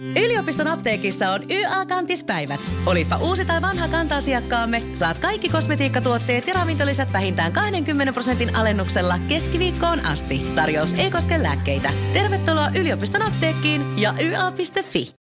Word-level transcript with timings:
Yliopiston 0.00 0.66
apteekissa 0.66 1.30
on 1.30 1.50
YA-kantispäivät. 1.50 2.60
Olipa 2.86 3.16
uusi 3.16 3.44
tai 3.44 3.62
vanha 3.62 3.88
kanta-asiakkaamme, 3.88 4.82
saat 4.94 5.18
kaikki 5.18 5.48
kosmetiikkatuotteet 5.48 6.46
ja 6.46 6.54
ravintolisät 6.54 7.12
vähintään 7.12 7.52
20 7.52 8.12
prosentin 8.12 8.56
alennuksella 8.56 9.18
keskiviikkoon 9.28 10.06
asti. 10.06 10.46
Tarjous 10.54 10.94
ei 10.94 11.10
koske 11.10 11.42
lääkkeitä. 11.42 11.90
Tervetuloa 12.12 12.68
yliopiston 12.78 13.22
apteekkiin 13.22 13.98
ja 13.98 14.14
YA.fi. 14.20 15.14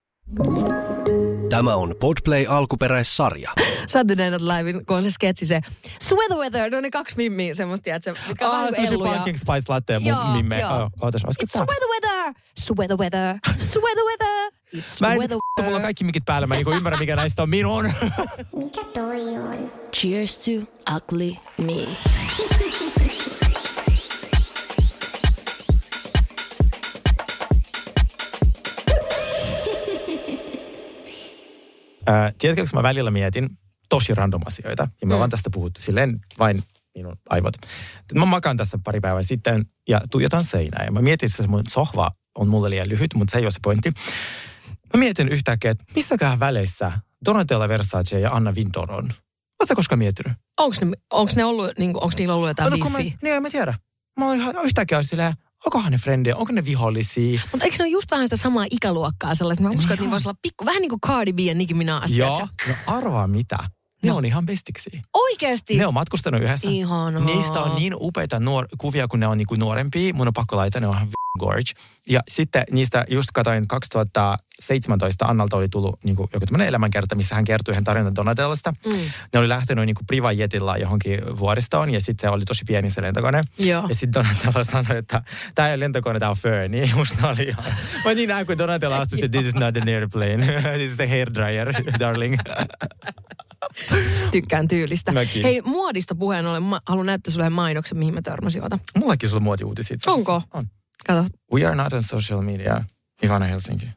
Tämä 1.49 1.76
on 1.76 1.96
Podplay 1.99 2.46
alkuperäissarja. 2.49 3.51
Saturday 3.87 4.29
Night 4.29 4.42
Live, 4.42 4.74
kun 4.74 4.97
on 4.97 5.03
se 5.03 5.12
sketsi 5.12 5.46
se 5.46 5.62
Sweater 6.01 6.37
Weather, 6.37 6.71
no 6.71 6.81
ne 6.81 6.92
kaksi 6.92 7.15
mimmiä 7.17 7.53
semmoista, 7.53 7.96
että 7.96 8.13
se, 8.13 8.28
mitkä 8.28 8.46
on 8.46 8.51
vähän 8.51 8.67
Ah, 8.67 8.74
kuin 8.76 8.87
se 8.87 8.94
elluja. 8.94 9.12
Pumpkin 9.12 9.37
Spice 9.37 9.63
Latte 9.69 9.94
Joo, 10.03 10.24
mun 10.24 10.35
mimme. 10.37 10.60
joo. 10.60 10.74
Oh, 10.76 10.90
ootas, 11.01 11.24
olisiko 11.26 11.46
It's 11.46 11.51
sweater 11.51 11.87
weather, 11.90 12.33
sweater 12.60 12.97
weather, 12.97 13.35
sweater 13.60 14.03
weather. 14.03 14.53
It's 14.78 15.01
Mä 15.01 15.12
en, 15.13 15.19
weather 15.19 15.37
mulla 15.62 15.76
on 15.76 15.81
kaikki 15.81 16.03
mikit 16.03 16.26
päällä, 16.26 16.48
mä 16.48 16.55
niinku 16.55 16.71
ymmärrän 16.71 17.00
mikä 17.00 17.16
näistä 17.16 17.44
on 17.44 17.50
minun. 17.50 17.86
Mikä 18.55 18.84
toi 18.94 19.38
on? 19.38 19.72
Cheers 19.96 20.40
to 20.40 20.52
ugly 20.96 21.36
me. 21.58 21.88
Äh, 32.10 32.34
tiedätkö, 32.38 32.62
kun 32.62 32.70
mä 32.74 32.84
välillä 32.84 33.12
mietin 33.12 33.49
tosi 33.90 34.13
random 34.13 34.41
asioita, 34.46 34.88
ja 35.02 35.08
me 35.08 35.13
ollaan 35.13 35.30
tästä 35.30 35.49
puhuttu 35.49 35.82
silleen 35.82 36.20
vain 36.40 36.63
minun 36.96 37.16
aivot. 37.30 37.54
Mä 38.16 38.26
makaan 38.26 38.58
tässä 38.58 38.80
pari 38.84 38.99
päivää 38.99 39.21
sitten 39.21 39.66
ja 39.88 40.02
tuijotan 40.12 40.44
seinää, 40.44 40.85
ja 40.85 40.91
mä 40.91 41.02
mietin, 41.02 41.27
että 41.27 41.44
se 41.44 41.48
mun 41.48 41.63
sohva 41.70 42.12
on 42.35 42.48
mulle 42.48 42.70
liian 42.70 42.90
lyhyt, 42.90 43.13
mutta 43.16 43.32
se 43.32 43.38
ei 43.38 43.46
ole 43.46 43.52
se 43.52 43.60
pointti. 43.63 43.94
Mä 44.94 45.00
mietin 45.00 45.30
yhtäkkiä, 45.30 45.72
että 45.72 45.84
missäkään 45.96 46.40
väleissä 46.40 46.92
Donatella 47.26 47.70
Versace 47.70 48.20
ja 48.20 48.32
Anna 48.32 48.52
Wintour 48.52 48.91
on. 48.91 49.13
Oletko 49.60 49.76
koskaan 49.76 50.00
miettinyt? 50.00 50.38
Onks 50.60 50.82
ne, 50.82 50.91
onks 51.13 51.35
ne 51.35 51.46
ollut, 51.46 51.72
niin 51.80 51.91
onks 52.04 52.16
niillä 52.18 52.34
ollut 52.35 52.48
jotain 52.50 52.72
No, 52.72 52.77
biffiä? 52.85 53.18
niin, 53.22 53.35
en 53.35 53.41
mä 53.41 53.50
tiedä. 53.50 53.74
Mä 54.20 54.26
oon 54.27 54.35
ihan 54.38 54.55
yhtäkkiä 54.63 55.04
silleen, 55.04 55.34
onkohan 55.66 55.91
ne 55.91 55.98
frendejä, 55.98 56.35
onko 56.35 56.52
ne 56.54 56.66
vihollisia? 56.66 57.40
Mutta 57.52 57.66
eikö 57.66 57.77
ne 57.80 57.84
ole 57.84 57.91
just 57.91 58.12
vähän 58.12 58.26
sitä 58.26 58.38
samaa 58.38 58.66
ikäluokkaa 58.72 59.35
sellaista? 59.35 59.63
Mä 59.63 59.70
uskon, 59.70 59.91
että 59.94 60.05
ne 60.05 60.12
voisi 60.12 60.27
olla 60.30 60.38
pikku, 60.41 60.66
vähän 60.66 60.82
niin 60.82 60.90
kuin 60.90 61.02
Cardi 61.02 61.34
B 61.34 61.40
ja 61.40 61.54
Nicki 61.54 61.74
Minaj. 61.74 62.02
Joo, 62.12 62.48
no 62.68 62.74
arvaa 62.88 63.28
mitä. 63.28 63.57
Ne 64.03 64.09
No. 64.09 64.17
on 64.17 64.25
ihan 64.25 64.45
bestiksi. 64.45 65.02
Oikeesti? 65.13 65.78
Ne 65.78 65.88
on 65.88 65.94
matkustanut 65.94 66.41
yhdessä. 66.41 66.69
Ihanaa. 66.69 67.23
Niistä 67.25 67.61
on 67.61 67.75
niin 67.75 67.94
upeita 67.95 68.39
nuor- 68.39 68.67
kuvia, 68.78 69.07
kun 69.07 69.19
ne 69.19 69.28
on 69.28 69.38
niinku 69.38 69.55
nuorempia. 69.55 70.13
Mun 70.13 70.28
on 70.28 70.33
pakko 70.33 70.57
laittaa, 70.57 70.81
ne 70.81 70.88
on 70.88 70.95
ihan 70.95 71.07
gorge. 71.39 71.71
Ja 72.09 72.21
sitten 72.27 72.63
niistä 72.71 73.05
just 73.09 73.29
katoin 73.33 73.67
2017 73.67 75.25
Annalta 75.25 75.57
oli 75.57 75.69
tullut 75.69 75.99
niinku 76.03 76.29
joku 76.33 76.45
tämmöinen 76.45 76.67
elämänkerta, 76.67 77.15
missä 77.15 77.35
hän 77.35 77.45
kertoi 77.45 77.71
yhden 77.71 77.83
tarinan 77.83 78.15
Donatellasta. 78.15 78.73
Mm. 78.85 78.99
Ne 79.33 79.39
oli 79.39 79.49
lähtenyt 79.49 79.85
niinku 79.85 80.01
privajetilla 80.07 80.77
johonkin 80.77 81.39
vuoristoon 81.39 81.93
ja 81.93 81.99
sitten 81.99 82.27
se 82.27 82.29
oli 82.29 82.45
tosi 82.45 82.63
pieni 82.67 82.89
se 82.89 83.01
lentokone. 83.01 83.41
Joo. 83.59 83.85
Ja 83.89 83.95
sitten 83.95 84.23
Donatella 84.23 84.63
sanoi, 84.63 84.97
että 84.97 85.23
tämä 85.55 85.67
ei 85.67 85.73
ole 85.73 85.79
lentokone, 85.79 86.19
tämä 86.19 86.29
on 86.29 86.37
Fernie. 86.37 86.89
Musta 86.95 87.27
oli 87.29 87.43
ihan... 87.43 87.65
Mä 88.05 88.13
niin 88.13 88.29
näin, 88.29 88.45
kun 88.45 88.57
Donatella 88.57 88.97
astui, 88.97 89.19
että 89.23 89.37
this 89.37 89.47
is 89.47 89.55
not 89.55 89.77
an 89.77 89.87
airplane. 89.87 90.37
this 90.77 90.91
is 90.93 90.99
a 90.99 91.07
hairdryer, 91.07 91.73
darling. 91.99 92.35
Tykkään 94.31 94.67
tyylistä. 94.67 95.11
Mäkin. 95.11 95.43
Hei, 95.43 95.61
muodista 95.61 96.15
puheen 96.15 96.45
ollen, 96.45 96.63
mä 96.63 96.81
haluan 96.85 97.05
näyttää 97.05 97.33
sulle 97.33 97.49
mainoksen, 97.49 97.97
mihin 97.97 98.13
mä 98.13 98.21
törmäsin. 98.21 98.63
Ota. 98.63 98.79
Mullakin 98.97 99.29
sulla 99.29 99.39
muotiuutisia. 99.39 99.97
Onko? 100.07 100.41
On. 100.53 100.67
Kato. 101.05 101.27
We 101.53 101.65
are 101.65 101.75
not 101.75 101.93
on 101.93 102.03
social 102.03 102.41
media. 102.41 102.83
Ivana 103.23 103.45
Helsinki. 103.45 103.89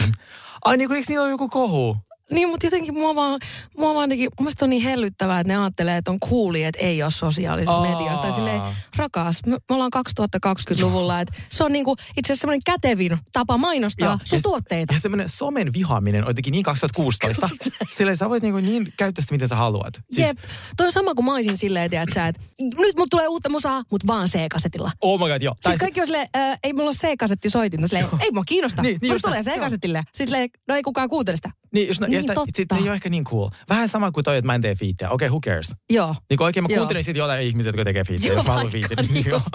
Ai 0.64 0.76
niin 0.76 0.88
kuin, 0.88 0.96
eikö 0.96 1.06
niillä 1.08 1.22
ole 1.22 1.30
joku 1.30 1.48
kohu? 1.48 1.96
Niin, 2.30 2.48
mutta 2.48 2.66
jotenkin 2.66 2.94
mua 2.94 3.14
vaan, 3.14 3.40
mua 3.78 3.94
vaan 3.94 4.08
teki, 4.08 4.28
musta 4.40 4.64
on 4.64 4.70
niin 4.70 4.82
hellyttävää, 4.82 5.40
että 5.40 5.52
ne 5.52 5.58
ajattelee, 5.58 5.96
että 5.96 6.10
on 6.10 6.20
cooli, 6.20 6.64
että 6.64 6.80
ei 6.80 7.02
ole 7.02 7.10
sosiaalisessa 7.10 7.72
Aa. 7.76 7.82
mediassa. 7.96 8.22
Tai 8.22 8.32
silleen, 8.32 8.60
rakas, 8.96 9.40
me, 9.46 9.52
me 9.52 9.74
ollaan 9.74 9.90
2020-luvulla, 9.96 11.20
että 11.20 11.34
se 11.50 11.64
on 11.64 11.72
niinku 11.72 11.96
itse 12.16 12.32
asiassa 12.32 12.40
semmoinen 12.40 12.60
kätevin 12.66 13.18
tapa 13.32 13.56
mainostaa 13.58 14.08
Ja- 14.08 14.18
sun 14.24 14.36
ja- 14.38 14.42
tuotteita. 14.42 14.94
Ja 14.94 15.00
semmoinen 15.00 15.28
somen 15.28 15.72
vihaaminen 15.72 16.22
on 16.24 16.30
jotenkin 16.30 16.52
niin 16.52 16.64
2016. 16.64 17.48
Silleen 17.96 18.16
sä 18.16 18.28
voit 18.30 18.42
niin, 18.42 18.52
kuin 18.52 18.64
niin 18.64 18.92
käyttää 18.98 19.22
sitä, 19.22 19.34
miten 19.34 19.48
sä 19.48 19.56
haluat. 19.56 19.94
Siis, 20.10 20.26
Jep. 20.28 20.38
Toi 20.76 20.86
on 20.86 20.92
sama 20.92 21.14
kuin 21.14 21.24
mä 21.24 21.32
olisin 21.34 21.56
silleen, 21.56 21.90
tiedät 21.90 22.08
sä, 22.14 22.26
että 22.26 22.42
nyt 22.60 22.96
mut 22.96 23.08
tulee 23.10 23.28
uutta 23.28 23.48
musaa, 23.48 23.82
mut 23.90 24.06
vaan 24.06 24.28
C-kasetilla. 24.28 24.90
Oh 25.00 25.20
my 25.20 25.32
god, 25.32 25.42
joo. 25.42 25.54
Sitten 25.54 25.78
kaikki 25.78 26.00
on 26.00 26.06
silleen, 26.06 26.28
äh, 26.36 26.58
ei 26.64 26.72
mulla 26.72 26.88
ole 26.88 26.94
C-kasetti 26.96 27.50
soitinta. 27.50 27.86
Silleen, 27.88 28.06
ei 28.20 28.30
mua 28.32 28.42
kiinnosta. 28.46 28.82
Niin, 28.82 28.98
Niin, 29.02 29.12
just 29.12 29.22
tulee 29.22 29.42
C-kasetille. 29.42 29.98
Sitten 30.06 30.26
silleen, 30.26 30.48
no 30.68 30.74
ei 30.74 30.82
kukaan 30.82 31.08
kuuntele 31.08 31.36
sitä. 31.36 31.50
niin, 31.72 31.88
just, 31.88 32.00
niin, 32.00 32.13
ja 32.14 32.20
niin, 32.20 32.22
sitä, 32.22 32.34
totta. 32.34 32.56
sit, 32.56 32.68
se 32.74 32.78
ei 32.80 32.88
ole 32.88 32.94
ehkä 32.94 33.08
niin 33.08 33.24
cool. 33.24 33.48
Vähän 33.68 33.88
sama 33.88 34.10
kuin 34.12 34.24
toi, 34.24 34.36
että 34.36 34.46
mä 34.46 34.54
en 34.54 34.60
tee 34.60 34.74
fiittejä. 34.74 35.10
Okei, 35.10 35.26
okay, 35.26 35.32
who 35.32 35.40
cares? 35.40 35.74
Joo. 35.90 36.14
Niin 36.30 36.36
kuin 36.36 36.44
oikein 36.44 36.64
mä 36.64 36.68
Joo. 36.70 36.76
kuuntelen 36.78 37.04
sitten 37.04 37.18
jotain 37.20 37.46
ihmisiä, 37.46 37.68
jotka 37.68 37.84
tekee 37.84 38.04
fiittejä, 38.04 38.32
Joo, 38.32 38.38
jos 38.38 38.46
mä 38.46 38.52
haluan 38.52 38.72
fiitin. 38.72 38.98
niin 39.10 39.24
just. 39.34 39.48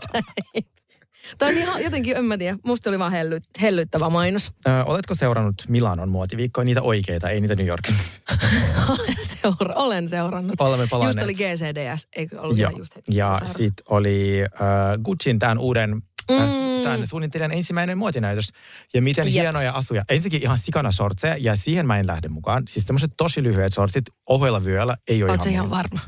Tämä 1.37 1.49
on 1.51 1.57
ihan 1.57 1.83
jotenkin, 1.83 2.17
en 2.17 2.25
mä 2.25 2.37
tiedä, 2.37 2.57
musta 2.63 2.89
oli 2.89 2.99
vaan 2.99 3.11
helly, 3.11 3.39
hellyttävä 3.61 4.09
mainos. 4.09 4.51
Ö, 4.67 4.83
oletko 4.85 5.15
seurannut 5.15 5.55
Milanon 5.67 6.09
muotiviikkoa? 6.09 6.63
Niitä 6.63 6.81
oikeita, 6.81 7.29
ei 7.29 7.41
niitä 7.41 7.55
New 7.55 7.67
Yorkin. 7.67 7.95
olen, 8.89 9.17
seura- 9.23 9.75
olen 9.75 10.09
seurannut. 10.09 10.61
Olemme 10.61 10.87
palanneet. 10.87 11.15
Just 11.15 11.23
oli 11.23 11.33
GCDS, 11.33 12.07
eikö 12.15 12.41
ollut 12.41 12.57
Joo. 12.57 12.71
just 12.77 12.95
hetki 12.95 13.15
Ja 13.17 13.41
sitten 13.45 13.85
oli 13.89 14.41
äh, 14.43 14.49
Gucciin 15.03 15.39
tämän 15.39 15.57
uuden 15.57 16.01
Mm. 16.29 16.83
tämän 16.83 17.07
suunnittelijan 17.07 17.51
ensimmäinen 17.51 17.97
muotinäytös. 17.97 18.49
Ja 18.93 19.01
miten 19.01 19.25
Jep. 19.27 19.33
Hienoja 19.43 19.71
asuja. 19.73 20.03
Ensinnäkin 20.09 20.41
ihan 20.43 20.57
sikana 20.57 20.91
shortseja 20.91 21.35
ja 21.39 21.55
siihen 21.55 21.87
mä 21.87 21.99
en 21.99 22.07
lähde 22.07 22.27
mukaan. 22.27 22.63
Siis 22.69 22.85
tämmöiset 22.85 23.11
tosi 23.17 23.43
lyhyet 23.43 23.73
shortsit 23.73 24.05
ohuella 24.29 24.63
vyöllä 24.65 24.97
ei 25.07 25.23
ole 25.23 25.31
Oot 25.31 25.41
ihan 25.41 25.53
ihan 25.53 25.69
varma? 25.69 25.99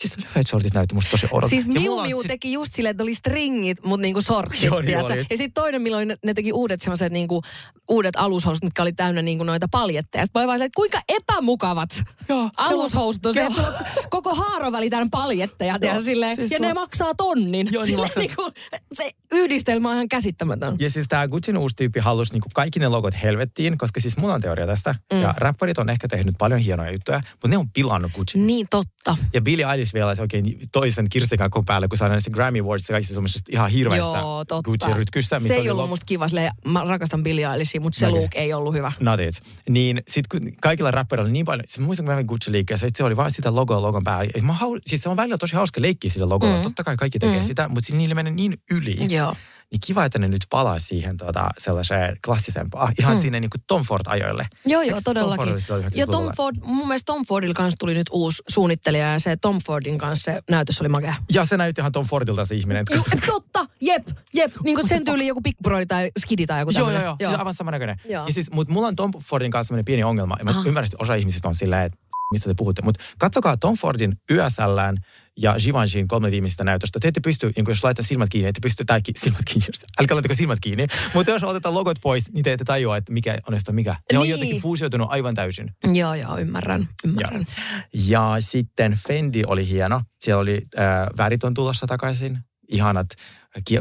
Siis 0.00 0.16
lyhyet 0.16 0.46
shortit 0.46 0.74
näytti 0.74 0.94
musta 0.94 1.10
tosi 1.10 1.26
odot. 1.30 1.50
Siis 1.50 1.64
Ja 1.66 1.72
Miu 1.72 2.02
Miu 2.02 2.22
sit- 2.22 2.28
teki 2.28 2.52
just 2.52 2.72
silleen, 2.72 2.90
että 2.90 3.02
oli 3.02 3.14
stringit, 3.14 3.84
mutta 3.84 4.02
niinku 4.02 4.22
sortsit. 4.22 4.62
Joo, 4.62 4.80
niin 4.80 4.98
oli. 4.98 5.18
ja 5.18 5.36
sitten 5.36 5.52
toinen, 5.52 5.82
milloin 5.82 6.08
ne, 6.08 6.16
ne 6.24 6.34
teki 6.34 6.52
uudet 6.52 6.80
sellaiset 6.80 7.12
niinku, 7.12 7.42
uudet 7.88 8.16
alushousut, 8.16 8.64
mitkä 8.64 8.82
oli 8.82 8.92
täynnä 8.92 9.22
niinku 9.22 9.44
noita 9.44 9.66
paljetteja. 9.70 10.26
Sitten 10.26 10.38
mä 10.38 10.42
olin 10.42 10.48
vaan 10.48 10.62
että 10.62 10.76
kuinka 10.76 11.00
epämukavat 11.08 12.02
Joo, 12.28 12.50
alushousut 12.56 13.26
on 13.26 13.34
se, 13.34 13.40
joo. 13.40 13.48
että 13.50 13.84
koko 14.10 14.34
haaroväli 14.34 14.90
täynnä 14.90 15.08
paljetteja. 15.10 15.78
tiedätkö, 15.78 16.04
silleen, 16.04 16.36
siis 16.36 16.50
ja 16.50 16.58
tuo- 16.58 16.66
ne 16.66 16.74
maksaa 16.74 17.14
tonnin. 17.14 17.68
Joo, 17.72 17.84
niin 17.84 17.96
maksaa. 18.00 18.20
Niinku, 18.22 18.50
se 18.94 19.10
yhdistelmä 19.32 19.88
on 19.88 19.94
ihan 19.94 20.08
käsittämätön. 20.08 20.76
Ja 20.78 20.90
siis 20.90 21.08
tämä 21.08 21.28
Gucciin 21.28 21.58
uusi 21.58 21.76
tyyppi 21.76 22.00
halusi 22.00 22.32
niinku 22.32 22.48
kaikki 22.54 22.80
ne 22.80 22.88
logot 22.88 23.14
helvettiin, 23.22 23.78
koska 23.78 24.00
siis 24.00 24.16
mulla 24.16 24.34
on 24.34 24.40
teoria 24.40 24.66
tästä. 24.66 24.94
Mm. 25.12 25.20
Ja 25.20 25.34
räppärit 25.36 25.78
on 25.78 25.90
ehkä 25.90 26.08
tehnyt 26.08 26.34
paljon 26.38 26.60
hienoja 26.60 26.90
juttuja, 26.90 27.20
mutta 27.32 27.48
ne 27.48 27.58
on 27.58 27.70
pilannut 27.70 28.12
Gucciin. 28.12 28.46
Niin 28.46 28.66
totta. 28.70 29.16
Ja 29.32 29.40
Billie 29.40 29.66
Eilish 29.72 29.94
vielä 29.94 30.14
se 30.14 30.22
oikein 30.22 30.58
toisen 30.72 31.08
kirsikakun 31.08 31.64
päälle, 31.64 31.88
kun 31.88 31.98
saa 31.98 32.08
näissä 32.08 32.30
Grammy 32.30 32.60
Awards 32.60 32.86
kaikissa 32.86 33.14
semmoisessa 33.14 33.44
ihan 33.50 33.70
hirveässä 33.70 34.18
Joo, 34.18 34.44
totta. 34.44 34.70
Gucci-rytkyssä. 34.70 35.40
Se 35.40 35.54
ei 35.54 35.70
ollut 35.70 35.88
musta 35.88 36.06
kiva, 36.06 36.28
silleen, 36.28 36.52
mä 36.64 36.84
rakastan 36.84 37.22
Billie 37.22 37.46
Eilishia, 37.52 37.80
mutta 37.80 37.98
se 37.98 38.06
Mäkin. 38.06 38.20
look 38.20 38.34
ei 38.34 38.52
ollut 38.52 38.74
hyvä. 38.74 38.92
Not 39.00 39.20
it. 39.20 39.34
Niin 39.68 40.02
sit 40.08 40.26
kun 40.26 40.40
kaikilla 40.60 40.90
rappereilla 40.90 41.26
oli 41.26 41.32
niin 41.32 41.46
paljon, 41.46 41.64
siis 41.66 41.78
mä 41.78 41.86
muistan 41.86 42.04
kun 42.06 42.12
mä 42.12 42.14
kävin 42.14 42.26
Gucci-liikkeessä, 42.26 42.86
että 42.86 42.98
se 42.98 43.04
oli 43.04 43.16
vaan 43.16 43.30
sitä 43.30 43.54
logoa 43.54 43.82
logon 43.82 44.04
päällä. 44.04 44.30
Mä 44.42 44.52
hau, 44.52 44.78
siis 44.86 45.02
se 45.02 45.08
on 45.08 45.16
välillä 45.16 45.38
tosi 45.38 45.56
hauska 45.56 45.82
leikkiä 45.82 46.10
sillä 46.10 46.28
logolla, 46.28 46.56
mm. 46.56 46.62
totta 46.62 46.84
kai 46.84 46.96
kaikki 46.96 47.18
tekee 47.18 47.38
mm. 47.38 47.44
sitä, 47.44 47.68
mutta 47.68 47.96
niille 47.96 48.14
menee 48.14 48.32
niin 48.32 48.54
yli. 48.70 48.96
Joo. 49.16 49.36
Niin 49.72 49.80
kiva, 49.86 50.04
että 50.04 50.18
ne 50.18 50.28
nyt 50.28 50.46
palaa 50.50 50.78
siihen 50.78 51.16
tota, 51.16 51.48
sellaiseen 51.58 52.16
klassisempaan, 52.24 52.92
ihan 52.98 53.16
mm. 53.16 53.22
sinne 53.22 53.40
niin 53.40 53.50
kuin 53.50 53.60
Tom 53.66 53.82
Ford-ajoille. 53.82 54.46
Joo, 54.66 54.82
joo, 54.82 54.94
Tom 54.94 55.02
todellakin. 55.04 55.60
Silloin 55.60 55.84
Ja 55.94 56.06
Tom 56.06 56.14
90-luvulla? 56.14 56.32
Ford, 56.36 56.56
mun 56.62 56.88
mielestä 56.88 57.06
Tom 57.12 57.26
Fordilla 57.26 57.54
kanssa 57.54 57.76
tuli 57.78 57.94
nyt 57.94 58.06
uusi 58.10 58.42
suunnittelija 58.48 59.12
ja 59.12 59.18
se 59.18 59.36
Tom 59.42 59.58
Fordin 59.66 59.98
kanssa 59.98 60.32
se 60.32 60.42
näytös 60.50 60.80
oli 60.80 60.88
makea. 60.88 61.14
Ja 61.32 61.44
se 61.44 61.56
näytti 61.56 61.80
ihan 61.80 61.92
Tom 61.92 62.06
Fordilta 62.06 62.44
se 62.44 62.54
ihminen. 62.54 62.84
Joo, 62.94 63.04
totta, 63.26 63.66
jep, 63.80 64.08
jep. 64.34 64.52
Niin 64.64 64.74
kuin 64.76 64.88
sen 64.88 65.04
tyyli 65.04 65.26
joku 65.26 65.40
Big 65.40 65.56
Brother 65.62 65.86
tai 65.86 66.10
Skidi 66.18 66.46
tai 66.46 66.60
joku 66.60 66.70
Joo, 66.70 66.80
joo, 66.80 66.86
tämmönen. 66.86 67.06
joo. 67.06 67.16
Siis 67.30 67.38
aivan 67.38 67.54
samannäköinen. 67.54 67.96
Joo. 68.04 68.26
Ja 68.26 68.32
siis, 68.32 68.50
mutta 68.50 68.72
mulla 68.72 68.88
on 68.88 68.96
Tom 68.96 69.10
Fordin 69.22 69.50
kanssa 69.50 69.68
sellainen 69.68 69.84
pieni 69.84 70.04
ongelma. 70.04 70.36
Ja 70.38 70.44
mä 70.44 70.50
ymmärrän, 70.66 70.84
että 70.84 70.96
osa 71.00 71.14
ihmisistä 71.14 71.48
on 71.48 71.54
silleen, 71.54 71.82
että 71.82 71.98
mistä 72.32 72.50
te 72.50 72.54
puhutte. 72.56 72.82
Mutta 72.82 73.04
katsokaa 73.18 73.56
Tom 73.56 73.76
Fordin 73.76 74.16
YSLään 74.30 74.96
ja 75.36 75.54
Givenchyin 75.64 76.08
kolme 76.08 76.30
viimeistä 76.30 76.64
näytöstä. 76.64 77.00
Te 77.00 77.08
ette 77.08 77.20
pysty, 77.20 77.52
niin 77.56 77.64
jos 77.68 77.84
laittaa 77.84 78.04
silmät 78.04 78.28
kiinni, 78.28 78.48
ette 78.48 78.60
pysty, 78.62 78.84
tai 78.84 79.00
silmät 79.18 79.40
kiinni, 79.44 79.66
älkää 80.00 80.14
laittako 80.14 80.34
silmät 80.34 80.58
kiinni. 80.60 80.86
Mutta 81.14 81.30
jos 81.32 81.42
otetaan 81.42 81.74
logot 81.74 81.98
pois, 82.02 82.32
niin 82.32 82.44
te 82.44 82.52
ette 82.52 82.64
tajua, 82.64 82.96
että 82.96 83.12
mikä 83.12 83.38
on 83.48 83.58
mikä. 83.72 83.96
Ne 84.12 84.18
on 84.18 84.22
Niin. 84.24 84.30
jotenkin 84.30 84.60
fuusioitunut 84.62 85.08
aivan 85.10 85.34
täysin. 85.34 85.70
Joo, 85.94 86.14
joo, 86.14 86.38
ymmärrän, 86.38 86.88
ymmärrän. 87.04 87.46
Ja 87.92 88.36
sitten 88.40 88.98
Fendi 89.08 89.42
oli 89.46 89.68
hieno. 89.68 90.00
Siellä 90.20 90.40
oli, 90.40 90.62
äh, 90.78 91.06
värit 91.16 91.44
on 91.44 91.54
tulossa 91.54 91.86
takaisin. 91.86 92.38
Ihanat 92.68 93.06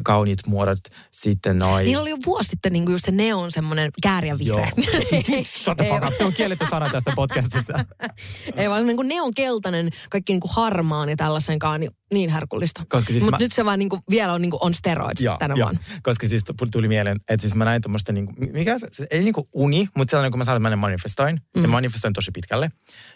kauniit 0.03 0.47
muodot. 0.47 0.79
Sitten 1.11 1.57
noin... 1.57 1.85
Niillä 1.85 2.01
oli 2.01 2.09
jo 2.09 2.17
vuosi 2.25 2.49
sitten 2.49 2.73
niin 2.73 2.91
just 2.91 3.05
se 3.05 3.11
neon 3.11 3.51
semmoinen 3.51 3.91
kääriä 4.03 4.37
vihreä. 4.37 4.71
Shut 5.43 5.77
the 5.77 5.89
fuck 5.89 6.05
up. 6.07 6.13
Se 6.17 6.23
on 6.23 6.33
kielletty 6.33 6.65
sana 6.69 6.89
tässä 6.89 7.11
podcastissa. 7.15 7.73
Ei 8.55 8.69
vaan 8.69 8.85
niin 8.85 8.97
kuin 8.97 9.07
neon 9.07 9.33
keltainen, 9.33 9.89
kaikki 10.09 10.33
niin 10.33 10.41
kuin 10.41 10.51
harmaan 10.55 11.09
ja 11.09 11.15
tällaisenkaan, 11.15 11.79
niin, 11.79 11.91
niin 12.13 12.29
herkullista. 12.29 12.81
Koska 12.89 13.11
siis 13.11 13.23
Mutta 13.23 13.37
mä- 13.37 13.43
nyt 13.43 13.51
se 13.51 13.65
vaan 13.65 13.79
niin 13.79 13.89
kuin, 13.89 14.01
vielä 14.09 14.33
on 14.33 14.41
niin 14.41 14.51
kuin 14.51 14.63
on 14.63 14.73
steroids 14.73 15.23
tänä 15.39 15.55
vuonna. 15.55 15.79
koska 16.03 16.27
siis 16.27 16.43
tuli 16.71 16.87
mieleen, 16.87 17.17
että 17.29 17.41
siis 17.41 17.55
mä 17.55 17.65
näin 17.65 17.81
tuommoista, 17.81 18.11
niinku, 18.11 18.33
mikä 18.37 18.79
se, 18.79 19.07
ei 19.11 19.23
niinku 19.23 19.47
uni, 19.53 19.87
mutta 19.97 20.11
sellainen, 20.11 20.31
kun 20.31 20.37
mä 20.37 20.43
sanon, 20.45 20.65
että 20.65 20.69
mä 20.69 20.75
manifestoin, 20.75 21.39
mm. 21.55 21.61
ja 21.61 21.67
manifestoin 21.67 22.13
tosi 22.13 22.31
pitkälle. 22.31 22.71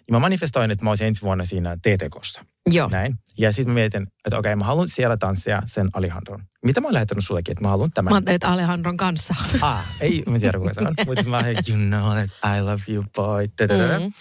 Ja 0.07 0.11
mä 0.11 0.19
manifestoin, 0.19 0.71
että 0.71 0.83
mä 0.85 0.91
olisin 0.91 1.07
ensi 1.07 1.21
vuonna 1.21 1.45
siinä 1.45 1.77
TTKssa. 1.77 2.45
Joo. 2.73 2.89
Näin. 2.89 3.15
Ja 3.37 3.51
sitten 3.51 3.67
mä 3.67 3.73
mietin, 3.73 4.07
että 4.25 4.37
okei, 4.37 4.55
mä 4.55 4.65
haluan 4.65 4.89
siellä 4.89 5.17
tanssia 5.17 5.61
sen 5.65 5.89
Alejandron. 5.93 6.43
Mitä 6.65 6.81
mä 6.81 6.87
oon 6.87 6.93
lähettänyt 6.93 7.25
sullekin, 7.25 7.51
että 7.51 7.63
mä 7.63 7.69
haluan 7.69 7.91
tämän. 7.93 8.11
Mä 8.11 8.15
ajattelin, 8.15 8.35
että 8.35 8.49
Alejandron 8.49 8.97
kanssa. 8.97 9.35
Ah, 9.61 9.85
ei, 9.99 10.23
mä 10.27 10.39
tiedä 10.39 10.57
kuka 10.57 10.73
se 10.73 10.81
on. 10.81 10.87
Mutta 11.05 11.21
siis 11.21 11.27
mä 11.27 11.37
olin, 11.37 11.57
you 11.69 11.77
know 11.77 12.13
that 12.13 12.57
I 12.57 12.61
love 12.61 12.81
you 12.87 13.05
boy. 13.15 13.47
Mm. 13.47 14.11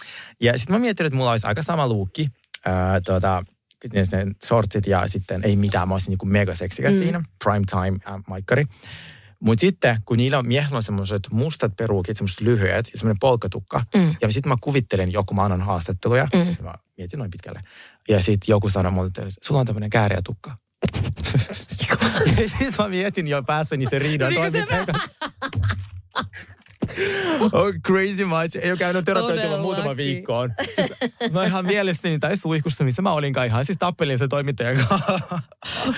Ja 0.41 0.57
sitten 0.57 0.75
mä 0.75 0.79
mietin, 0.79 1.05
että 1.05 1.17
mulla 1.17 1.31
olisi 1.31 1.47
aika 1.47 1.63
sama 1.63 1.87
luukki. 1.87 2.29
Ää, 2.65 3.01
tuota, 3.01 3.43
ne, 3.93 4.05
shortsit 4.45 4.87
ja 4.87 5.07
sitten 5.07 5.41
ei 5.43 5.55
mitään. 5.55 5.87
Mä 5.87 5.93
olisin 5.93 6.09
niinku 6.09 6.25
mega 6.25 6.55
seksikäs 6.55 6.93
mm. 6.93 6.99
siinä. 6.99 7.23
Prime 7.43 7.65
time 7.71 7.97
äh, 8.07 8.23
maikkari. 8.27 8.65
Mutta 9.39 9.61
sitten, 9.61 10.01
kun 10.05 10.17
niillä 10.17 10.39
on 10.39 10.47
miehillä 10.47 10.77
on 10.77 10.83
semmoiset 10.83 11.27
mustat 11.31 11.75
peruukit, 11.75 12.17
semmoiset 12.17 12.41
lyhyet 12.41 12.89
ja 12.91 12.97
semmoinen 12.97 13.19
polkatukka. 13.19 13.83
Mm. 13.95 14.15
Ja 14.21 14.31
sitten 14.33 14.49
mä 14.49 14.55
kuvittelen 14.61 15.11
joku, 15.11 15.33
mä 15.33 15.43
annan 15.43 15.61
haastatteluja. 15.61 16.27
Mm. 16.33 16.39
Ja 16.49 16.63
mä 16.63 16.73
mietin 16.97 17.19
noin 17.19 17.31
pitkälle. 17.31 17.61
Ja 18.09 18.21
sitten 18.21 18.53
joku 18.53 18.69
sanoi 18.69 18.91
mulle, 18.91 19.07
että 19.07 19.21
sulla 19.43 19.59
on 19.59 19.65
tämmöinen 19.65 19.89
kääriä 19.89 20.21
tukka. 20.25 20.57
ja 22.37 22.49
sitten 22.49 22.73
mä 22.77 22.87
mietin 22.87 23.27
jo 23.27 23.43
päässäni 23.43 23.85
se 23.85 23.99
riidan 23.99 24.33
kanssa. 24.33 24.59
Oh, 27.53 27.73
crazy 27.87 28.25
much. 28.25 28.57
Ei 28.61 28.71
ole 28.71 28.77
käynyt 28.77 29.05
terapeutilla 29.05 29.57
muutama 29.57 29.97
viikkoon. 29.97 30.53
Siis, 30.75 30.91
mä 31.31 31.45
ihan 31.45 31.65
mielessäni 31.65 32.19
tai 32.19 32.37
suihkussa, 32.37 32.83
missä 32.83 33.01
mä 33.01 33.11
olinkaan 33.11 33.47
ihan. 33.47 33.65
Siis 33.65 33.77
tappelin 33.77 34.17
se 34.17 34.27
toimittajan 34.27 34.77
kanssa. 34.87 35.19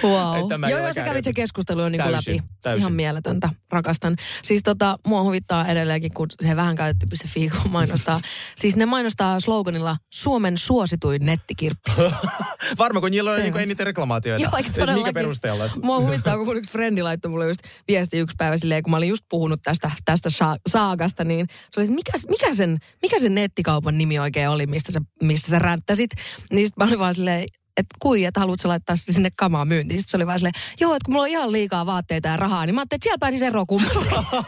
Wow. 0.03 0.69
Joo, 0.69 0.79
joo, 0.79 0.93
sä 0.93 1.03
kävit 1.03 1.23
se 1.23 1.33
keskustelu 1.33 1.89
niin 1.89 2.11
läpi. 2.11 2.43
täysin. 2.61 2.79
Ihan 2.79 2.93
mieletöntä. 2.93 3.49
Rakastan. 3.71 4.15
Siis 4.43 4.63
tota, 4.63 4.97
mua 5.07 5.23
huvittaa 5.23 5.67
edelleenkin, 5.67 6.13
kun 6.13 6.27
se 6.47 6.55
vähän 6.55 6.75
käytetty.fi 6.75 7.49
kun 7.49 7.71
mainostaa. 7.71 8.21
siis 8.61 8.75
ne 8.75 8.85
mainostaa 8.85 9.39
sloganilla 9.39 9.97
Suomen 10.09 10.57
suosituin 10.57 11.25
nettikirppis. 11.25 11.95
Varmaan, 12.77 13.01
kun 13.01 13.11
niillä 13.11 13.31
on 13.31 13.39
niin 13.39 13.57
eniten 13.57 13.85
reklamaatioita. 13.85 14.43
Joo, 14.43 14.51
Minkä 14.55 14.71
todellakin? 14.79 15.13
perusteella? 15.13 15.69
Mua 15.83 15.99
huvittaa, 15.99 16.37
kun 16.37 16.45
mun 16.45 16.57
yksi 16.57 16.71
frendi 16.71 17.01
laittoi 17.01 17.31
mulle 17.31 17.47
just 17.47 17.61
viesti 17.87 18.17
yksi 18.17 18.35
päivä 18.37 18.57
silleen, 18.57 18.83
kun 18.83 18.91
mä 18.91 18.97
olin 18.97 19.09
just 19.09 19.25
puhunut 19.29 19.59
tästä, 19.63 19.91
tästä 20.05 20.29
sa- 20.29 20.57
saagasta, 20.69 21.23
niin 21.23 21.47
se 21.71 21.79
oli, 21.79 21.85
että 21.85 21.95
mikä, 21.95 22.11
mikä, 22.29 22.53
sen, 22.53 22.77
mikä 23.01 23.19
sen 23.19 23.35
nettikaupan 23.35 23.97
nimi 23.97 24.19
oikein 24.19 24.49
oli, 24.49 24.67
mistä 24.67 24.91
sä, 24.91 25.01
mistä 25.23 25.49
sä 25.49 25.59
ränttäsit. 25.59 26.11
Niin 26.51 26.67
sit 26.67 26.77
mä 26.77 26.83
olin 26.85 26.99
vaan 26.99 27.13
silleen, 27.13 27.45
että 27.81 27.95
kui, 27.99 28.25
että 28.25 28.39
haluatko 28.39 28.67
laittaa 28.67 28.95
sinne 28.95 29.29
kamaa 29.35 29.65
myyntiin. 29.65 29.99
Sitten 29.99 30.11
se 30.11 30.17
oli 30.17 30.27
vaan 30.27 30.39
silleen, 30.39 30.53
joo, 30.79 30.95
että 30.95 31.05
kun 31.05 31.13
mulla 31.13 31.23
on 31.23 31.29
ihan 31.29 31.51
liikaa 31.51 31.85
vaatteita 31.85 32.27
ja 32.27 32.37
rahaa, 32.37 32.65
niin 32.65 32.75
mä 32.75 32.81
ajattelin, 32.81 32.97
että 32.97 33.03
siellä 33.03 33.19
pääsisi 33.19 33.45
eroon 33.45 33.67
kummasta. 33.67 34.23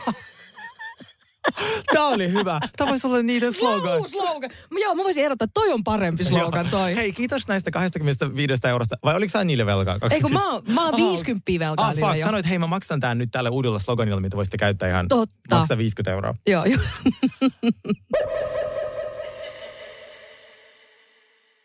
Tämä 1.93 2.07
oli 2.07 2.31
hyvä. 2.31 2.59
Tämä 2.77 2.89
voisi 2.89 3.07
olla 3.07 3.21
niiden 3.23 3.53
slogan. 3.53 3.97
Wow, 3.99 4.05
slogan. 4.09 4.49
Joo, 4.81 4.95
mä 4.95 5.03
voisin 5.03 5.23
ehdottaa, 5.23 5.45
että 5.45 5.53
toi 5.53 5.71
on 5.73 5.83
parempi 5.83 6.23
slogan 6.23 6.69
toi. 6.69 6.95
Hei, 6.95 7.11
kiitos 7.11 7.47
näistä 7.47 7.71
25 7.71 8.67
eurosta. 8.67 8.95
Vai 9.03 9.15
oliko 9.15 9.29
sä 9.31 9.43
niille 9.43 9.65
velkaa? 9.65 9.97
Ei 10.11 10.21
kun 10.21 10.33
mä, 10.33 10.51
oon- 10.51 10.61
mä 10.67 10.85
oon 10.85 10.93
Aha. 10.93 11.03
50 11.09 11.51
velkaa 11.59 11.87
Ah, 11.87 11.95
fuck. 11.95 12.15
jo. 12.19 12.25
Sanoit, 12.25 12.49
hei 12.49 12.59
mä 12.59 12.67
maksan 12.67 12.99
tämän 12.99 13.17
nyt 13.17 13.29
tällä 13.31 13.49
uudella 13.49 13.79
sloganilla, 13.79 14.21
mitä 14.21 14.37
voisitte 14.37 14.57
käyttää 14.57 14.89
ihan. 14.89 15.07
Totta. 15.07 15.55
Maksaa 15.55 15.77
50 15.77 16.11
euroa. 16.11 16.35
Joo, 16.47 16.65
joo. 16.65 16.81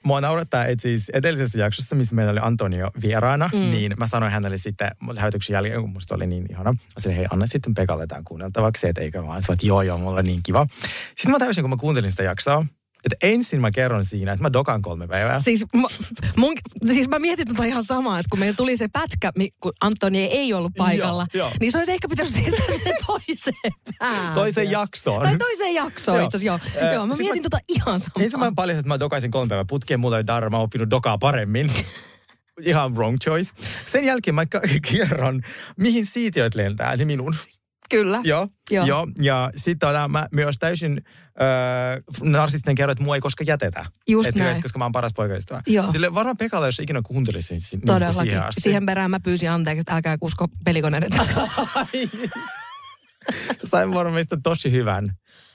Mua 0.04 0.20
naurattaa, 0.20 0.64
että 0.64 0.82
siis 0.82 1.08
edellisessä 1.08 1.58
jaksossa, 1.58 1.96
missä 1.96 2.14
meillä 2.14 2.30
oli 2.30 2.40
Antonio 2.42 2.90
vieraana, 3.02 3.50
mm. 3.52 3.58
niin 3.58 3.92
mä 3.98 4.06
sanoin 4.06 4.32
hänelle 4.32 4.58
sitten 4.58 4.90
lähetyksen 5.12 5.54
jälkeen, 5.54 5.80
kun 5.80 5.90
musta 5.90 6.14
oli 6.14 6.26
niin 6.26 6.46
ihana. 6.50 6.72
Mä 6.72 6.78
sanoin, 6.98 7.16
hei, 7.16 7.26
anna 7.30 7.46
sitten 7.46 7.74
Pekalle 7.74 8.06
tämän 8.06 8.24
kuunneltavaksi, 8.24 8.88
että 8.88 9.00
eikä 9.00 9.22
vaan. 9.22 9.42
Että 9.52 9.66
joo, 9.66 9.82
joo, 9.82 9.98
mulla 9.98 10.18
on 10.18 10.24
niin 10.24 10.40
kiva. 10.42 10.66
Sitten 11.16 11.30
mä 11.30 11.38
täysin, 11.38 11.62
kun 11.62 11.70
mä 11.70 11.76
kuuntelin 11.76 12.10
sitä 12.10 12.22
jaksoa, 12.22 12.66
että 13.04 13.16
ensin 13.22 13.60
mä 13.60 13.70
kerron 13.70 14.04
siinä, 14.04 14.32
että 14.32 14.42
mä 14.42 14.52
dokaan 14.52 14.82
kolme 14.82 15.06
päivää. 15.08 15.38
Siis, 15.40 15.64
mä, 15.74 15.86
mun, 16.36 16.54
siis 16.92 17.08
mä 17.08 17.18
mietin 17.18 17.48
tota 17.48 17.64
ihan 17.64 17.84
samaa, 17.84 18.18
että 18.18 18.28
kun 18.30 18.38
meillä 18.38 18.56
tuli 18.56 18.76
se 18.76 18.88
pätkä, 18.92 19.32
kun 19.60 19.72
Antoni 19.80 20.18
ei 20.24 20.52
ollut 20.54 20.72
paikalla, 20.76 21.26
Joo, 21.34 21.46
joo. 21.48 21.56
niin 21.60 21.72
se 21.72 21.78
olisi 21.78 21.92
ehkä 21.92 22.08
pitänyt 22.08 22.32
siirtää 22.32 22.66
sen 22.66 22.94
toiseen 23.06 23.72
päähän. 23.98 24.34
Toiseen 24.34 24.70
jaksoon. 24.70 25.22
Tai 25.22 25.36
toiseen 25.38 25.74
jaksoon 25.74 26.22
itse 26.24 26.36
asiassa, 26.36 26.68
joo. 26.80 26.86
Äh, 26.88 26.94
joo, 26.94 27.06
mä 27.06 27.14
mietin 27.16 27.42
mä- 27.42 27.42
tota 27.50 27.58
ihan 27.68 28.00
samaa. 28.00 28.24
Ensin 28.24 28.40
mä 28.40 28.52
paljastin, 28.56 28.80
että 28.80 28.88
mä 28.88 28.98
dokaisin 28.98 29.30
kolme 29.30 29.48
päivää 29.48 29.64
putkeen, 29.68 30.00
mulla 30.00 30.16
ei 30.18 30.26
darra, 30.26 30.50
mä 30.50 30.58
oppinut 30.58 30.90
dokaa 30.90 31.18
paremmin. 31.18 31.72
Ihan 32.60 32.94
wrong 32.94 33.16
choice. 33.24 33.50
Sen 33.86 34.04
jälkeen 34.04 34.34
mä 34.34 34.46
kerron, 34.92 35.42
mihin 35.76 36.06
siitiöt 36.06 36.54
lentää, 36.54 36.96
niin 36.96 37.06
minun. 37.06 37.34
Kyllä. 37.90 38.20
Joo, 38.24 38.48
Joo. 38.70 38.86
joo. 38.86 39.06
Ja 39.22 39.50
sitten 39.56 39.88
tota, 39.88 40.08
mä 40.08 40.28
myös 40.32 40.56
täysin 40.58 41.02
öö, 41.40 42.00
narsistinen 42.22 42.74
kerron, 42.74 42.92
että 42.92 43.04
mua 43.04 43.14
ei 43.14 43.20
koska 43.20 43.44
jätetä. 43.46 43.84
Just 44.08 44.28
Et 44.28 44.34
näin. 44.34 44.42
yleensä, 44.44 44.62
koska 44.62 44.78
mä 44.78 44.84
oon 44.84 44.92
paras 44.92 45.12
poikaystävä. 45.14 45.62
Joo. 45.66 45.92
Sille 45.92 46.14
varmaan 46.14 46.36
Pekalle, 46.36 46.66
jos 46.68 46.80
ikinä 46.80 47.02
kuuntelisin 47.02 47.58
niin 47.72 47.80
kuin 47.80 47.86
Todellakin. 47.86 48.22
siihen 48.22 48.42
asti. 48.44 48.60
Siihen 48.60 48.86
perään 48.86 49.10
mä 49.10 49.20
pyysin 49.20 49.50
anteeksi, 49.50 49.80
että 49.80 49.94
älkää 49.94 50.18
kusko 50.18 50.48
pelikoneiden 50.64 51.10
takaa. 51.10 51.48
Sain 53.64 53.94
varmasti 53.94 54.36
tosi 54.42 54.70
hyvän. 54.72 55.04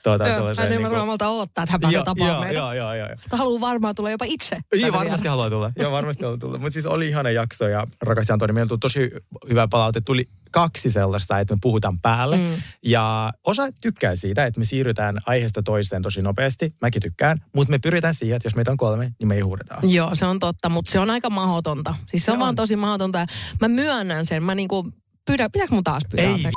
Tuota, 0.04 0.28
Joo, 0.28 0.46
Hän 0.46 0.58
ei 0.58 0.68
niinku- 0.68 0.82
varmaan 0.82 1.06
malta 1.06 1.28
odottaa, 1.28 1.64
että 1.64 1.72
hän 1.72 1.80
pääsee 1.80 1.96
Joo, 1.96 2.04
tapaamaan 2.04 2.36
joo, 2.36 2.44
meitä. 2.44 2.58
joo, 2.58 2.72
joo, 2.72 2.94
joo. 2.94 3.08
Että 3.24 3.36
haluaa 3.36 3.60
varmaan 3.60 3.94
tulla 3.94 4.10
jopa 4.10 4.24
itse. 4.28 4.56
Niin, 4.56 4.82
tänne 4.82 4.98
varmasti 4.98 5.28
haluaa 5.28 5.50
tulla. 5.50 5.72
Joo, 5.76 5.92
varmasti 5.92 6.24
haluaa 6.24 6.38
tulla. 6.38 6.58
Mutta 6.58 6.72
siis 6.72 6.86
oli 6.86 7.08
ihana 7.08 7.30
jakso 7.30 7.68
ja 7.68 7.86
rakas 8.02 8.30
Antoni, 8.30 8.52
meillä 8.52 8.68
tuli 8.68 8.78
tosi 8.78 9.10
hyvä 9.48 9.68
palaute. 9.70 10.00
Tuli 10.00 10.28
kaksi 10.50 10.90
sellaista, 10.90 11.38
että 11.38 11.54
me 11.54 11.58
puhutaan 11.62 12.00
päälle. 12.00 12.36
Mm. 12.36 12.62
Ja 12.84 13.32
osa 13.46 13.62
tykkää 13.80 14.16
siitä, 14.16 14.44
että 14.46 14.60
me 14.60 14.64
siirrytään 14.64 15.18
aiheesta 15.26 15.62
toiseen 15.62 16.02
tosi 16.02 16.22
nopeasti. 16.22 16.74
Mäkin 16.80 17.02
tykkään. 17.02 17.38
Mutta 17.54 17.70
me 17.70 17.78
pyritään 17.78 18.14
siihen, 18.14 18.36
että 18.36 18.46
jos 18.46 18.54
meitä 18.56 18.70
on 18.70 18.76
kolme, 18.76 19.12
niin 19.18 19.28
me 19.28 19.34
ei 19.34 19.40
huudeta. 19.40 19.74
Joo, 19.82 20.14
se 20.14 20.26
on 20.26 20.38
totta, 20.38 20.68
mutta 20.68 20.90
se 20.90 20.98
on 20.98 21.10
aika 21.10 21.30
mahdotonta. 21.30 21.94
Siis 22.06 22.22
se, 22.22 22.26
Se 22.26 22.32
on, 22.32 22.38
vaan 22.38 22.48
on. 22.48 22.54
tosi 22.56 22.76
mahdotonta. 22.76 23.26
Mä 23.60 23.68
myönnän 23.68 24.26
sen. 24.26 24.42
Mä 24.42 24.54
niinku, 24.54 24.92
pyydän, 25.26 25.52
pitääkö 25.52 25.74
mun 25.74 25.84
taas 25.84 26.02
pyytää? 26.10 26.26
Ei. 26.34 26.52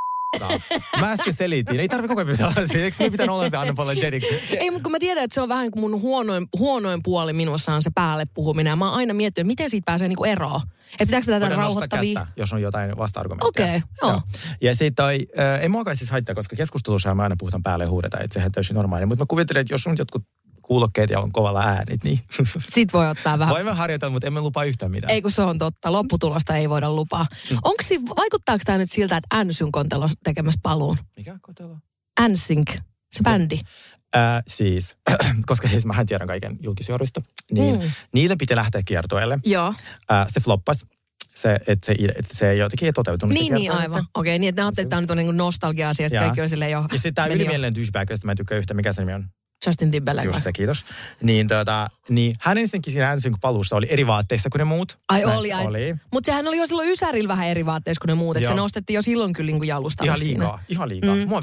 Mä 0.99 1.11
äsken 1.11 1.33
selitin. 1.33 1.79
Ei 1.79 1.87
tarvitse 1.87 2.07
koko 2.07 2.19
ajan 2.19 2.27
pyytää 2.27 2.47
anteeksi. 2.47 2.77
Eikö 2.77 3.03
me 3.03 3.09
pitää 3.09 3.31
olla 3.31 3.49
se 3.49 3.57
unapologetic? 3.57 4.23
Ei, 4.51 4.71
mutta 4.71 4.83
kun 4.83 4.91
mä 4.91 4.99
tiedän, 4.99 5.23
että 5.23 5.33
se 5.33 5.41
on 5.41 5.49
vähän 5.49 5.71
kuin 5.71 5.81
mun 5.81 6.01
huonoin, 6.01 6.47
huonoin 6.57 7.03
puoli 7.03 7.33
minussa 7.33 7.73
on 7.73 7.83
se 7.83 7.89
päälle 7.95 8.25
puhuminen. 8.33 8.71
Ja 8.71 8.75
mä 8.75 8.85
oon 8.85 8.93
aina 8.93 9.13
miettinyt, 9.13 9.47
miten 9.47 9.69
siitä 9.69 9.85
pääsee 9.85 10.07
niinku 10.07 10.23
eroon. 10.23 10.61
Että 10.91 11.05
pitääkö 11.05 11.25
tätä 11.25 11.55
rauhoittavia... 11.55 12.19
kättä, 12.19 12.33
jos 12.37 12.53
on 12.53 12.61
jotain 12.61 12.97
vasta-argumentteja. 12.97 13.67
Okei, 13.67 13.81
joo. 14.01 14.21
Ja 14.61 14.75
sitten 14.75 14.95
toi, 14.95 15.27
äh, 15.39 15.61
ei 15.61 15.69
muakaan 15.69 15.95
siis 15.95 16.11
haittaa, 16.11 16.35
koska 16.35 16.55
keskustelussa 16.55 17.15
me 17.15 17.23
aina 17.23 17.35
puhutaan 17.39 17.63
päälle 17.63 17.83
ja 17.85 17.89
huudetaan, 17.89 18.23
että 18.23 18.33
sehän 18.33 18.51
täysin 18.51 18.75
normaali. 18.75 19.05
Mutta 19.05 19.23
mä 19.23 19.27
kuvittelen, 19.29 19.61
että 19.61 19.73
jos 19.73 19.87
on 19.87 19.95
jotkut 19.99 20.23
kuulokkeet 20.67 21.09
ja 21.09 21.19
on 21.19 21.31
kovalla 21.31 21.61
äänit, 21.63 22.03
niin 22.03 22.19
Sit 22.69 22.93
voi 22.93 23.07
ottaa 23.09 23.39
vähän. 23.39 23.53
voimme 23.53 23.71
harjoitella, 23.73 24.11
mutta 24.11 24.27
emme 24.27 24.41
lupaa 24.41 24.63
yhtään 24.63 24.91
mitään. 24.91 25.11
Ei 25.13 25.21
kun 25.21 25.31
se 25.31 25.41
on 25.41 25.57
totta. 25.57 25.91
Lopputulosta 25.91 26.55
ei 26.55 26.69
voida 26.69 26.91
lupaa. 26.93 27.25
Mm. 27.51 27.57
Onko 27.63 27.83
si- 27.83 28.01
vaikuttaako 28.17 28.61
tämä 28.65 28.77
nyt 28.77 28.91
siltä, 28.91 29.17
että 29.17 29.27
Ansyn 29.37 29.71
kontelo 29.71 30.09
tekemässä 30.23 30.59
paluun? 30.63 30.97
Mikä 31.17 31.37
kotelo? 31.41 31.77
Ansync, 32.19 32.71
se 33.11 33.23
bändi. 33.23 33.59
Äh, 34.15 34.43
siis, 34.47 34.97
koska 35.49 35.67
siis 35.67 35.85
mähän 35.85 36.05
tiedän 36.05 36.27
kaiken 36.27 36.57
julkisjohdosta, 36.63 37.21
niin 37.51 37.79
Mm. 37.79 37.91
niiden 38.13 38.37
piti 38.37 38.55
lähteä 38.55 38.81
kiertueelle. 38.85 39.39
Joo. 39.45 39.73
Äh, 40.11 40.27
se 40.29 40.39
floppas. 40.39 40.85
Se, 41.35 41.59
että 41.67 41.85
se, 41.85 41.95
että 42.15 42.37
se 42.37 42.55
jotenkin 42.55 42.85
ei 42.85 42.93
toteutunut 42.93 43.33
Niin, 43.33 43.53
niin 43.53 43.71
aivan. 43.71 44.05
Okei, 44.13 44.39
niin 44.39 44.49
että 44.49 44.61
ne 44.61 44.65
ajattelee, 44.65 44.83
että 44.85 44.89
tämä 44.89 45.11
on 45.11 45.17
nyt 45.17 45.25
niin 45.25 45.37
nostalgia-asia. 45.37 46.09
Sitten 46.09 46.17
Jaa. 46.17 46.25
kaikki 46.25 46.41
on 46.41 46.49
silleen 46.49 46.71
jo. 46.71 46.79
Ja 46.91 46.97
sitten 46.97 47.13
tämä 47.13 47.27
ylimielinen 47.27 47.75
douchebag, 47.75 48.09
josta 48.09 48.25
mä 48.25 48.31
en 48.31 48.37
tykkää 48.37 48.57
yhtä, 48.57 48.73
mikä 48.73 48.93
se 48.93 49.01
nimi 49.01 49.13
on? 49.13 49.27
Justin 49.65 49.91
Timberlake. 49.91 50.27
Just 50.27 50.43
se, 50.43 50.53
kiitos. 50.53 50.85
Niin, 51.21 51.47
tota, 51.47 51.89
niin 52.09 52.35
hän 52.41 52.57
ensinnäkin 52.57 52.93
siinä 52.93 53.13
ensin 53.13 53.35
paluussa 53.41 53.75
oli 53.75 53.87
eri 53.89 54.07
vaatteissa 54.07 54.49
kuin 54.49 54.59
ne 54.59 54.63
muut. 54.65 54.99
Ai 55.09 55.21
Näin 55.25 55.37
oli, 55.37 55.53
ai. 55.53 55.65
Oli. 55.65 55.95
Mutta 56.11 56.25
sehän 56.25 56.47
oli 56.47 56.57
jo 56.57 56.67
silloin 56.67 56.89
Ysärillä 56.89 57.27
vähän 57.27 57.47
eri 57.47 57.65
vaatteissa 57.65 57.99
kuin 58.01 58.07
ne 58.09 58.13
muut. 58.15 58.37
Että 58.37 58.49
se 58.49 58.55
nostettiin 58.55 58.95
jo 58.95 59.01
silloin 59.01 59.33
kyllä 59.33 59.47
niin 59.47 59.59
kuin 59.59 59.67
jalustalla 59.67 60.09
Ihan 60.09 60.19
siinä. 60.19 60.43
liikaa, 60.43 60.63
ihan 60.69 60.89
liikaa. 60.89 61.15
Mm. 61.15 61.27
Mua. 61.27 61.41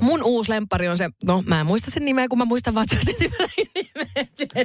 Mun 0.00 0.22
uusi 0.22 0.50
lempari 0.50 0.88
on 0.88 0.98
se, 0.98 1.10
no 1.26 1.42
mä 1.46 1.60
en 1.60 1.66
muista 1.66 1.90
sen 1.90 2.04
nimeä, 2.04 2.28
kun 2.28 2.38
mä 2.38 2.44
muistan 2.44 2.74
vaan 2.74 2.86
Justin 2.94 3.16
Timberlakein 3.16 3.68
nimeä. 3.74 3.81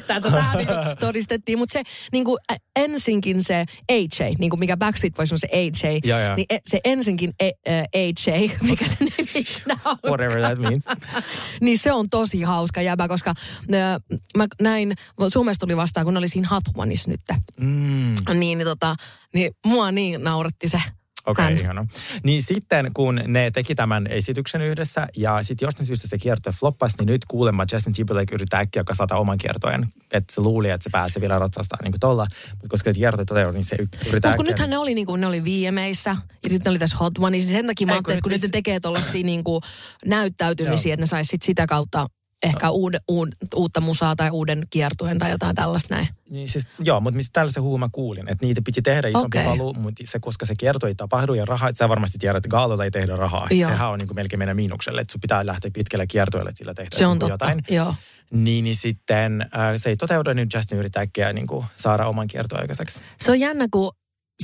Tässä 0.08 0.32
tämä 0.32 0.54
niinku 0.56 0.74
todistettiin, 1.00 1.58
mutta 1.58 1.74
se 1.74 1.82
niinku, 2.12 2.38
ä, 2.52 2.56
ensinkin 2.76 3.44
se 3.44 3.66
AJ, 3.92 4.34
niinku 4.40 4.58
mikä 4.58 4.78
Backstreet 4.78 5.14
Boys 5.14 5.32
on 5.32 5.40
se 5.40 5.48
AJ, 5.54 6.00
Joo, 6.04 6.20
joo. 6.20 6.36
niin 6.36 6.46
e- 6.50 6.58
se 6.66 6.80
ensinkin 6.84 7.34
e, 7.40 7.48
ä, 7.48 7.52
AJ, 7.96 8.50
mikä 8.70 8.88
se 8.88 8.96
nimi 9.00 9.46
on. 9.86 9.98
Whatever 10.08 10.42
that 10.42 10.60
means. 10.60 10.84
niin 11.62 11.78
se 11.78 11.92
on 11.92 12.10
tosi 12.10 12.42
hauska 12.42 12.82
jäbä, 12.82 13.08
koska 13.08 13.34
ö, 13.74 14.18
mä 14.38 14.48
näin, 14.62 14.94
Suomesta 15.28 15.66
tuli 15.66 15.78
vastaan, 15.78 16.06
kun 16.06 16.14
ne 16.14 16.18
oli 16.18 16.28
siinä 16.28 16.48
Hatmanissa 16.48 17.12
nyt. 17.12 17.22
Mm. 17.60 18.16
Niin, 18.34 18.40
niin, 18.40 18.64
tota, 18.64 18.96
niin 19.34 19.52
mua 19.66 19.92
niin 19.92 20.24
nauratti 20.24 20.70
se. 20.70 20.82
Okei, 21.28 21.46
okay, 21.46 21.58
ihana. 21.60 21.86
Niin 22.24 22.44
sitten 22.44 22.92
kun 22.94 23.22
ne 23.28 23.52
teki 23.52 23.76
tämän 23.76 24.08
esityksen 24.08 24.62
yhdessä 24.62 25.08
ja 25.18 25.44
sitten 25.44 25.66
jostain 25.66 25.86
syystä 25.88 26.08
se 26.08 26.18
kiertue 26.18 26.54
floppasi, 26.54 26.98
niin 26.98 27.06
nyt 27.08 27.26
kuulemma 27.26 27.66
Justin 27.72 27.94
Timberlake 27.94 28.36
yrittää 28.36 28.60
äkkiä 28.60 28.84
kasata 28.84 29.16
oman 29.16 29.38
kiertojen. 29.38 29.86
Että 30.12 30.34
se 30.36 30.42
luuli, 30.42 30.70
että 30.70 30.84
se 30.84 30.90
pääsee 30.90 31.22
vielä 31.22 31.40
ratsastaa 31.40 31.80
niin 31.84 31.92
kuin 31.92 32.00
tolla. 32.00 32.28
Mutta 32.52 32.68
koska 32.70 32.94
kiertue 32.94 33.26
toteutuu, 33.26 33.52
niin 33.54 33.64
se 33.66 33.76
yrittää 33.76 34.02
Mutta 34.12 34.22
kun 34.22 34.32
äkkiä- 34.32 34.44
nythän 34.52 34.70
ne 34.70 34.78
oli, 34.78 34.96
niin 34.96 35.08
kuin, 35.08 35.22
ne 35.22 35.28
oli 35.28 35.44
VMAissä 35.44 36.10
ja 36.44 36.50
sitten 36.50 36.62
ne 36.66 36.70
oli 36.70 36.80
tässä 36.80 36.98
Hot 36.98 37.18
Oneissa, 37.18 37.48
niin 37.48 37.58
sen 37.58 37.68
takia 37.68 37.88
mä 37.88 37.94
Ei, 37.94 37.96
ajattelin, 37.96 38.18
että 38.18 38.24
kun 38.24 38.32
nyt 38.32 38.42
ne 38.42 38.48
tekee 38.50 38.80
tuollaisia 38.80 39.24
niin 39.24 39.44
kuin 39.44 39.62
näyttäytymisiä, 40.06 40.90
Joo. 40.90 40.94
että 40.94 41.02
ne 41.04 41.08
sais 41.08 41.28
sit 41.28 41.42
sitä 41.42 41.66
kautta 41.68 42.08
ehkä 42.44 42.70
uud, 42.70 42.94
uud, 43.08 43.30
uutta 43.56 43.82
musaa 43.82 44.16
tai 44.16 44.30
uuden 44.30 44.68
kiertueen 44.70 45.20
tai 45.20 45.32
jotain 45.32 45.56
tällaista 45.56 45.96
näin. 45.96 46.08
Niin 46.30 46.50
siis, 46.50 46.68
joo, 46.80 47.00
mutta 47.00 47.18
mistä 47.18 47.34
tällaisen 47.34 47.64
huuma 47.64 47.90
kuulin, 47.92 48.30
että 48.30 48.46
niitä 48.46 48.62
piti 48.66 48.82
tehdä 48.82 49.08
isompi 49.08 49.38
okay. 49.38 49.44
paluu, 49.44 49.74
mutta 49.74 50.04
se, 50.06 50.20
koska 50.20 50.46
se 50.46 50.56
kierto 50.56 50.88
ei 50.88 50.96
tapahdu 50.96 51.34
ja 51.34 51.46
rahaa, 51.46 51.70
että 51.70 51.78
sä 51.78 51.90
varmasti 51.90 52.18
tiedät, 52.18 52.38
että 52.38 52.50
gaaloilla 52.50 52.84
ei 52.84 52.92
tehdä 52.92 53.16
rahaa. 53.16 53.48
Joo. 53.52 53.70
Sehän 53.70 53.90
on 53.90 54.00
niin 54.00 54.08
kuin 54.08 54.16
melkein 54.16 54.40
meidän 54.40 54.56
miinukselle, 54.56 55.02
että 55.02 55.12
sun 55.12 55.22
pitää 55.22 55.46
lähteä 55.46 55.72
pitkälle 55.74 56.08
kiertoille, 56.08 56.50
että 56.50 56.58
sillä 56.58 56.74
tehdään 56.74 57.00
Se 57.00 57.06
on 57.06 57.12
niin 57.12 57.20
kuin 57.20 57.30
totta, 57.30 57.46
jotain. 57.46 57.64
joo. 57.70 57.96
Niin, 58.32 58.64
niin 58.64 58.76
sitten 58.76 59.42
äh, 59.42 59.74
se 59.76 59.90
ei 59.90 59.96
toteudu, 59.96 60.34
niin 60.34 60.48
Justin 60.54 60.78
yrittää 60.78 61.04
äkkiä 61.04 61.34
niin 61.34 61.48
kuin, 61.48 61.66
saada 61.76 62.08
oman 62.08 62.28
kiertoon 62.28 62.62
aikaiseksi. 62.62 63.02
Se 63.20 63.32
on 63.32 63.40
jännä, 63.40 63.68
kun 63.72 63.92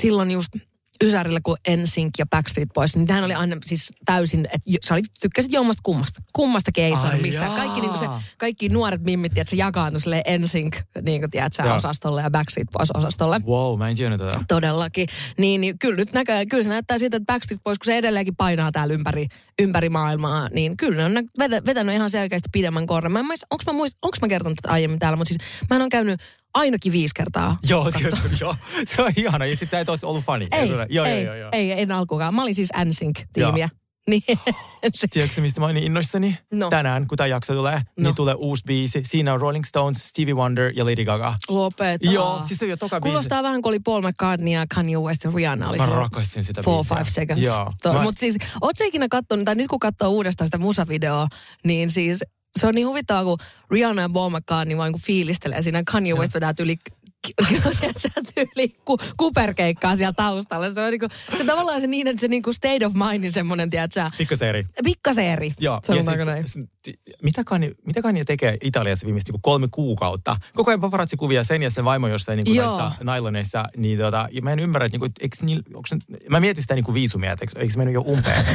silloin 0.02 0.32
just 0.32 0.50
Ysärillä, 1.04 1.40
kun 1.44 1.58
NSYNC 1.78 2.14
ja 2.20 2.26
Backstreet 2.26 2.70
Boys, 2.74 2.96
niin 2.96 3.08
tämähän 3.08 3.24
oli 3.24 3.34
aina 3.34 3.58
siis 3.66 3.92
täysin, 4.06 4.48
että 4.54 4.72
sä 4.84 4.94
oli, 4.94 5.02
tykkäsit 5.22 5.52
jommasta 5.52 5.80
kummasta. 5.84 6.22
Kummasta 6.34 6.72
keissaa, 6.72 7.10
Ai 7.10 7.22
missä 7.22 7.46
kaikki, 7.56 7.82
niin 7.82 7.98
se, 7.98 8.06
kaikki 8.38 8.70
nuoret 8.70 9.02
mimmit, 9.04 9.38
että 9.38 9.50
se 9.50 9.56
jakaantui 9.56 10.02
silleen 10.02 10.42
NSYNC, 10.42 10.76
niin 11.02 11.22
kuin 11.22 11.32
tiedät, 11.32 11.54
sä 11.54 11.74
osastolle 11.74 12.22
ja 12.22 12.32
Backstreet 12.32 12.68
Boys 12.72 12.92
osastolle. 12.92 13.42
Wow, 13.46 13.80
mä 13.80 13.90
en 13.90 13.96
tiennyt 13.96 14.22
tätä. 14.22 14.40
Todellakin. 14.48 15.08
Niin, 15.38 15.62
niin 15.62 15.80
kyllä 15.80 15.96
nyt 15.96 16.14
näkee, 16.14 16.46
kyllä 16.46 16.64
se 16.64 16.70
näyttää 16.70 16.98
siltä, 16.98 17.18
että 17.18 17.34
Backstreet 17.34 17.64
Boys, 17.64 17.80
kun 17.80 17.86
se 17.86 17.98
edelleenkin 17.98 18.36
painaa 18.36 18.72
täällä 18.72 18.94
ympäri, 18.94 19.28
ympäri 19.62 19.90
maailmaa, 19.90 20.50
niin 20.50 20.78
kyllä 20.78 21.10
ne 21.10 21.20
on 21.20 21.26
vetä, 21.40 21.66
vetänyt 21.66 21.96
ihan 21.96 22.10
selkeästi 22.10 22.50
pidemmän 22.52 22.88
korren. 22.88 23.12
Mä 23.12 23.20
en 23.20 23.26
onko 23.26 23.64
mä, 23.68 23.74
muist, 23.74 23.98
onks 24.02 24.22
mä 24.22 24.28
kertonut 24.28 24.60
tätä 24.62 24.74
aiemmin 24.74 25.00
täällä, 25.00 25.18
mutta 25.18 25.30
siis 25.30 25.68
mä 25.70 25.84
on 25.84 25.90
käynyt 25.90 26.22
ainakin 26.54 26.92
viisi 26.92 27.14
kertaa. 27.16 27.58
Joo, 27.70 27.92
tietysti, 27.92 28.28
joo. 28.42 28.56
Se 28.86 29.02
on 29.02 29.12
ihana. 29.18 29.46
Ja 29.46 29.56
sitten 29.56 29.78
sä 29.78 29.80
et 29.80 29.90
olisi 29.90 30.06
ollut 30.06 30.24
fani. 30.24 30.48
Ei, 30.52 30.70
joo, 30.70 30.82
ei, 30.82 30.88
joo, 30.90 31.06
joo, 31.06 31.36
joo. 31.36 31.50
ei, 31.54 31.72
en 31.82 31.92
alkuunkaan. 31.92 32.34
Mä 32.36 32.42
olin 32.44 32.56
siis 32.56 32.70
NSYNC-tiimiä. 32.86 33.70
Niin, 34.10 34.22
se, 34.94 35.08
Tiedätkö, 35.08 35.42
mistä 35.42 35.60
mä 35.60 35.66
olin 35.66 35.78
innoissani? 35.84 36.38
No. 36.54 36.70
Tänään, 36.70 37.08
kun 37.08 37.18
tämä 37.18 37.28
jakso 37.28 37.54
tulee, 37.56 37.74
No. 37.76 37.84
niin 37.98 38.16
tulee 38.16 38.34
uusi 38.38 38.64
biisi. 38.68 39.02
Siinä 39.06 39.34
on 39.34 39.42
Rolling 39.42 39.64
Stones, 39.64 40.10
Stevie 40.10 40.34
Wonder 40.34 40.72
ja 40.76 40.86
Lady 40.86 41.06
Gaga. 41.06 41.36
lopeta. 41.50 42.10
Joo, 42.12 42.42
siis 42.44 42.60
se 42.60 42.66
on 42.66 42.70
jo 42.70 42.78
toka 42.78 43.00
biisi. 43.02 43.12
Kuulostaa 43.12 43.44
vähän 43.44 43.62
kuin 43.62 43.72
oli 43.72 43.80
Paul 43.80 44.02
McCartney 44.02 44.54
ja 44.54 44.66
Kanye 44.76 44.98
West 44.98 45.24
ja 45.24 45.32
Rihanna. 45.36 45.70
Oli 45.70 45.78
Mä 45.78 45.86
rakastin 45.86 46.44
sitä 46.44 46.62
Four, 46.64 46.78
biisiä. 46.86 46.98
five 46.98 47.10
seconds. 47.10 47.42
Joo. 47.44 47.74
Mä- 47.94 48.02
Mutta 48.04 48.20
siis, 48.20 48.38
oot 48.62 48.78
sä 48.78 48.86
ikinä 48.86 49.08
kattonut, 49.10 49.46
tai 49.46 49.56
nyt 49.56 49.68
kun 49.68 49.80
katsoo 49.80 50.10
uudestaan 50.10 50.48
sitä 50.48 50.58
musavideoa, 50.58 51.28
niin 51.64 51.90
siis 51.90 52.24
se 52.60 52.68
on 52.68 52.76
niin 52.76 52.88
huvittavaa, 52.88 53.24
kun 53.24 53.38
Rihanna 53.72 54.02
ja 54.02 54.10
Paul 54.10 54.30
McCartney 54.30 54.78
vaan 54.78 54.92
niin 54.92 55.02
fiilistelee 55.02 55.62
siinä. 55.62 55.84
Kanye 55.92 56.14
West 56.14 56.34
vetää 56.34 56.54
se 57.98 58.10
tyyli 58.36 58.76
ku, 58.86 58.98
kuperkeikkaa 59.18 59.96
siellä 59.96 60.14
taustalla. 60.14 60.72
Se 60.74 60.82
on 60.82 60.92
niinku, 60.92 61.08
se 61.38 61.44
tavallaan 61.44 61.82
se 61.82 61.88
niin, 61.88 62.08
että 62.08 62.22
se 62.22 62.28
niinku 62.28 62.54
state 62.54 62.86
of 62.86 62.94
mind, 62.94 63.30
semmoinen, 63.30 63.70
tiedätkö, 63.70 64.06
Pikkasen 64.18 64.50
eri. 64.50 64.66
pikkasen 64.84 65.26
eri. 65.26 65.54
Joo. 65.60 65.80
Sanotaanko 65.84 66.20
ja 66.22 66.26
näin? 66.26 66.48
siis, 66.48 66.66
ti- 66.66 66.73
mitä, 67.24 67.44
Kanye, 67.44 67.72
mitä 67.86 68.02
Kanye 68.02 68.24
tekee 68.26 68.58
Italiassa 68.62 69.06
viimeistä 69.06 69.30
niinku 69.32 69.40
kolme 69.42 69.68
kuukautta? 69.72 70.36
Koko 70.56 70.72
ajan 70.72 70.82
paparazzi-kuvia 70.82 71.44
sen 71.44 71.64
ja 71.64 71.70
sen 71.70 71.86
vaimo 71.86 72.08
jossain 72.08 72.56
Joo. 72.56 72.78
näissä 72.78 73.04
nailoneissa. 73.04 73.66
Niin 73.78 74.00
tota, 74.00 74.28
ja 74.32 74.42
mä 74.42 74.54
en 74.54 74.60
ymmärrä, 74.60 74.86
että 74.86 74.98
niinku, 74.98 75.14
eikö 75.22 75.38
niillä, 75.42 75.64
onko 75.74 75.88
mä 76.30 76.40
mietin 76.40 76.64
sitä 76.64 76.76
niinku 76.76 76.94
viisumia, 76.94 77.32
että 77.32 77.44
eikö, 77.44 77.60
eikö 77.60 77.74
mennyt 77.78 77.94
jo 77.94 78.02
umpeen? 78.02 78.46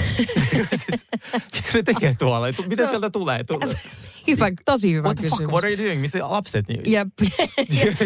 siis, 0.70 1.04
mitä 1.54 1.68
ne 1.74 1.82
tekee 1.82 2.14
tuolla? 2.18 2.52
Tu- 2.52 2.62
Mitä 2.62 2.76
Se 2.76 2.82
on- 2.82 2.88
sieltä 2.88 3.10
tulee? 3.10 3.44
Tu- 3.44 3.60
Hyvä, 4.28 4.46
tosi 4.64 4.92
hyvä 4.92 5.06
What 5.08 5.16
the 5.16 5.22
kysymys. 5.22 5.38
fuck, 5.38 5.50
what 5.52 5.64
are 5.64 5.72
you 5.74 5.84
doing? 5.84 6.00
Missä 6.00 6.18
lapset? 6.30 6.68
Niin, 6.68 6.80
Jep. 6.92 7.08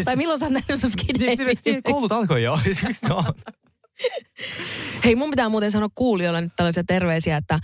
tai 0.04 0.16
milloin 0.16 0.38
sä 0.38 0.44
oot 0.46 0.52
nähnyt 0.52 0.80
sun 0.80 0.90
skidejä? 0.90 1.34
Niin, 1.34 1.58
niin, 1.64 1.82
Koulut 1.82 2.12
alkoi 2.12 2.42
jo. 2.42 2.58
Miksi 2.66 2.86
ne 3.08 3.14
on? 3.14 3.24
Hei, 5.04 5.16
mun 5.16 5.30
pitää 5.30 5.48
muuten 5.48 5.70
sanoa 5.70 5.88
kuulijoille 5.94 6.40
nyt 6.40 6.52
tällaisia 6.56 6.84
terveisiä, 6.84 7.36
että 7.36 7.58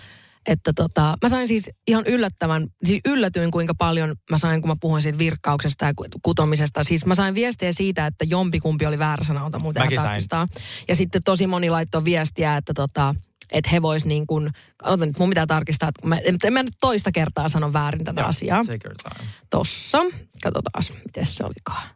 että 0.46 0.72
tota, 0.72 1.16
mä 1.22 1.28
sain 1.28 1.48
siis 1.48 1.70
ihan 1.86 2.04
yllättävän, 2.06 2.66
siis 2.84 3.00
yllätyin 3.06 3.50
kuinka 3.50 3.74
paljon 3.74 4.16
mä 4.30 4.38
sain, 4.38 4.62
kun 4.62 4.70
mä 4.70 4.76
puhuin 4.80 5.02
siitä 5.02 5.18
virkkauksesta 5.18 5.84
ja 5.84 5.94
ku- 5.94 6.04
kutomisesta. 6.22 6.84
Siis 6.84 7.06
mä 7.06 7.14
sain 7.14 7.34
viestiä 7.34 7.72
siitä, 7.72 8.06
että 8.06 8.24
jompikumpi 8.28 8.86
oli 8.86 8.98
väärä 8.98 9.24
sanalta 9.24 9.58
muuten 9.58 9.82
Mäkin 9.82 9.98
sain. 9.98 10.08
tarkistaa. 10.08 10.48
Ja 10.88 10.96
sitten 10.96 11.22
tosi 11.24 11.46
moni 11.46 11.70
laittoi 11.70 12.04
viestiä, 12.04 12.56
että 12.56 12.74
tota, 12.74 13.14
että 13.52 13.70
he 13.70 13.82
vois 13.82 14.04
niin 14.06 14.26
kuin, 14.26 14.50
otan 14.82 15.08
nyt, 15.08 15.18
mun 15.18 15.28
pitää 15.28 15.46
tarkistaa, 15.46 15.88
että 15.88 16.06
mä, 16.06 16.18
en, 16.18 16.52
mä 16.52 16.62
nyt 16.62 16.74
toista 16.80 17.12
kertaa 17.12 17.48
sano 17.48 17.72
väärin 17.72 18.04
tätä 18.04 18.20
Joo, 18.20 18.28
asiaa. 18.28 18.64
Take 18.64 18.78
your 18.88 18.96
time. 19.02 19.30
Tossa, 19.50 19.98
katsotaan, 20.42 20.84
miten 21.06 21.26
se 21.26 21.44
olikaan. 21.44 21.88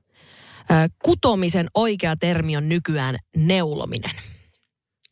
Kutomisen 1.05 1.67
oikea 1.75 2.17
termi 2.17 2.57
on 2.57 2.69
nykyään 2.69 3.17
neulominen. 3.37 4.11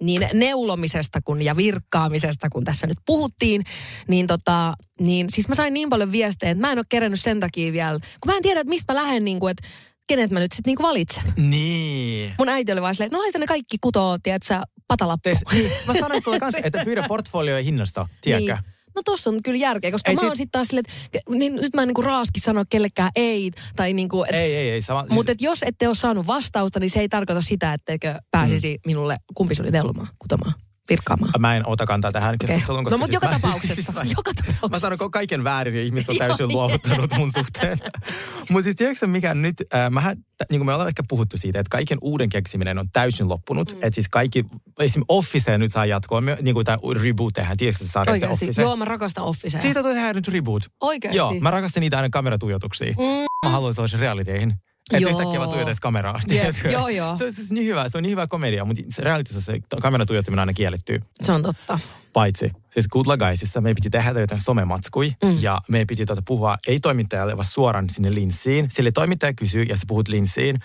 Niin 0.02 0.28
neulomisesta 0.34 1.20
kun 1.24 1.42
ja 1.42 1.56
virkkaamisesta, 1.56 2.50
kun 2.50 2.64
tässä 2.64 2.86
nyt 2.86 2.98
puhuttiin, 3.06 3.64
niin, 4.08 4.26
tota, 4.26 4.74
niin 5.00 5.26
siis 5.30 5.48
mä 5.48 5.54
sain 5.54 5.74
niin 5.74 5.90
paljon 5.90 6.12
viestejä, 6.12 6.50
että 6.50 6.60
mä 6.60 6.72
en 6.72 6.78
ole 6.78 6.86
kerännyt 6.88 7.20
sen 7.20 7.40
takia 7.40 7.72
vielä, 7.72 7.98
kun 8.20 8.32
mä 8.32 8.36
en 8.36 8.42
tiedä, 8.42 8.60
että 8.60 8.68
mistä 8.68 8.92
mä 8.92 9.02
lähden, 9.02 9.24
niin 9.24 9.40
kuin, 9.40 9.50
että 9.50 9.68
kenet 10.06 10.30
mä 10.30 10.40
nyt 10.40 10.52
sitten 10.52 10.70
niin 10.70 10.82
valitsen. 10.82 11.22
Niin. 11.36 12.34
Mun 12.38 12.48
äiti 12.48 12.72
oli 12.72 12.82
vaan 12.82 12.94
silleen, 12.94 13.12
no 13.12 13.18
laita 13.18 13.38
ne 13.38 13.46
kaikki 13.46 13.76
kutoo, 13.80 14.18
tiedätkö 14.22 14.46
sä, 14.46 14.62
patalappu. 14.88 15.22
Tees, 15.22 15.38
niin. 15.52 15.72
Mä 15.86 15.94
sanoin 16.00 16.22
sulle 16.22 16.40
kanssa, 16.40 16.60
että 16.64 16.84
pyydä 16.84 17.04
portfolioja 17.08 17.62
hinnasta, 17.62 18.08
tiedätkö? 18.20 18.52
Niin. 18.52 18.79
No 19.00 19.04
tossa 19.04 19.30
on 19.30 19.42
kyllä 19.42 19.58
järkeä, 19.58 19.90
koska 19.90 20.10
Ei 20.10 20.14
mä 20.14 20.20
sit- 20.20 20.26
oon 20.28 20.36
sitten 20.36 20.52
taas 20.52 20.68
silleen, 20.68 20.84
että 21.12 21.30
niin, 21.34 21.54
nyt 21.54 21.74
mä 21.74 21.82
en 21.82 21.88
niinku 21.88 22.02
raaski 22.02 22.40
sanoa 22.40 22.64
kellekään 22.70 23.10
ei, 23.16 23.50
tai 23.76 23.92
niinku, 23.92 24.24
et, 24.24 24.34
Ei, 24.34 24.54
ei, 24.56 24.70
ei. 24.70 24.80
Sama, 24.80 25.00
siis, 25.00 25.12
Mutta 25.12 25.32
jos 25.40 25.62
ette 25.66 25.88
ole 25.88 25.94
saanut 25.94 26.26
vastausta, 26.26 26.80
niin 26.80 26.90
se 26.90 27.00
ei 27.00 27.08
tarkoita 27.08 27.40
sitä, 27.40 27.72
etteikö 27.72 28.14
pääsisi 28.30 28.74
mm. 28.76 28.80
minulle, 28.86 29.16
kumpi 29.34 29.54
se 29.54 29.62
oli 29.62 29.70
neulomaan, 29.70 30.08
kutomaan, 30.18 30.54
virkkaamaan. 30.90 31.32
Mä 31.38 31.56
en 31.56 31.66
ota 31.66 31.86
kantaa 31.86 32.12
tähän 32.12 32.38
keskusteluun, 32.38 32.84
koska 32.84 32.96
No, 32.96 32.98
mutta 32.98 33.12
siis 33.12 33.14
joka 33.22 33.26
mä, 33.26 33.32
tapauksessa, 33.40 33.92
mä, 33.96 34.02
joka 34.02 34.32
tapauksessa. 34.34 34.68
Mä 34.68 34.78
sanon 34.78 35.10
kaiken 35.10 35.44
väärin 35.44 35.74
ja 35.74 35.82
ihmiset 35.82 36.10
on 36.10 36.16
täysin 36.24 36.44
jep. 36.44 36.50
luovuttanut 36.50 37.12
mun 37.16 37.32
suhteen. 37.32 37.78
mutta 38.50 38.64
siis 38.64 38.76
tiedätkö 38.76 39.06
mikä 39.06 39.34
nyt, 39.34 39.56
äh, 39.74 39.90
mähän, 39.90 40.16
niin 40.50 40.58
kuin 40.58 40.66
me 40.66 40.72
ollaan 40.72 40.88
ehkä 40.88 41.02
puhuttu 41.08 41.36
siitä, 41.36 41.60
että 41.60 41.70
kaiken 41.70 41.98
uuden 42.00 42.28
keksiminen 42.30 42.78
on 42.78 42.86
täysin 42.92 43.28
loppunut. 43.28 43.72
Mm. 43.72 43.76
Että 43.76 43.94
siis 43.94 44.08
kaikki, 44.08 44.44
esim. 44.78 45.02
Office 45.08 45.58
nyt 45.58 45.72
saa 45.72 45.86
jatkoa, 45.86 46.20
me- 46.20 46.38
niin 46.42 46.54
kuin 46.54 46.64
tämä 46.66 46.78
reboot 47.02 47.34
tehdään, 47.34 47.56
tiedätkö 47.56 47.84
sä 47.84 48.04
se. 48.18 48.28
Office? 48.28 48.62
Joo, 48.62 48.76
mä 48.76 48.84
rakastan 48.84 49.24
Officea. 49.24 49.60
Siitä 49.60 49.82
tehdään 49.82 50.16
nyt 50.16 50.28
reboot. 50.28 50.62
Oikeasti. 50.80 51.18
Joo, 51.18 51.34
mä 51.40 51.50
rakastan 51.50 51.80
niitä 51.80 51.96
aina 51.96 52.08
kameratuijotuksia. 52.10 52.92
Mm. 52.92 53.46
Mä 53.46 53.50
haluan 53.52 53.74
sellaisen 53.74 54.00
realityihin. 54.00 54.54
Että 54.92 55.10
yhtäkkiä 55.10 55.38
vaan 55.38 55.50
tuijotaisi 55.50 55.80
kameraa. 55.80 56.20
Tiedätkö? 56.28 56.70
joo, 56.78 56.88
joo. 56.88 57.16
Se 57.16 57.24
on 57.24 57.32
siis 57.32 57.52
niin 57.52 57.66
hyvä, 57.66 57.88
se 57.88 57.98
on 57.98 58.02
niin 58.02 58.10
hyvä 58.10 58.26
komedia, 58.26 58.64
mutta 58.64 58.82
se 58.88 59.02
realitissa 59.02 59.40
se 59.40 59.60
kameran 59.82 60.06
tuijottaminen 60.06 60.40
aina 60.40 60.52
kiellettyy. 60.52 61.00
Se 61.22 61.32
on 61.32 61.42
totta. 61.42 61.78
Paitsi, 62.12 62.52
siis 62.70 62.88
Good 62.88 63.18
Guysissa 63.18 63.60
meidän 63.60 63.74
piti 63.74 63.90
tehdä 63.90 64.20
jotain 64.20 64.40
somematskui 64.40 65.12
mm. 65.24 65.38
ja 65.40 65.60
meidän 65.68 65.86
piti 65.86 66.06
tuota 66.06 66.22
puhua 66.26 66.56
ei 66.66 66.80
toimittajalle, 66.80 67.36
vaan 67.36 67.48
suoraan 67.48 67.90
sinne 67.90 68.14
linssiin. 68.14 68.66
Sille 68.70 68.92
toimittaja 68.92 69.34
kysyy 69.34 69.62
ja 69.62 69.76
sä 69.76 69.82
puhut 69.88 70.08
linssiin. 70.08 70.58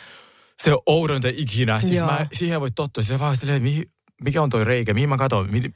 Se 0.63 0.73
on 0.73 0.79
oudonta 0.85 1.27
ikinä. 1.35 1.81
Siis 1.81 1.93
Joo. 1.93 2.07
mä, 2.07 2.25
siihen 2.33 2.61
voi 2.61 2.71
tottua. 2.71 3.03
Se 3.03 3.19
vaan 3.19 3.37
silleen, 3.37 3.63
mihin, 3.63 3.91
mikä 4.23 4.41
on 4.41 4.49
toi 4.49 4.63
reikä, 4.63 4.93
mihin 4.93 5.09
mä 5.09 5.17
katon. 5.17 5.51
Mihin, 5.51 5.75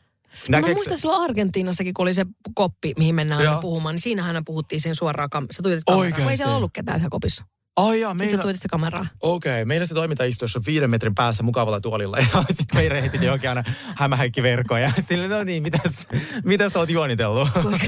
Mä 0.50 0.58
näkeekö- 0.58 0.76
muistan 0.76 0.98
silloin 0.98 1.24
Argentiinassakin, 1.24 1.94
kun 1.94 2.04
oli 2.04 2.14
se 2.14 2.26
koppi, 2.56 2.94
mihin 2.98 3.16
mennään 3.16 3.40
aina 3.40 3.62
puhumaan, 3.62 3.96
niin 3.96 4.02
siinähän 4.02 4.46
puhuttiin 4.46 4.82
siinä 4.82 4.94
suoraan 4.94 5.30
kam- 5.36 5.48
Sä 5.52 5.64
tuijotit 5.64 5.86
kameraa. 5.86 6.32
Ei 6.32 6.38
siellä 6.38 6.56
ollut 6.56 6.72
ketään 6.74 7.00
siellä 7.00 7.10
kopissa. 7.10 7.46
Ai 7.80 8.02
jaa, 8.02 8.12
Sitten 8.12 8.28
meillä, 8.28 8.42
tuijotit 8.42 8.60
sitä 8.62 8.68
kameraa. 8.72 9.08
okei, 9.20 9.54
okay, 9.54 9.66
meillä 9.66 9.86
se 9.86 9.94
toiminta 9.94 10.24
istui 10.24 10.44
jossain 10.44 10.66
viiden 10.66 10.90
metrin 10.90 11.16
päässä 11.16 11.44
mukavalla 11.44 11.82
tuolilla 11.82 12.18
ja 12.34 12.44
sitten 12.50 12.76
meidän 12.76 13.00
heitti 13.00 13.26
johonkin 13.26 13.50
aina 13.50 13.64
hämähäkkiverkkoja. 13.96 14.92
Sille, 15.08 15.28
no 15.28 15.44
niin, 15.44 15.64
mitäs, 15.64 16.08
mitäs 16.44 16.76
oot 16.76 16.90
juonitellut? 16.90 17.50
Kuinka, 17.62 17.88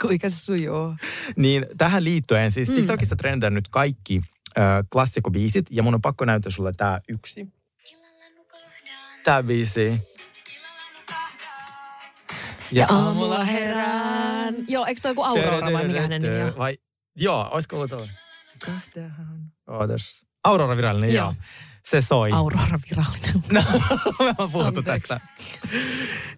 kuinka 0.00 0.28
se 0.28 0.36
sujuu. 0.36 0.94
Niin 1.36 1.66
tähän 1.78 2.04
liittyen, 2.04 2.50
siis 2.50 2.68
TikTokissa 2.68 3.16
trendää 3.16 3.50
nyt 3.50 3.68
kaikki 3.68 4.20
äh, 4.58 4.64
klassikobiisit, 4.92 5.66
ja 5.70 5.82
mun 5.82 5.94
on 5.94 6.02
pakko 6.02 6.24
näyttää 6.24 6.50
sulle 6.50 6.72
tää 6.72 7.00
yksi. 7.08 7.48
Tää 9.24 9.42
biisi. 9.42 10.02
Ja 12.72 12.86
aamulla 12.88 13.44
herään. 13.44 14.54
Joo, 14.68 14.86
eikö 14.86 15.00
toi 15.00 15.10
joku 15.10 15.22
Aurora 15.22 15.72
vai 15.72 15.86
mikä 15.86 16.00
hänen 16.00 16.22
nimi 16.22 16.42
on? 16.42 16.58
Vai, 16.58 16.78
joo, 17.16 17.48
olisiko 17.50 17.76
ollut 17.76 17.90
toi? 17.90 18.06
Ootas. 19.68 20.26
Aurora 20.44 20.76
virallinen, 20.76 21.14
joo. 21.14 21.24
Joo. 21.24 21.34
Se 21.84 22.00
soi. 22.00 22.30
Aurora 22.32 22.78
virallinen. 22.90 23.42
No, 23.52 23.62
me 24.20 24.34
on 24.38 24.50
puhuttu 24.50 24.78
Anteeksi. 24.78 25.08
tästä. 25.08 25.20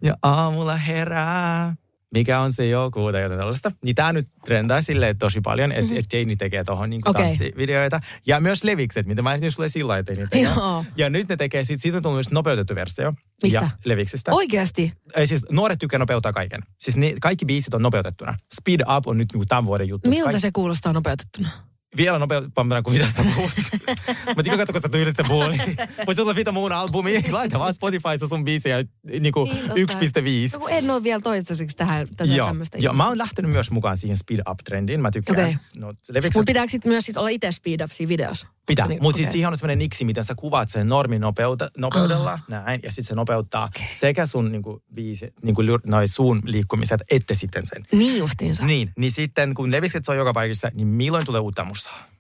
Ja 0.03 0.17
aamulla 0.23 0.77
herää. 0.77 1.75
Mikä 2.15 2.41
on 2.41 2.53
se 2.53 2.69
joku 2.69 3.12
tai 3.12 3.23
jotain 3.23 3.39
tällaista. 3.41 3.71
Niin 3.85 3.95
tää 3.95 4.12
nyt 4.12 4.29
trendaa 4.45 4.83
silleen 4.83 5.19
tosi 5.19 5.41
paljon, 5.41 5.73
että 5.73 5.83
mm-hmm. 5.83 5.97
et 5.99 6.12
Jane 6.12 6.37
tekee 6.37 6.65
tohon 6.65 6.91
niinku 6.91 7.11
Okei. 7.11 7.27
tanssivideoita. 7.27 8.00
Ja 8.27 8.41
myös 8.41 8.65
levikset, 8.65 9.07
mitä 9.07 9.23
mä 9.23 9.35
en 9.35 9.53
sulle 9.53 9.69
sillä 9.69 9.99
että 9.99 10.12
ne 10.12 10.27
tekee. 10.27 10.43
Joo. 10.43 10.85
Ja 10.97 11.11
nyt 11.11 11.29
ne 11.29 11.37
tekee, 11.37 11.65
sit, 11.65 11.81
siitä 11.81 11.97
on 11.97 12.03
tullut 12.03 12.17
myös 12.17 12.31
nopeutettu 12.31 12.75
versio. 12.75 13.12
Mistä? 13.43 13.59
Ja 13.59 13.71
leviksistä. 13.85 14.33
Oikeasti. 14.33 14.93
Ei, 15.17 15.27
siis 15.27 15.47
nuoret 15.50 15.79
tykkää 15.79 15.99
nopeuttaa 15.99 16.33
kaiken. 16.33 16.61
Siis 16.79 16.97
ni, 16.97 17.17
kaikki 17.21 17.45
biisit 17.45 17.75
on 17.75 17.83
nopeutettuna. 17.83 18.39
Speed 18.55 18.81
Up 18.97 19.07
on 19.07 19.19
nyt 19.19 19.29
niinku 19.33 19.47
tämän 19.47 19.67
vuoden 19.67 19.89
juttu. 19.89 20.11
Miltä 20.11 20.31
Kaik- 20.31 20.41
se 20.41 20.50
kuulostaa 20.53 20.93
nopeutettuna? 20.93 21.50
Vielä 21.97 22.19
nopeampana 22.19 22.83
kuin 22.83 22.97
mitä 22.99 23.13
sä 23.17 23.25
puhut. 23.35 23.51
Mä 24.37 24.43
tiedän 24.43 24.59
katsoa, 24.59 24.73
kun 24.73 24.83
sä 24.83 24.89
tyylistä 24.89 25.25
puhuu. 25.29 25.49
Niin 25.49 25.77
voit 26.07 26.37
vita 26.37 26.53
muun 26.53 26.73
albumi. 26.73 27.25
Laita 27.31 27.59
vaan 27.59 27.75
Spotifyssa 27.75 28.29
sun 28.29 28.45
biisejä 28.45 28.85
niinku 29.21 29.45
Niin, 29.45 29.87
totta. 29.87 30.21
1.5. 30.21 30.53
No 30.53 30.59
kun 30.61 30.71
en 30.71 30.91
ole 30.91 31.03
vielä 31.03 31.21
toistaiseksi 31.21 31.77
tähän 31.77 32.09
tätä 32.09 32.25
Joo, 32.35 32.47
tämmöistä. 32.47 32.79
joo, 32.79 32.95
mä 32.95 33.07
oon 33.09 33.19
lähtenyt 33.19 33.51
myös 33.51 33.71
mukaan 33.71 33.97
siihen 33.97 34.17
speed 34.17 34.41
up-trendiin. 34.51 35.01
Mä 35.01 35.11
tykkään. 35.11 35.39
Okei. 35.41 35.57
No, 35.77 35.87
Mutta 35.87 36.43
pitääkö 36.47 36.71
sit 36.71 36.85
myös 36.85 37.05
sit 37.07 37.17
olla 37.17 37.29
itse 37.29 37.51
speed 37.53 37.81
up 37.81 37.91
siinä 37.91 38.09
videossa? 38.09 38.47
pitää. 38.67 38.87
Se 38.89 38.99
Mutta 39.01 39.17
siis 39.17 39.27
okei. 39.29 39.33
siihen 39.33 39.49
on 39.51 39.57
semmoinen 39.57 39.79
niksi, 39.79 40.05
miten 40.05 40.25
sä 40.25 40.35
kuvaat 40.35 40.69
sen 40.69 40.89
normin 40.89 41.21
nopeuta, 41.21 41.69
nopeudella, 41.79 42.33
Ah. 42.33 42.45
näin, 42.49 42.81
ja 42.83 42.91
sitten 42.91 43.05
se 43.05 43.15
nopeuttaa 43.15 43.69
sekä 43.91 44.27
sun 44.27 44.53
niinku, 44.53 44.83
biisi, 44.95 45.33
niinku, 45.43 45.63
noi 45.87 46.09
suun 46.09 46.43
liikkumiset, 46.45 47.01
että 47.11 47.35
sitten 47.35 47.67
sen. 47.67 47.87
Niin 47.93 48.19
justiinsa. 48.19 48.65
Niin, 48.67 48.93
niin 48.99 49.13
sitten 49.13 49.55
kun 49.55 49.73
levikset 49.73 50.05
soi 50.05 50.17
joka 50.17 50.33
paikassa, 50.33 50.71
niin 50.75 50.87
milloin 50.89 51.27
tulee 51.27 51.41
uutta 51.41 51.65
musaa? 51.81 52.11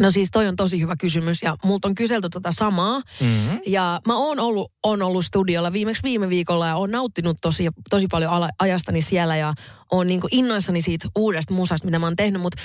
No 0.00 0.10
siis 0.10 0.28
toi 0.32 0.48
on 0.48 0.56
tosi 0.56 0.80
hyvä 0.80 0.96
kysymys 0.96 1.42
ja 1.42 1.56
multa 1.64 1.88
on 1.88 1.94
kyselty 1.94 2.28
tota 2.28 2.52
samaa. 2.52 3.02
Mm-hmm. 3.20 3.60
Ja 3.66 4.00
mä 4.06 4.16
oon 4.16 4.38
ollut, 4.40 4.72
on 4.82 5.02
ollut 5.02 5.24
studiolla 5.24 5.72
viimeksi 5.72 6.02
viime 6.02 6.28
viikolla 6.28 6.66
ja 6.66 6.76
oon 6.76 6.90
nauttinut 6.90 7.36
tosi, 7.40 7.68
tosi 7.90 8.06
paljon 8.10 8.32
ala, 8.32 8.48
ajastani 8.58 9.02
siellä 9.02 9.36
ja 9.36 9.54
oon 9.92 10.06
niinku 10.06 10.28
innoissani 10.30 10.82
siitä 10.82 11.08
uudesta 11.18 11.54
musasta, 11.54 11.84
mitä 11.84 11.98
mä 11.98 12.06
oon 12.06 12.16
tehnyt. 12.16 12.42
Mutta 12.42 12.62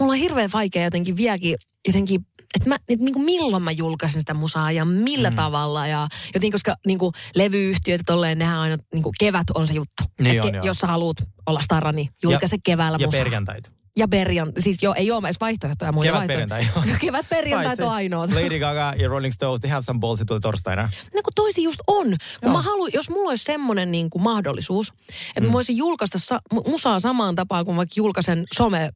mulla 0.00 0.12
on 0.12 0.18
hirveän 0.18 0.50
vaikea 0.52 0.84
jotenkin 0.84 1.16
vieläkin, 1.16 1.56
jotenkin, 1.86 2.26
että 2.54 2.68
mä, 2.68 2.76
et 2.88 3.00
niinku 3.00 3.18
milloin 3.18 3.62
mä 3.62 3.70
julkaisen 3.70 4.22
sitä 4.22 4.34
musaa 4.34 4.72
ja 4.72 4.84
millä 4.84 5.30
mm. 5.30 5.36
tavalla. 5.36 5.86
Ja 5.86 6.08
jotenkin, 6.26 6.52
koska 6.52 6.76
niinku 6.86 7.12
levyyhtiöt 7.34 8.00
ja 8.00 8.04
tolleen, 8.06 8.38
nehän 8.38 8.58
aina, 8.58 8.76
niinku 8.94 9.12
kevät 9.18 9.50
on 9.54 9.66
se 9.66 9.74
juttu. 9.74 10.02
Niin 10.20 10.38
Et 10.38 10.44
on, 10.44 10.54
joo. 10.54 10.64
jos 10.64 10.78
sä 10.78 10.86
haluat 10.86 11.16
olla 11.46 11.60
starra, 11.62 11.92
niin 11.92 12.08
julkaise 12.22 12.56
keväällä 12.64 12.98
Ja 13.00 13.06
musaa. 13.06 13.20
perjantait. 13.20 13.75
Ja 13.98 14.08
perjantai. 14.08 14.62
Siis 14.62 14.82
joo, 14.82 14.94
ei 14.94 15.10
ole 15.10 15.26
edes 15.28 15.36
vaihtoehtoja. 15.40 15.92
muita 15.92 16.12
Kevät 16.12 16.26
perjantai, 16.26 16.66
joo. 16.74 16.84
Kevät 17.00 17.28
perjantai 17.28 17.86
on 17.86 17.92
ainoa. 17.92 18.26
Lady 18.26 18.58
Gaga 18.58 18.92
ja 18.98 19.08
Rolling 19.08 19.32
Stones, 19.34 19.60
they 19.60 19.70
have 19.70 19.82
some 19.82 20.00
balls, 20.00 20.22
tulee 20.26 20.40
torstaina. 20.40 20.82
No 21.14 21.20
kun 21.24 21.32
toisi 21.34 21.62
just 21.62 21.80
on. 21.86 22.06
Kun 22.06 22.16
Joo. 22.42 22.52
mä 22.52 22.62
haluan, 22.62 22.90
jos 22.94 23.10
mulla 23.10 23.30
olisi 23.30 23.44
semmoinen 23.44 23.90
niin 23.92 24.10
kuin 24.10 24.22
mahdollisuus, 24.22 24.92
että 25.28 25.40
Mm. 25.40 25.46
mä 25.46 25.52
voisin 25.52 25.76
julkaista 25.76 26.18
sa- 26.18 26.40
mu- 26.54 26.70
musaa 26.70 27.00
samaan 27.00 27.34
tapaan 27.34 27.64
kuin 27.64 27.76
vaikka 27.76 27.92
julkaisen 27.96 28.44
some 28.54 28.90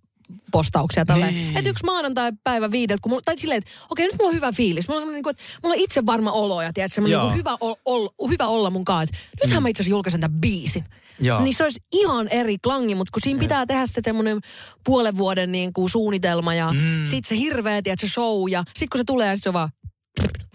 postauksia 0.52 1.04
tälleen. 1.04 1.34
Niin. 1.34 1.56
Että 1.56 1.70
yksi 1.70 1.84
maanantai-päivä 1.84 2.70
viideltä, 2.70 3.00
kun 3.02 3.10
mulla, 3.10 3.22
tai 3.24 3.38
silleen, 3.38 3.58
että 3.58 3.70
okei, 3.90 4.06
nyt 4.06 4.14
mulla 4.18 4.28
on 4.28 4.34
hyvä 4.34 4.52
fiilis. 4.52 4.88
Mulla 4.88 5.00
on 5.02 5.12
niin 5.12 5.22
kuin, 5.22 5.30
että 5.30 5.42
mulla 5.62 5.74
on 5.74 5.80
itse 5.80 6.06
varma 6.06 6.32
olo 6.32 6.62
ja 6.62 6.72
tiedät, 6.72 6.92
semmoinen 6.92 7.18
niin 7.20 7.28
kuin 7.28 7.38
hyvä, 7.38 7.56
ol, 7.60 7.74
ol, 7.84 8.08
hyvä 8.28 8.46
olla 8.46 8.70
mun 8.70 8.84
kanssa. 8.84 9.16
Nythän 9.44 9.62
mä 9.62 9.68
itse 9.68 9.82
asiassa 9.82 9.90
julkaisen 9.94 10.20
tämän 10.20 10.40
biisin. 10.40 10.84
Joo. 11.20 11.40
Niin 11.40 11.54
se 11.54 11.64
olisi 11.64 11.80
ihan 11.92 12.28
eri 12.28 12.58
klangi, 12.58 12.94
mutta 12.94 13.10
kun 13.12 13.22
siinä 13.22 13.40
pitää 13.40 13.66
tehdä 13.66 13.86
se 13.86 14.00
semmoinen 14.04 14.40
puolen 14.84 15.16
vuoden 15.16 15.52
niin 15.52 15.72
kuin 15.72 15.90
suunnitelma 15.90 16.54
ja 16.54 16.72
mm. 16.72 17.06
sit 17.06 17.24
se 17.24 17.36
hirveä, 17.36 17.82
tiedät, 17.82 18.00
se 18.00 18.08
show 18.08 18.48
ja 18.50 18.64
sit 18.76 18.90
kun 18.90 18.98
se 18.98 19.04
tulee 19.04 19.36
sit 19.36 19.42
se 19.42 19.48
on 19.48 19.52
vaan 19.52 19.68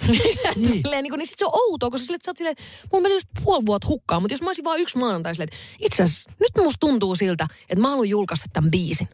niin. 0.07 0.73
Silleen, 0.83 1.03
niin, 1.03 1.11
kuin, 1.11 1.17
niin 1.17 1.27
sit 1.27 1.39
se 1.39 1.45
on 1.45 1.51
outoa, 1.53 1.89
koska 1.89 2.13
että 2.13 2.25
sä 2.25 2.31
oot 2.31 2.37
silleen, 2.37 2.51
että 2.51 2.63
mulla 2.91 3.03
meni 3.03 3.15
just 3.15 3.27
puoli 3.43 3.65
vuotta 3.65 3.87
hukkaan, 3.87 4.21
mutta 4.21 4.33
jos 4.33 4.41
mä 4.41 4.49
olisin 4.49 4.63
vaan 4.63 4.79
yksi 4.79 4.97
maanantai 4.97 5.35
silleen, 5.35 5.49
että 5.53 5.57
itse 5.79 6.03
asiassa 6.03 6.31
nyt 6.39 6.65
musta 6.65 6.79
tuntuu 6.79 7.15
siltä, 7.15 7.47
että 7.69 7.81
mä 7.81 7.89
haluan 7.89 8.09
julkaista 8.09 8.45
tämän 8.53 8.71
biisin. 8.71 9.07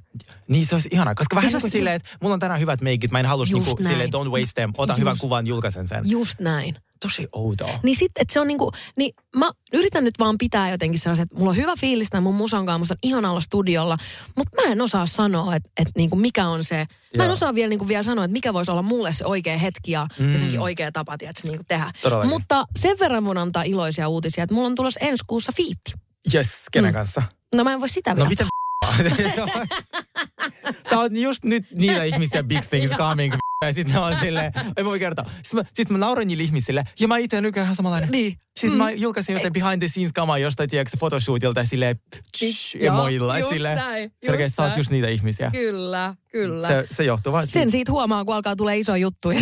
Niin 0.48 0.66
se 0.66 0.76
olisi 0.76 0.90
ihanaa, 0.92 1.16
koska 1.16 1.36
vähän 1.36 1.52
Niin 1.52 1.62
kuin 1.62 1.72
silleen, 1.72 1.96
että 1.96 2.10
mulla 2.22 2.34
on 2.34 2.40
tänään 2.40 2.60
hyvät 2.60 2.82
meikit, 2.82 3.12
mä 3.12 3.20
en 3.20 3.26
halua 3.26 3.46
niinku, 3.46 3.78
silleen, 3.82 4.10
don't 4.10 4.30
waste 4.30 4.54
them, 4.56 4.74
ota 4.78 4.94
Just. 4.94 5.00
hyvän 5.00 5.18
kuvan, 5.20 5.48
julkaisen 5.48 5.88
sen. 5.88 6.04
Just 6.06 6.40
näin. 6.40 6.76
Tosi 7.02 7.28
outoa. 7.32 7.80
Niin 7.84 7.96
sit, 7.96 8.12
että 8.20 8.34
se 8.34 8.40
on 8.40 8.48
niinku, 8.48 8.72
niin 8.98 9.14
mä 9.36 9.52
yritän 9.74 10.04
nyt 10.04 10.14
vaan 10.20 10.38
pitää 10.38 10.70
jotenkin 10.72 11.00
sellaiset, 11.00 11.24
että 11.24 11.36
mulla 11.36 11.50
on 11.50 11.56
hyvä 11.56 11.74
fiilis 11.80 12.10
tämän 12.10 12.24
mun 12.24 12.36
musan 12.36 12.66
kanssa, 12.66 12.80
musta 12.80 12.94
on 12.94 12.98
ihana 13.04 13.30
olla 13.32 13.40
studiolla, 13.40 13.98
mutta 14.38 14.62
mä 14.62 14.72
en 14.72 14.82
osaa 14.82 15.06
sanoa, 15.06 15.56
että, 15.56 15.70
että 15.78 15.92
niinku 15.96 16.16
mikä 16.16 16.48
on 16.48 16.64
se, 16.64 16.76
mä 17.18 17.24
en 17.24 17.28
Joo. 17.28 17.34
osaa 17.34 17.56
vielä, 17.56 17.70
niinku 17.70 17.88
vielä 17.88 18.04
sanoa, 18.04 18.26
että 18.26 18.34
mikä 18.34 18.54
voisi 18.54 18.72
olla 18.72 18.82
mulle 18.82 19.14
se 19.14 19.26
oikea 19.26 19.58
hetki 19.58 19.92
ja 19.92 20.08
mm. 20.20 20.34
jotenkin 20.34 20.60
oikea 20.60 20.92
tapa, 20.92 21.18
tiedätkö, 21.18 21.48
niinku 21.48 21.64
tehdä. 21.68 21.92
Todellakin. 22.02 22.30
Mutta 22.30 22.66
sen 22.80 23.00
verran 23.00 23.24
mun 23.24 23.38
antaa 23.38 23.64
iloisia 23.64 24.08
uutisia, 24.08 24.44
että 24.44 24.54
mulla 24.56 24.68
on 24.68 24.76
tulossa 24.76 25.00
ensi 25.00 25.24
kuussa 25.28 25.52
fiitti. 25.58 25.92
Yes, 26.34 26.58
kenen 26.72 26.92
Mm. 26.92 26.94
kanssa? 26.94 27.24
No 27.56 27.64
mä 27.64 27.74
en 27.74 27.80
voi 27.80 27.90
sitä 27.90 28.12
No 28.14 28.16
vielä. 28.16 28.30
mitä 28.30 28.46
Sä 30.90 31.00
oot 31.00 31.12
just 31.16 31.44
nyt 31.44 31.66
niitä 31.78 32.04
ihmisiä 32.04 32.44
big 32.44 32.62
things 32.70 32.92
coming. 32.92 33.34
Ja 33.66 33.74
sitten 33.74 33.98
on 33.98 34.16
silleen, 34.20 34.54
ei 34.78 34.86
voi 34.86 35.00
kertoa. 35.00 35.26
Sitten 35.44 35.60
mä, 35.60 35.64
sit 35.74 35.90
mä 35.90 35.98
nauran 35.98 36.28
niille 36.28 36.44
ihmisille, 36.44 36.84
ja 37.00 37.08
mä 37.08 37.18
itse 37.18 37.42
nykyään 37.42 37.66
ihan 37.66 37.76
samanlainen. 37.76 38.12
Niin. 38.12 38.38
Siis 38.60 38.74
mä 38.74 38.92
julkaisin 38.92 39.34
jotain 39.34 39.54
behind 39.54 39.80
the 39.80 39.88
scenes 39.88 40.14
kamaa 40.14 40.38
jostain, 40.38 40.70
tiedätkö, 40.70 40.98
fotoshootilta 40.98 41.66
silleen, 41.66 42.00
tsh, 42.38 42.76
Joo, 42.76 42.96
emoilla. 42.96 43.38
Et 43.38 43.42
just 43.42 43.54
silleen, 43.54 43.78
näin, 43.78 44.12
Sergei, 44.26 44.46
just 44.46 44.56
sä 44.56 44.64
oot 44.64 44.78
just 44.78 44.92
niitä 44.92 45.08
ihmisiä. 45.08 45.52
Kyllä, 45.52 46.16
kyllä. 46.32 46.68
Se, 46.68 46.88
se 46.92 47.04
johtuu 47.04 47.34
vaan 47.34 47.48
Sen 47.48 47.72
siitä 47.72 47.92
huomaa, 47.92 48.26
kun 48.26 48.36
alkaa 48.36 48.56
tulee 48.56 48.78
iso 48.78 48.96
juttu. 48.96 49.30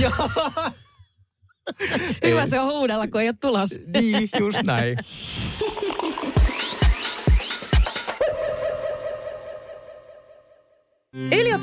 Hyvä 2.25 2.45
se 2.45 2.59
on 2.59 2.71
huudella, 2.71 3.07
kun 3.07 3.21
ei 3.21 3.27
ole 3.27 3.35
tulos. 3.41 3.69
Niin, 3.93 4.29
just 4.39 4.63
näin. 4.63 4.97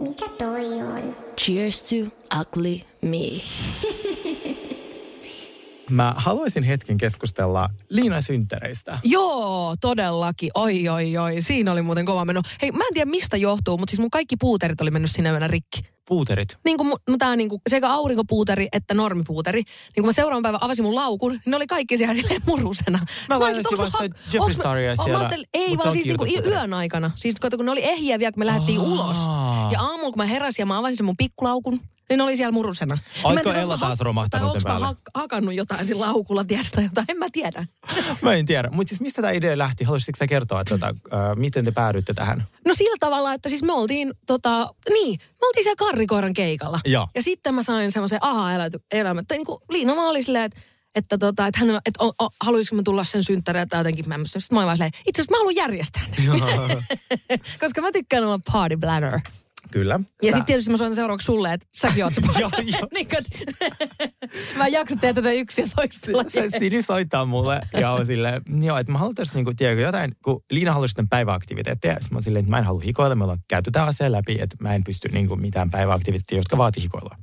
Mikä 0.00 0.28
toi 0.28 0.66
on? 0.82 1.16
Cheers 1.40 1.82
to 1.84 1.96
ugly 2.40 2.80
me. 3.02 3.18
Mä 5.90 6.14
haluaisin 6.16 6.62
hetken 6.64 6.98
keskustella 6.98 7.68
Liina 7.88 8.20
synttäreistä. 8.20 8.98
Joo, 9.04 9.74
todellakin. 9.80 10.50
Oi, 10.54 10.88
oi, 10.88 11.16
oi. 11.16 11.42
Siinä 11.42 11.72
oli 11.72 11.82
muuten 11.82 12.04
kova 12.04 12.24
meno. 12.24 12.42
Hei, 12.62 12.72
mä 12.72 12.84
en 12.88 12.94
tiedä 12.94 13.10
mistä 13.10 13.36
johtuu, 13.36 13.78
mutta 13.78 13.90
siis 13.90 14.00
mun 14.00 14.10
kaikki 14.10 14.36
puuterit 14.40 14.80
oli 14.80 14.90
mennyt 14.90 15.10
sinne 15.10 15.30
yönä 15.30 15.48
rikki. 15.48 15.80
Puuterit. 16.08 16.58
Niin 16.64 16.76
kuin 16.78 16.92
mu- 16.92 17.16
tää 17.18 17.36
niin 17.36 17.48
kuin 17.48 17.60
sekä 17.70 17.90
aurinkopuuteri 17.90 18.68
että 18.72 18.94
normipuuteri. 18.94 19.58
Niin 19.62 19.94
kun 19.96 20.06
mä 20.06 20.12
seuraavan 20.12 20.42
päivän 20.42 20.62
avasin 20.62 20.84
mun 20.84 20.94
laukun, 20.94 21.32
niin 21.32 21.40
ne 21.46 21.56
oli 21.56 21.66
kaikki 21.66 21.98
siellä 21.98 22.14
silleen 22.14 22.42
murusena. 22.46 22.98
Mä 22.98 23.36
olisin, 23.36 23.40
lainasin 23.40 23.78
vasta 23.78 24.04
Jeffree 24.04 24.46
mä- 24.46 24.52
Staria 24.52 24.96
Mä 24.96 25.04
siellä, 25.04 25.18
ajattelin, 25.18 25.46
ei 25.54 25.78
vaan 25.78 25.92
siis 25.92 26.06
niinku 26.06 26.26
yön 26.46 26.74
aikana. 26.74 27.10
Siis 27.14 27.34
kun 27.56 27.64
ne 27.66 27.70
oli 27.72 27.84
ehjiä 27.84 28.18
vielä, 28.18 28.32
kun 28.32 28.40
me 28.40 28.46
lähdettiin 28.46 28.80
Aa. 28.80 28.84
Ja 29.72 29.80
aamulla, 29.80 30.10
kun 30.10 30.16
mä 30.22 30.26
heräsin 30.26 30.62
ja 30.62 30.66
mä 30.66 30.78
avasin 30.78 30.96
sen 30.96 31.06
mun 31.06 31.16
pikkulaukun, 31.16 31.80
niin 32.08 32.20
oli 32.20 32.36
siellä 32.36 32.52
murusena. 32.52 32.94
Ja 32.94 32.98
mä 32.98 33.20
en 33.20 33.26
Olisiko 33.26 33.50
Ella 33.50 33.74
onko 33.74 33.76
mä 33.76 33.88
taas 33.88 34.00
romahtanut 34.00 34.52
tai 34.52 34.60
sen 34.60 34.68
mä 34.68 34.70
päälle? 34.70 34.86
hak- 34.86 35.10
hakannut 35.14 35.54
jotain 35.54 35.86
sillä 35.86 36.06
laukulla, 36.06 36.44
tai 36.44 36.84
jotain, 36.84 37.06
en 37.08 37.18
mä 37.18 37.26
tiedä. 37.32 37.66
Mä 38.22 38.34
en 38.34 38.46
tiedä. 38.46 38.68
Mutta 38.72 38.88
siis 38.88 39.00
mistä 39.00 39.22
tämä 39.22 39.32
idea 39.32 39.58
lähti? 39.58 39.84
Haluaisitko 39.84 40.18
sä 40.18 40.26
kertoa, 40.26 40.60
että 40.60 40.78
tota, 40.78 40.86
äh, 40.86 41.36
miten 41.36 41.64
te 41.64 41.70
päädyitte 41.70 42.14
tähän? 42.14 42.44
No 42.66 42.74
sillä 42.74 42.96
tavalla, 43.00 43.34
että 43.34 43.48
siis 43.48 43.62
me 43.62 43.72
oltiin, 43.72 44.12
tota, 44.26 44.74
niin, 44.90 45.20
me 45.20 45.46
oltiin 45.46 45.64
siellä 45.64 45.76
Karrikoiran 45.76 46.34
keikalla. 46.34 46.80
Joo. 46.84 47.08
Ja 47.14 47.22
sitten 47.22 47.54
mä 47.54 47.62
sain 47.62 47.92
semmoisen 47.92 48.18
aha-elämän. 48.22 49.24
Niin 49.30 49.46
kuin 49.46 49.58
Liina 49.68 49.96
vaan 49.96 50.08
oli 50.08 50.22
silleen, 50.22 50.44
että 50.44 50.60
että, 50.94 51.18
tota, 51.18 51.46
että, 51.46 51.60
hän, 51.60 51.80
että 51.86 52.04
o, 52.04 52.12
o, 52.24 52.28
haluaisiko 52.40 52.76
mä 52.76 52.82
tulla 52.84 53.04
sen 53.04 53.24
synttäreitä 53.24 53.70
tai 53.70 53.80
jotenkin 53.80 54.08
mä 54.08 54.14
Sitten 54.24 54.42
mä 54.50 54.58
olin 54.58 54.66
vaan 54.66 54.76
silleen, 54.76 54.92
itse 55.06 55.22
asiassa 55.22 55.34
mä 55.34 55.38
haluan 55.38 55.56
järjestää 55.56 56.02
ne. 56.08 56.16
Koska 57.60 57.80
mä 57.80 57.92
tykkään 57.92 58.24
olla 58.24 58.40
party 58.52 58.76
bladder. 58.76 59.20
Kyllä. 59.72 60.00
Ja 60.22 60.32
sitten 60.32 60.44
tietysti 60.44 60.70
mä 60.70 60.76
soitan 60.76 60.94
seuraavaksi 60.94 61.24
sulle, 61.24 61.52
että 61.52 61.66
säkin 61.72 62.04
oot 62.04 62.14
se 62.14 62.20
Joo, 62.40 62.50
joo. 62.64 62.88
niin 62.94 63.08
kuin, 63.08 63.24
mä 64.56 64.66
en 64.66 64.72
jaksa 64.72 64.96
tehdä 65.00 65.14
tätä 65.14 65.32
yksin 65.32 65.62
ja 65.62 65.70
toistella. 65.76 66.24
Se 66.28 66.58
Sini 66.58 66.82
soittaa 66.82 67.24
mulle 67.24 67.60
ja 67.80 67.90
on 67.90 68.06
silleen, 68.06 68.42
joo, 68.62 68.78
että 68.78 68.92
mä 68.92 68.98
haluaisin 68.98 69.34
niinku, 69.34 69.54
tiedätkö, 69.56 69.82
jotain, 69.82 70.16
kun 70.24 70.44
Liina 70.50 70.72
halusi 70.72 70.90
sitten 70.90 71.08
päiväaktiviteetteja, 71.08 71.94
sitten 71.94 72.08
mä 72.10 72.16
oon 72.16 72.22
silleen, 72.22 72.40
että 72.40 72.50
mä 72.50 72.58
en 72.58 72.64
halua 72.64 72.82
hikoilla, 72.84 73.14
me 73.14 73.24
ollaan 73.24 73.42
käyty 73.48 73.70
tämä 73.70 73.86
asia 73.86 74.12
läpi, 74.12 74.38
että 74.40 74.56
mä 74.60 74.74
en 74.74 74.84
pysty 74.84 75.08
niinku 75.08 75.36
mitään 75.36 75.70
päiväaktiviteettia, 75.70 76.38
jotka 76.38 76.58
vaatii 76.58 76.82
hikoilua. 76.82 77.16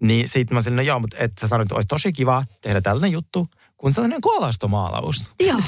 Niin 0.00 0.28
sitten 0.28 0.54
mä 0.54 0.62
silleen, 0.62 0.76
no 0.76 0.82
joo, 0.82 1.00
mutta 1.00 1.16
että 1.18 1.40
sä 1.40 1.46
sanoit, 1.48 1.66
että 1.66 1.74
olisi 1.74 1.88
tosi 1.88 2.12
kiva 2.12 2.44
tehdä 2.60 2.80
tällainen 2.80 3.12
juttu, 3.12 3.46
kun 3.78 3.92
sellainen 3.92 4.20
kolastomaalaus. 4.20 5.30
Joo. 5.46 5.60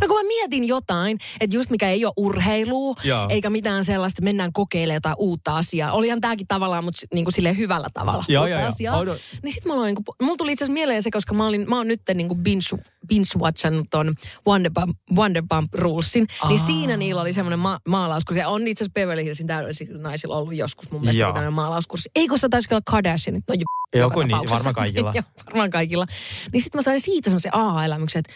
No 0.00 0.08
kun 0.08 0.16
mä 0.16 0.22
mietin 0.28 0.64
jotain, 0.68 1.18
että 1.40 1.56
just 1.56 1.70
mikä 1.70 1.90
ei 1.90 2.04
ole 2.04 2.12
urheilua, 2.16 2.94
Joo. 3.04 3.26
eikä 3.28 3.50
mitään 3.50 3.84
sellaista, 3.84 4.16
että 4.16 4.24
mennään 4.24 4.52
kokeilemaan 4.52 4.96
jotain 4.96 5.14
uutta 5.18 5.56
asiaa. 5.56 5.92
Olihan 5.92 6.20
tääkin 6.20 6.46
tavallaan, 6.46 6.84
mutta 6.84 7.06
niin 7.14 7.24
kuin 7.24 7.34
silleen 7.34 7.56
hyvällä 7.58 7.88
tavalla 7.94 8.24
Joo, 8.28 8.42
uutta 8.42 8.50
joo, 8.50 8.60
joo. 8.60 8.68
asiaa. 8.68 8.98
Odo- 9.04 9.18
Niin 9.42 9.52
sit 9.52 9.64
mä 9.64 9.72
aloin, 9.72 9.86
niin 9.94 10.04
kuin, 10.04 10.16
mulla 10.22 10.36
tuli 10.36 10.52
itse 10.52 10.64
asiassa 10.64 10.72
mieleen 10.74 11.02
se, 11.02 11.10
koska 11.10 11.34
mä, 11.34 11.46
olin, 11.46 11.68
mä 11.68 11.76
oon 11.76 11.88
nyt 11.88 12.02
niin 12.14 12.28
kuin 12.28 12.42
binge, 12.42 12.64
binge-watchannut 13.08 13.86
ton 13.90 14.14
Wonder 14.46 14.72
Bump, 14.74 14.96
Wonder 15.16 15.42
Bump 15.48 15.74
Rulesin. 15.74 16.26
Niin 16.48 16.58
siinä 16.60 16.96
niillä 16.96 17.20
oli 17.20 17.32
semmoinen 17.32 17.58
ma- 17.58 17.80
maalaus, 17.88 18.24
kun 18.24 18.36
se 18.36 18.46
on 18.46 18.68
itse 18.68 18.84
asiassa 18.84 18.92
Beverly 18.94 19.24
Hillsin 19.24 19.46
täydellisillä 19.46 20.02
naisilla 20.02 20.36
ollut 20.36 20.54
joskus 20.54 20.90
mun 20.90 21.00
mielestä 21.00 21.20
Joo. 21.22 21.32
tämmöinen 21.32 21.52
maalauskurssi. 21.52 22.10
Ei 22.14 22.28
kun 22.28 22.38
se 22.38 22.48
taisi 22.48 22.68
olla 22.70 22.82
Kardashianit, 22.90 23.44
no 23.48 23.54
jo 23.54 23.64
Joku 23.96 24.20
niin, 24.22 24.50
varmaan 24.50 24.74
kaikilla. 24.74 25.12
Joo, 25.16 25.22
varmaan 25.46 25.70
kaikilla. 25.70 26.06
Niin 26.52 26.62
sitten 26.62 26.78
mä 26.78 26.82
sain 26.82 27.00
siitä 27.00 27.17
semmoisen 27.24 27.54
aha-elämyksen, 27.54 28.18
että 28.20 28.32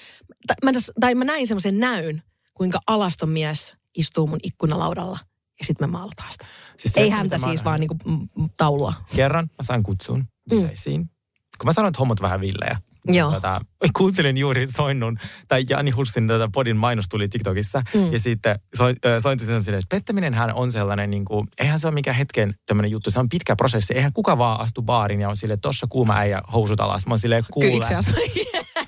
mä, 0.64 0.70
täs- 0.72 0.92
tai 1.00 1.14
mä 1.14 1.24
näin 1.24 1.46
semmoisen 1.46 1.80
näyn, 1.80 2.22
kuinka 2.54 2.80
alaston 2.86 3.28
mies 3.28 3.76
istuu 3.96 4.26
mun 4.26 4.38
ikkunalaudalla 4.42 5.18
ja 5.58 5.64
sitten 5.66 5.88
me 5.88 5.92
maalataan 5.92 6.32
sitä. 6.32 6.46
Siis 6.78 6.96
Ei 6.96 7.10
häntä 7.10 7.38
siis, 7.38 7.64
vaan 7.64 7.80
niinku 7.80 7.96
mm, 8.04 8.28
mm, 8.38 8.48
taulua. 8.56 8.94
Kerran 9.16 9.44
mä 9.44 9.62
sain 9.62 9.82
kutsun 9.82 10.24
bileisiin. 10.50 11.10
Kun 11.58 11.66
mä 11.66 11.72
sanoin, 11.72 11.88
että 11.90 11.98
hommat 11.98 12.22
vähän 12.22 12.40
villejä. 12.40 12.80
Joo. 13.06 13.32
Tota, 13.32 13.60
kuuntelin 13.98 14.36
juuri 14.36 14.66
Soinnun, 14.70 15.18
tai 15.48 15.64
Jani 15.68 15.90
Hussin 15.90 16.28
tätä 16.28 16.48
podin 16.52 16.76
mainos 16.76 17.04
tuli 17.08 17.28
TikTokissa. 17.28 17.82
Mm. 17.94 18.12
Ja 18.12 18.18
sitten 18.18 18.58
so, 18.74 18.84
Sointi 19.22 19.44
sen 19.44 19.62
silleen, 19.62 19.82
että 19.82 19.96
pettäminenhän 19.96 20.54
on 20.54 20.72
sellainen, 20.72 21.10
niin 21.10 21.24
kuin, 21.24 21.48
eihän 21.58 21.80
se 21.80 21.86
ole 21.86 21.94
mikään 21.94 22.16
hetken 22.16 22.54
tämmöinen 22.66 22.90
juttu, 22.90 23.10
se 23.10 23.20
on 23.20 23.28
pitkä 23.28 23.56
prosessi. 23.56 23.94
Eihän 23.94 24.12
kuka 24.12 24.38
vaan 24.38 24.60
astu 24.60 24.82
baariin 24.82 25.20
ja 25.20 25.28
on 25.28 25.36
silleen, 25.36 25.60
tossa 25.60 25.86
kuuma 25.90 26.16
äijä 26.16 26.40
housut 26.52 26.80
alas. 26.80 27.06
Mä 27.06 27.12
oon 27.12 27.18
silleen, 27.18 27.44
kuule, 27.52 27.70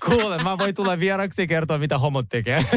kuule, 0.07 0.43
mä 0.43 0.59
voin 0.59 0.75
tulla 0.75 0.99
vieraksi 0.99 1.43
ja 1.43 1.47
kertoa, 1.47 1.79
mitä 1.79 1.99
homot 1.99 2.27
tekee. 2.29 2.65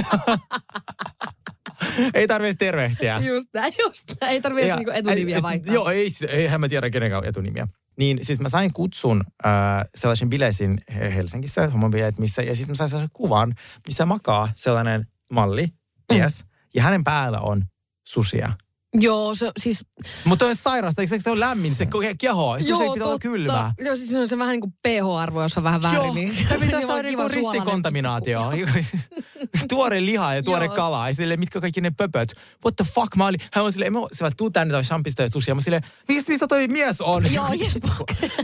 ei 2.13 2.28
tarvitse 2.28 2.58
tervehtiä. 2.65 3.19
just 3.19 3.47
näin, 3.54 3.73
just 3.86 4.04
näin. 4.21 4.34
Ei 4.34 4.41
tarvitse 4.41 4.67
Ja- 4.67 4.76
niinku 4.76 4.91
etunimiä 4.91 5.41
vaihtaa. 5.41 5.73
Joo, 5.73 5.89
ei, 5.89 6.10
eihän 6.28 6.62
mä 6.62 6.69
tiedä 6.69 6.89
kenenkään 6.89 7.26
etunimiä. 7.26 7.67
Niin 7.97 8.25
siis 8.25 8.39
mä 8.39 8.49
sain 8.49 8.73
kutsun 8.73 9.23
äh, 9.45 9.51
sellaisen 9.95 10.29
bileisiin 10.29 10.81
He- 10.95 11.15
Helsingissä, 11.15 11.67
homobileet, 11.67 12.17
missä, 12.19 12.41
ja 12.41 12.55
sitten 12.55 12.71
mä 12.71 12.75
sain 12.75 12.89
sellaisen 12.89 13.13
kuvan, 13.13 13.53
missä 13.88 14.05
makaa 14.05 14.51
sellainen 14.55 15.07
malli, 15.31 15.67
mies, 16.12 16.43
Mm. 16.43 16.49
ja 16.75 16.83
hänen 16.83 17.03
päällä 17.03 17.39
on 17.39 17.65
susia. 18.07 18.53
Joo, 18.99 19.36
se, 19.36 19.51
siis 19.60 19.86
Mutta 20.25 20.45
on 20.45 20.55
sairasta, 20.55 21.01
eikö 21.01 21.19
se 21.19 21.29
ole 21.29 21.39
lämmin, 21.39 21.75
se 21.75 21.88
keho, 22.17 22.57
se 22.60 22.65
ei 22.65 22.89
pitää 22.93 23.07
olla 23.07 23.19
kylmää. 23.19 23.73
Joo, 23.86 23.95
siis 23.95 24.10
se 24.10 24.19
on 24.19 24.27
se 24.27 24.38
vähän 24.38 24.51
niin 24.51 24.62
kuin 24.62 24.73
pH-arvo, 24.88 25.41
jos 25.41 25.57
on 25.57 25.63
vähän 25.63 25.81
väärin. 25.81 26.03
Joo, 26.03 26.13
niin 26.13 26.33
se 26.33 26.43
pitää 26.60 26.79
on 26.79 26.88
saada 26.88 27.03
niinku 27.03 27.21
suolainen 27.21 27.33
ristikontaminaatio. 27.33 28.51
tuore 29.69 30.05
liha 30.05 30.36
ja 30.36 30.43
tuore 30.43 30.65
Joo. 30.65 30.75
kala. 30.75 31.10
Ja 31.10 31.15
silleen, 31.15 31.39
mitkä 31.39 31.62
kaikki 31.62 31.81
ne 31.81 31.91
pöpöt. 31.91 32.33
What 32.65 32.75
the 32.75 32.86
fuck? 32.93 33.15
Mä 33.15 33.25
olin, 33.25 33.39
hän 33.53 33.65
on 33.65 33.71
silleen, 33.71 33.93
mä 33.93 33.99
sä 34.13 34.31
tuu 34.38 34.49
tänne 34.49 34.71
toi 34.71 34.83
champista 34.83 35.21
ja 35.21 35.29
susia. 35.29 35.55
Mä 35.55 35.62
silleen, 35.62 35.83
mistä, 36.07 36.31
mistä 36.31 36.47
toi 36.47 36.67
mies 36.67 37.01
on? 37.01 37.33
Joo, 37.33 37.49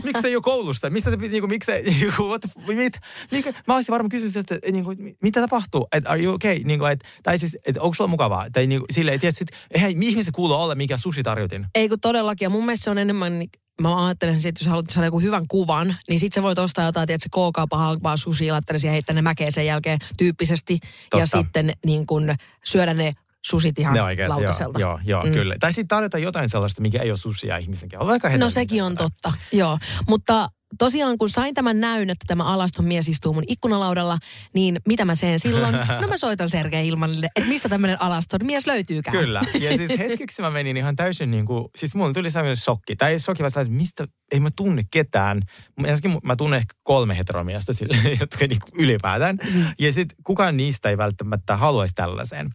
miksi 0.04 0.22
se 0.22 0.28
ei 0.28 0.36
ole 0.36 0.42
koulussa? 0.42 0.90
Missä 0.90 1.10
se, 1.10 1.16
niinku, 1.16 1.46
miksi 1.46 1.66
se, 1.66 1.82
niinku, 1.82 2.22
what 2.22 2.40
the, 2.40 2.74
mit, 2.74 2.98
mikä, 3.30 3.52
mä 3.66 3.74
olisin 3.74 3.92
varmaan 3.92 4.08
kysynyt, 4.08 4.36
että 4.36 4.70
niinku, 4.72 4.94
mi- 4.98 5.16
mitä 5.22 5.40
tapahtuu? 5.40 5.88
Että 5.92 6.10
are 6.10 6.22
you 6.22 6.34
okay? 6.34 6.60
Niinku, 6.64 6.84
et, 6.84 7.04
tai 7.22 7.38
siis, 7.38 7.56
että 7.66 7.82
onko 7.82 7.94
sulla 7.94 8.08
mukavaa? 8.08 8.46
Tai 8.52 8.66
niinku, 8.66 8.86
silleen, 8.92 9.14
että 9.14 9.30
sit, 9.30 9.48
eihän 9.70 10.02
ihmisen 10.02 10.32
kuulu 10.32 10.43
olla 10.52 10.74
mikä 10.74 10.96
sushi 10.96 11.22
tarjotin. 11.22 11.66
Ei 11.74 11.88
kun 11.88 12.00
todellakin. 12.00 12.46
Ja 12.46 12.50
mun 12.50 12.66
mielestä 12.66 12.84
se 12.84 12.90
on 12.90 12.98
enemmän, 12.98 13.38
niin- 13.38 13.50
mä 13.80 14.06
ajattelen, 14.06 14.34
että 14.36 14.48
jos 14.64 14.66
haluat 14.66 14.90
saada 14.90 15.06
joku 15.06 15.20
hyvän 15.20 15.48
kuvan, 15.48 15.96
niin 16.08 16.20
sit 16.20 16.32
sä 16.32 16.42
voit 16.42 16.58
ostaa 16.58 16.84
jotain, 16.84 17.06
tiedätkö, 17.06 17.28
K-kaupan 17.32 17.78
halpaa 17.78 18.16
sushi, 18.16 18.50
laittaa 18.50 18.78
siihen 18.78 18.92
heittää 18.92 19.14
ne 19.14 19.22
mäkeä 19.22 19.50
sen 19.50 19.66
jälkeen 19.66 19.98
tyyppisesti. 20.18 20.78
Totta. 20.80 21.18
Ja 21.18 21.26
sitten 21.26 21.72
niin 21.86 22.06
kun 22.06 22.34
syödä 22.64 22.94
ne 22.94 23.12
susit 23.46 23.78
ihan 23.78 23.94
Ne 23.94 24.02
oikeat, 24.02 24.28
lautaselta. 24.28 24.80
joo, 24.80 24.90
joo, 24.90 25.00
joo 25.04 25.24
Mm. 25.24 25.32
kyllä. 25.32 25.56
Tai 25.60 25.72
sitten 25.72 25.88
tarjota 25.88 26.18
jotain 26.18 26.48
sellaista, 26.48 26.82
mikä 26.82 27.02
ei 27.02 27.10
ole 27.10 27.16
susia 27.18 27.56
ihmisen 27.56 27.88
keholla. 27.88 28.12
No 28.38 28.50
sekin 28.50 28.82
on 28.84 28.96
totta, 28.96 29.32
joo. 29.52 29.78
Mutta 30.08 30.48
tosiaan 30.78 31.18
kun 31.18 31.30
sain 31.30 31.54
tämän 31.54 31.80
näyn, 31.80 32.10
että 32.10 32.24
tämä 32.26 32.44
alaston 32.44 32.84
mies 32.84 33.08
istuu 33.08 33.34
mun 33.34 33.44
ikkunalaudalla, 33.48 34.18
niin 34.54 34.80
mitä 34.86 35.04
mä 35.04 35.16
teen 35.20 35.38
silloin? 35.38 35.74
No 36.00 36.08
mä 36.08 36.16
soitan 36.16 36.50
Sergei 36.50 36.88
Ilmanille, 36.88 37.26
että 37.36 37.48
mistä 37.48 37.68
tämmöinen 37.68 38.02
alaston 38.02 38.40
mies 38.42 38.66
löytyykään. 38.66 39.16
Kyllä. 39.16 39.42
Ja 39.60 39.76
siis 39.76 39.98
hetkeksi 39.98 40.42
mä 40.42 40.50
menin 40.50 40.76
ihan 40.76 40.96
täysin 40.96 41.30
niin 41.30 41.46
kuin, 41.46 41.64
siis 41.76 41.94
mulla 41.94 42.12
tuli 42.12 42.30
sellainen 42.30 42.56
shokki. 42.56 42.96
Tai 42.96 43.12
ei 43.12 43.18
shokki, 43.18 43.42
vaan 43.42 43.48
että 43.48 43.74
mistä, 43.74 44.06
ei 44.32 44.40
mä 44.40 44.48
tunne 44.56 44.82
ketään. 44.90 45.42
Ensinnäkin 45.84 46.20
mä 46.24 46.36
tunnen 46.36 46.58
ehkä 46.58 46.74
kolme 46.82 47.18
heteromiestä 47.18 47.72
sille, 47.72 47.96
jotka 48.20 48.46
niin 48.46 48.60
kuin 48.60 48.84
ylipäätään. 48.84 49.38
Ja 49.78 49.92
sitten 49.92 50.16
kukaan 50.24 50.56
niistä 50.56 50.88
ei 50.88 50.98
välttämättä 50.98 51.56
haluaisi 51.56 51.94
tällaiseen. 51.94 52.50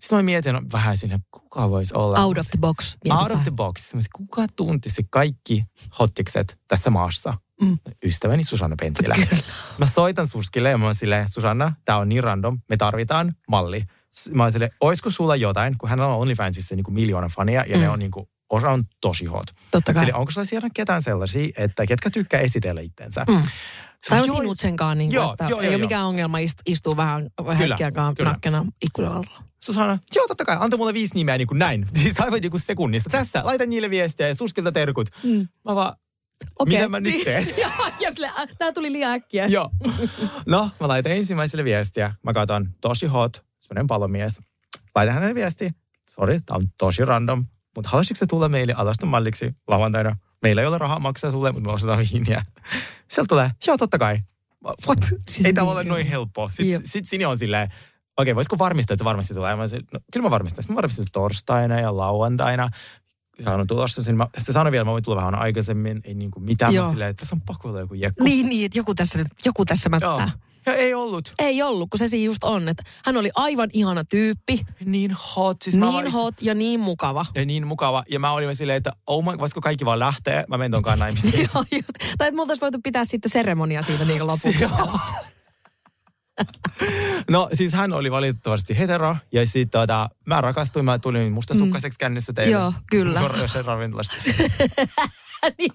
Sitten 0.00 0.18
mä 0.18 0.22
mietin 0.22 0.54
no, 0.54 0.62
vähän 0.72 0.96
sinne, 0.96 1.18
kuka 1.30 1.70
voisi 1.70 1.94
olla. 1.94 2.24
Out 2.24 2.38
of 2.38 2.46
the 2.46 2.58
box. 2.60 2.94
Out 2.94 3.04
mietitään. 3.04 3.38
of 3.38 3.42
the 3.42 3.50
box. 3.50 3.92
Kuka 4.16 4.46
tuntisi 4.56 5.06
kaikki 5.10 5.64
hottikset 5.98 6.58
tässä 6.68 6.90
maassa? 6.90 7.34
Mm. 7.60 7.78
Ystäväni 8.04 8.44
Susanna 8.44 8.76
Pentilä. 8.80 9.16
Mä 9.78 9.86
soitan 9.86 10.26
Suskille 10.26 10.70
ja 10.70 10.78
mä 10.78 10.84
oon 10.84 10.94
silleen, 10.94 11.28
Susanna, 11.28 11.72
tää 11.84 11.96
on 11.96 12.08
niin 12.08 12.24
random, 12.24 12.58
me 12.68 12.76
tarvitaan 12.76 13.34
malli. 13.48 13.84
Mä 14.32 14.42
oon 14.42 14.52
silleen, 14.52 14.70
oisko 14.80 15.10
sulla 15.10 15.36
jotain, 15.36 15.78
kun 15.78 15.88
hän 15.88 16.00
on 16.00 16.10
OnlyFansissa 16.10 16.76
niin 16.76 16.84
kuin 16.84 16.94
miljoona 16.94 17.28
fania 17.28 17.64
ja 17.68 17.76
Mm. 17.76 17.82
ne 17.82 17.88
on 17.88 17.98
niin 17.98 18.10
kuin, 18.10 18.26
osa 18.50 18.70
on 18.70 18.84
tosi 19.00 19.24
hot. 19.24 19.46
Totta 19.70 19.92
kai. 19.94 20.00
Silleen, 20.02 20.16
onko 20.16 20.30
sulla 20.30 20.44
siellä 20.44 20.68
ketään 20.74 21.02
sellaisia, 21.02 21.48
että 21.56 21.86
ketkä 21.86 22.10
tykkää 22.10 22.40
esitellä 22.40 22.80
itsensä? 22.80 23.24
Mm. 23.28 23.42
Tai 24.08 24.20
on, 24.20 24.26
joo, 24.26 24.36
sinut 24.36 24.58
senkaan, 24.58 24.98
niin 24.98 25.12
Joo, 25.12 25.32
että 25.32 25.44
joo, 25.44 25.60
ei 25.60 25.66
joo, 25.66 25.68
ole 25.70 25.72
joo. 25.72 25.80
mikään 25.80 26.04
ongelma 26.06 26.38
ist- 26.38 26.62
istua 26.66 26.96
vähän 26.96 27.30
Kyllä, 27.36 27.54
hetkiäkaan 27.56 28.14
kyllä. 28.14 28.30
nakkena 28.30 28.64
ikkunalla. 28.82 29.24
Susanna, 29.64 29.98
joo 30.16 30.28
totta 30.28 30.44
kai, 30.44 30.56
antoi 30.60 30.78
mulle 30.78 30.94
viisi 30.94 31.14
nimeä 31.14 31.38
niin 31.38 31.48
kuin 31.48 31.58
näin. 31.58 31.86
Siis 32.02 32.20
aivan 32.20 32.40
niin 32.40 32.50
kuin 32.50 32.60
sekunnissa. 32.60 33.10
Tässä, 33.10 33.40
laita 33.44 33.66
niille 33.66 33.90
viestiä 33.90 34.28
ja 34.28 34.34
Suskilta 34.34 34.72
terkut. 34.72 35.08
Mm. 35.22 35.48
Mä 35.64 35.74
vaan, 35.74 35.94
Okei. 36.58 36.76
mitä 36.76 36.88
mä 36.88 37.00
nyt 37.00 37.24
teen? 37.24 37.46
Tää 38.58 38.72
tuli 38.72 38.92
liian 38.92 39.12
äkkiä. 39.12 39.46
Joo. 39.46 39.70
No, 40.46 40.70
mä 40.80 40.88
laitan 40.88 41.12
ensimmäiselle 41.12 41.64
viestiä. 41.64 42.14
Mä 42.22 42.32
katson, 42.32 42.68
tosi 42.80 43.06
hot, 43.06 43.44
semmoinen 43.60 43.86
palomies. 43.86 44.40
Laitan 44.94 45.14
hänelle 45.14 45.34
viesti. 45.34 45.70
Sori, 46.10 46.40
tää 46.40 46.56
on 46.56 46.66
tosi 46.78 47.04
random. 47.04 47.46
Mutta 47.76 47.90
haluaisitko 47.90 48.18
sä 48.18 48.26
tulla 48.26 48.48
meille 48.48 48.72
alaston 48.72 49.08
malliksi 49.08 49.54
lauantaina? 49.68 50.16
Meillä 50.42 50.62
ei 50.62 50.68
ole 50.68 50.78
rahaa 50.78 50.98
maksaa 50.98 51.30
sulle, 51.30 51.52
mutta 51.52 51.68
me 51.68 51.74
ostetaan 51.74 52.06
viiniä. 52.12 52.42
Sieltä 53.10 53.28
tulee, 53.28 53.50
joo 53.66 53.76
totta 53.76 53.98
kai. 53.98 54.20
What? 54.86 54.98
Siis 55.28 55.46
ei 55.46 55.52
tämä 55.52 55.64
niin, 55.64 55.72
ole 55.72 55.84
noin 55.84 56.06
helppo. 56.06 56.50
Sitten 56.52 56.86
sit 56.86 57.08
Sini 57.08 57.24
on 57.24 57.38
silleen, 57.38 57.64
okei, 57.66 57.76
okay, 58.16 58.34
voisiko 58.34 58.58
varmistaa, 58.58 58.94
että 58.94 59.00
se 59.00 59.04
varmasti 59.04 59.34
tulee? 59.34 59.56
Mä 59.56 59.68
sanoin, 59.68 59.86
no, 59.92 60.00
kyllä 60.12 60.26
mä 60.26 60.30
varmistan. 60.30 60.62
Sitten 60.62 60.74
mä 60.74 60.76
varmistan 60.76 61.06
torstaina 61.12 61.80
ja 61.80 61.96
lauantaina. 61.96 62.68
Sanon 63.44 63.66
tulossa 63.66 64.02
sen. 64.02 64.16
Mä, 64.16 64.26
sitten 64.38 64.52
sanoin 64.52 64.72
vielä, 64.72 64.82
että 64.82 64.88
mä 64.88 64.92
voin 64.92 65.04
tulla 65.04 65.16
vähän 65.16 65.34
aikaisemmin. 65.34 66.00
Ei 66.04 66.14
niinku 66.14 66.40
mitään. 66.40 66.74
Joo. 66.74 66.84
Mä 66.84 66.90
silleen, 66.90 67.10
että 67.10 67.20
tässä 67.20 67.36
on 67.36 67.40
pakko 67.40 67.68
olla 67.68 67.80
joku 67.80 67.94
jekku. 67.94 68.24
Niin, 68.24 68.48
niin, 68.48 68.66
että 68.66 68.78
joku 68.78 68.94
tässä, 68.94 69.24
joku 69.44 69.64
tässä 69.64 69.88
mättää. 69.88 70.10
Joo. 70.10 70.28
Ja 70.66 70.74
ei 70.74 70.94
ollut. 70.94 71.32
Ei 71.38 71.62
ollut, 71.62 71.90
kun 71.90 71.98
se 71.98 72.08
siinä 72.08 72.24
just 72.26 72.44
on, 72.44 72.68
että 72.68 72.82
hän 73.04 73.16
oli 73.16 73.30
aivan 73.34 73.68
ihana 73.72 74.04
tyyppi, 74.04 74.60
Niin 74.84 75.16
hot. 75.36 75.56
Siis 75.62 75.76
niin 75.76 75.92
vaan- 75.92 76.12
hot 76.12 76.34
ja 76.40 76.54
niin 76.54 76.80
mukava. 76.80 77.26
Ja 77.34 77.44
niin 77.46 77.66
mukava. 77.66 78.04
Ja 78.10 78.18
mä 78.18 78.32
olin 78.32 78.56
silleen, 78.56 78.76
että 78.76 78.92
oh 79.06 79.24
my, 79.24 79.38
voisiko 79.38 79.60
kaikki 79.60 79.84
vaan 79.84 79.98
lähteä? 79.98 80.44
Mä 80.48 80.58
menen 80.58 80.70
tonkaan 80.70 80.98
naimisiin. 80.98 81.38
Joo, 81.54 81.64
just. 81.72 81.88
Tai 82.18 82.28
että 82.28 82.32
me 82.32 82.56
voitu 82.60 82.78
pitää 82.84 83.04
sitten 83.04 83.30
seremonia 83.30 83.82
siitä 83.82 84.04
niin 84.04 84.26
lopulla. 84.26 85.00
no 87.30 87.48
siis 87.52 87.72
hän 87.72 87.92
oli 87.92 88.10
valitettavasti 88.10 88.78
hetero. 88.78 89.16
Ja 89.32 89.46
sitten 89.46 89.80
tota, 89.80 90.10
mä 90.26 90.40
rakastuin, 90.40 90.84
mä 90.84 90.98
tulin 90.98 91.32
mustasukkaiseksi 91.32 91.98
kännissä 91.98 92.32
teille. 92.32 92.52
Joo, 92.52 92.72
kyllä. 92.90 93.20
Jossain 93.40 93.64
ravintolassa. 93.64 94.16
niin, 95.58 95.72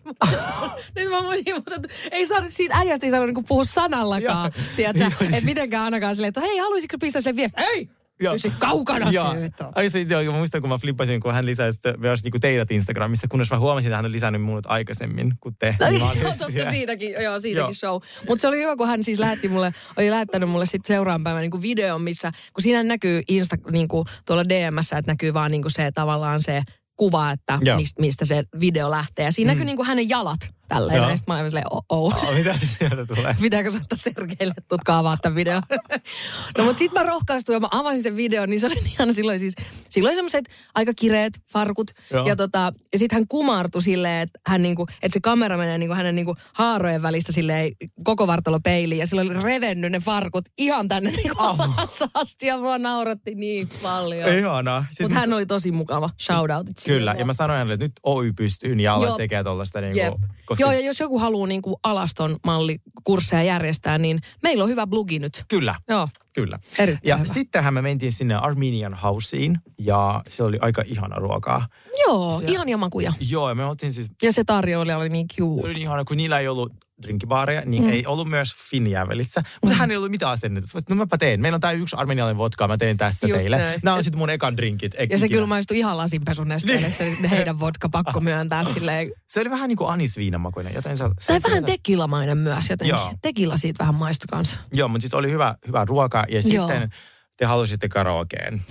nyt 0.96 1.10
mä 1.10 1.22
muistin, 1.22 1.56
mutta 1.56 1.76
ei 2.12 2.26
saanut, 2.26 2.54
siitä 2.54 2.76
äijästä 2.78 3.06
ei 3.06 3.10
saanut 3.10 3.28
niinku 3.28 3.44
puhua 3.44 3.64
sanallakaan. 3.64 4.52
Tiedätkö, 4.76 5.10
niin. 5.20 5.34
että 5.34 5.46
mitenkään 5.46 5.84
ainakaan 5.84 6.16
silleen, 6.16 6.30
että 6.30 6.42
hei, 6.42 6.58
haluaisitko 6.58 6.98
pistää 6.98 7.22
sen 7.22 7.36
viesti? 7.36 7.62
Ei! 7.62 7.90
Joo. 8.20 8.34
Pysy 8.34 8.52
kaukana 8.60 9.12
Joo. 9.12 9.32
siitä. 9.32 9.72
Ai 9.76 9.90
se, 9.90 10.02
joo, 10.02 10.24
mä 10.24 10.38
muistan, 10.38 10.62
kun 10.62 10.70
mä 10.70 10.78
flippasin, 10.78 11.20
kun 11.20 11.34
hän 11.34 11.46
lisäsi 11.46 11.80
myös 11.98 12.24
niinku 12.24 12.40
teidät 12.40 12.72
Instagramissa, 12.72 13.28
kunnes 13.28 13.52
mä 13.52 13.60
huomasin, 13.60 13.88
että 13.88 13.96
hän 13.96 14.06
on 14.06 14.12
lisännyt 14.12 14.42
minut 14.42 14.66
aikaisemmin 14.68 15.34
kuin 15.40 15.56
te. 15.60 15.76
Niin 15.90 16.02
mä 16.02 16.10
olin 16.10 16.22
Joo, 16.22 16.32
totta, 16.32 16.52
siellä. 16.52 16.72
siitäkin, 16.72 17.14
joo, 17.24 17.40
siitäkin 17.40 17.60
Joo. 17.60 17.74
show. 17.74 18.02
Mutta 18.28 18.42
se 18.42 18.48
oli 18.48 18.58
hyvä, 18.58 18.76
kun 18.76 18.88
hän 18.88 19.04
siis 19.04 19.20
lähetti 19.20 19.50
mulle, 19.50 19.74
oli 19.98 20.12
lähettänyt 20.12 20.50
mulle 20.50 20.66
sitten 20.66 20.96
seuraavan 20.96 21.24
päivän 21.24 21.42
niin 21.42 21.62
videon, 21.62 22.02
missä, 22.02 22.32
kun 22.54 22.62
siinä 22.64 22.84
näkyy 22.84 23.22
Insta, 23.28 23.56
niin 23.72 23.88
kuin 23.88 24.06
tuolla 24.26 24.44
DMssä, 24.50 24.98
että 24.98 25.12
näkyy 25.12 25.34
vaan 25.34 25.52
niin 25.52 25.62
kuin 25.62 25.72
se 25.72 25.92
tavallaan 25.92 26.44
se 26.44 26.62
kuva, 26.98 27.32
että 27.32 27.60
Joo. 27.62 27.78
mistä, 27.78 28.02
mistä 28.02 28.26
se 28.26 28.44
video 28.60 28.92
lähtee. 28.92 29.26
Ja 29.26 29.32
siinä 29.32 29.52
näkyy 29.52 29.66
niin 29.66 29.78
kuin 29.78 29.88
hänen 29.88 30.10
jalat 30.10 30.40
tälleen. 30.68 30.98
Joo. 30.98 31.10
Ja 31.10 31.18
sitten 31.18 31.34
mä 31.36 31.40
olin 31.40 31.52
silleen, 31.52 31.74
oh, 31.74 31.86
oh. 31.90 32.16
Oh, 32.16 32.36
mitä 32.36 32.56
sieltä 32.64 33.16
tulee? 33.16 33.36
Pitääkö 33.42 33.72
soittaa 33.72 33.98
Sergeille, 33.98 34.54
että 34.58 34.68
tuut 34.68 34.84
kaavaa 34.84 35.18
tämän 35.22 35.36
videon? 35.36 35.62
no 36.58 36.64
mutta 36.64 36.80
sitten 36.80 37.04
mä 37.04 37.10
rohkaistuin 37.10 37.56
ja 37.56 37.60
mä 37.60 37.68
avasin 37.72 38.04
sen 38.04 38.16
videon, 38.16 38.50
niin 38.50 38.60
se 38.60 38.68
oli 38.68 38.82
ihana 38.86 39.14
silloin 39.14 39.40
siis, 39.40 39.56
silloin 39.96 40.16
semmoiset 40.16 40.46
aika 40.76 40.94
kireet 40.96 41.34
farkut. 41.54 41.92
Joo. 42.14 42.28
Ja, 42.28 42.36
tota, 42.36 42.74
ja 42.94 43.00
sitten 43.00 43.16
hän 43.16 43.28
kumartui 43.28 43.82
silleen, 43.82 44.22
että, 44.22 44.40
hän 44.48 44.62
niinku, 44.62 44.88
että 45.02 45.14
se 45.14 45.20
kamera 45.20 45.58
menee 45.58 45.78
niinku 45.78 45.96
hänen 45.96 46.16
niinku 46.16 46.36
haarojen 46.54 47.02
välistä 47.02 47.32
silleen 47.32 47.72
koko 48.04 48.28
vartalo 48.28 48.60
peiliin. 48.60 49.00
Ja 49.00 49.08
sillä 49.08 49.22
oli 49.22 49.44
revennyt 49.44 49.92
ne 49.92 50.00
farkut 50.00 50.46
ihan 50.58 50.88
tänne 50.88 51.12
niinku 51.12 51.44
alas 51.44 52.04
asti 52.14 52.46
ja 52.48 52.58
mua 52.58 52.78
nauratti 52.78 53.36
niin 53.36 53.68
paljon. 53.84 54.30
Ihanaa. 54.38 54.86
Siis 54.92 55.10
Mutta 55.10 55.20
hän 55.20 55.34
oli 55.34 55.46
tosi 55.46 55.72
mukava. 55.72 56.10
Shout 56.22 56.52
out. 56.52 56.68
Kyllä, 56.86 57.16
ja 57.20 57.26
mä 57.26 57.34
sanoin 57.34 57.58
hänelle, 57.58 57.74
että 57.74 57.86
nyt 57.86 58.00
Oy 58.04 58.34
pystyy, 58.34 58.76
niin 58.76 58.90
aloin 58.90 59.08
Joo. 59.08 59.18
tekee 59.18 59.44
tollaista 59.44 59.80
Jep. 59.80 59.94
niinku, 59.94 60.20
koska 60.46 60.62
Joo, 60.64 60.72
ja 60.72 60.80
jos 60.80 61.00
joku 61.00 61.20
haluaa 61.20 61.48
niinku 61.48 61.80
alaston 61.84 62.38
mallikursseja 62.46 63.44
järjestää, 63.44 63.98
niin 63.98 64.20
meillä 64.44 64.64
on 64.64 64.70
hyvä 64.70 64.88
blugi 64.88 65.20
nyt. 65.20 65.46
kyllä, 65.48 65.76
Joo, 65.90 66.08
kyllä. 66.36 66.60
erittäin 66.80 67.10
Ja 67.10 67.18
hyvä. 67.18 67.34
sittenhän 67.34 67.74
me 67.74 67.82
mentiin 67.82 68.12
sinne 68.12 68.36
Armenian 68.36 68.94
Houseen, 68.94 69.60
ja 69.80 70.24
se 70.30 70.44
oli 70.44 70.58
aika 70.62 70.84
ihana 70.86 71.16
ruokaa. 71.16 71.68
Joo, 72.08 72.40
Se- 72.40 72.46
ihania 72.52 72.78
makuja. 72.78 73.14
Joo, 73.30 73.50
ja 73.50 73.56
me 73.56 73.66
oltiin 73.66 73.94
siis, 73.94 74.12
Ja 74.24 74.34
se 74.34 74.44
tarjoilija 74.44 74.98
oli 74.98 75.10
niin 75.10 75.28
cute. 75.28 75.66
oli 75.66 75.74
niin 75.74 75.82
ihana, 75.82 76.06
kun 76.06 76.18
niillä 76.18 76.40
ei 76.40 76.48
ollut 76.48 76.74
drinkibaareja, 77.04 77.62
niin 77.66 77.84
Mm. 77.84 77.88
mm. 77.90 77.94
ei 77.94 78.06
ollut 78.06 78.28
myös 78.30 78.56
Finjävelissä. 78.70 79.44
Mutta 79.62 79.78
hän 79.78 79.92
ei 79.92 79.98
ollut 79.98 80.12
mitään 80.12 80.32
asennetta. 80.32 80.70
Sä 80.72 80.80
No 80.90 80.96
mäpä 80.96 81.18
teen. 81.18 81.42
Meillä 81.42 81.56
on 81.56 81.62
tää 81.62 81.72
yksi 81.72 81.96
armenialainen 81.96 82.38
vodka, 82.38 82.68
mä 82.68 82.78
teen 82.78 82.98
tässä 82.98 83.28
Just 83.28 83.40
teille. 83.40 83.58
näin. 83.58 83.80
Nämä 83.84 83.96
on 83.98 84.04
sitten 84.04 84.18
mun 84.18 84.30
ekan 84.30 84.58
drinkit. 84.58 84.96
ek- 84.98 85.12
Ja 85.12 85.18
se 85.20 85.26
ikinä. 85.26 85.36
kyllä 85.38 85.48
maistui 85.48 85.78
ihan 85.78 85.98
lasinpesun 85.98 86.48
nesteelle, 86.48 86.90
se 86.90 87.18
heidän 87.30 87.60
vodka 87.60 87.90
pakko 87.90 88.20
myöntää 88.20 88.64
silleen. 88.64 89.12
Se 89.30 89.40
oli 89.42 89.50
vähän 89.50 89.68
niin 89.70 89.78
kuin 89.78 89.90
anisviinamakuinen, 89.90 90.74
joten 90.74 90.98
se, 90.98 91.06
se 91.20 91.28
Tai 91.28 91.40
vähän 91.52 91.66
tekilamainen 91.66 92.38
myös 92.38 92.70
jotenkin. 92.70 92.96
Joo. 92.96 93.14
Tekila 93.22 93.58
siitä 93.58 93.80
vähän 93.80 93.96
maistui 93.96 94.28
kanssa. 94.30 94.60
Joo, 94.74 94.88
mutta 94.88 95.02
siis 95.02 95.14
oli 95.14 95.32
hyvä, 95.32 95.56
hyvä 95.68 95.86
ruoka 95.86 96.26
ja 96.30 96.40
Joo. 96.46 96.68
sitten 96.68 96.90
te 97.38 97.46
halusitte 97.46 97.90
karaokeen. 97.90 98.62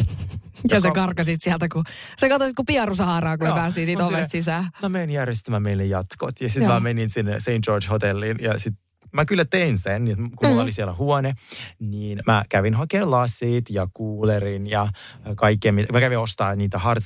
Ja 0.68 0.80
sä 0.80 0.90
karkasit 0.90 1.42
sieltä, 1.42 1.68
kun 1.68 1.84
sä 2.20 2.28
katsoit 2.28 2.54
kuin 2.54 2.66
pieru 2.66 2.94
saharaa, 2.94 3.38
kun 3.38 3.46
Joo. 3.46 3.56
päästiin 3.56 3.86
siitä 3.86 4.06
ovesta 4.06 4.30
sisään. 4.30 4.68
Mä 4.82 4.88
menin 4.88 5.14
järjestämään 5.14 5.62
meille 5.62 5.84
jatkot 5.84 6.40
ja 6.40 6.48
sitten 6.48 6.68
mä 6.68 6.80
menin 6.80 7.10
sinne 7.10 7.40
St. 7.40 7.64
George 7.64 7.86
Hotelliin 7.90 8.36
ja 8.40 8.58
sitten 8.58 8.84
mä 9.14 9.24
kyllä 9.24 9.44
tein 9.44 9.78
sen, 9.78 10.04
niin 10.04 10.16
kun 10.16 10.30
mulla 10.42 10.54
Mhm. 10.54 10.62
oli 10.62 10.72
siellä 10.72 10.92
huone, 10.92 11.34
niin 11.78 12.22
mä 12.26 12.44
kävin 12.48 12.74
hakemaan 12.74 13.10
lasit 13.10 13.70
ja 13.70 13.86
kuulerin 13.94 14.66
ja 14.70 14.88
kaikkea. 15.36 15.72
mitä- 15.72 15.92
Mä 15.92 16.00
kävin 16.00 16.18
ostaa 16.18 16.54
niitä 16.54 16.78
hard 16.78 17.00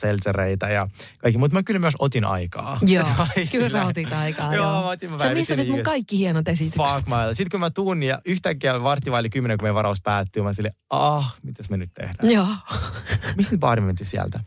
ja 0.72 0.88
kaikki, 1.18 1.38
mutta 1.38 1.56
mä 1.56 1.62
kyllä 1.62 1.80
myös 1.80 1.94
otin 1.98 2.24
aikaa. 2.24 2.78
Joo, 2.86 3.04
kyllä 3.52 3.68
sä 3.68 3.84
otit 3.86 4.12
aikaa. 4.12 4.54
Joo, 4.54 4.64
joo. 4.72 4.82
mä 4.82 4.88
otin, 4.88 5.10
mä 5.10 5.18
Sä 5.18 5.34
missasit 5.34 5.68
mun 5.68 5.82
kaikki 5.82 6.18
hienot 6.18 6.48
esitykset. 6.48 6.82
Fuck 6.94 7.08
my 7.08 7.14
Sitten 7.34 7.50
kun 7.50 7.60
mä 7.60 7.70
tuun 7.70 8.02
ja 8.02 8.18
yhtäkkiä 8.24 8.82
vartti 8.82 9.10
vaili 9.10 9.30
kymmenen, 9.30 9.58
kun 9.58 9.64
meidän 9.64 9.74
varaus 9.74 9.98
päättyy, 10.02 10.42
mä 10.42 10.52
silleen, 10.52 10.74
ah, 10.90 11.36
mitäs 11.42 11.70
me 11.70 11.76
nyt 11.76 11.90
tehdään? 11.94 12.30
Joo. 12.30 12.46
Mihin 13.36 13.60
baari 13.60 13.80
me 13.80 13.86
mentiin 13.86 14.06
sieltä? 14.06 14.40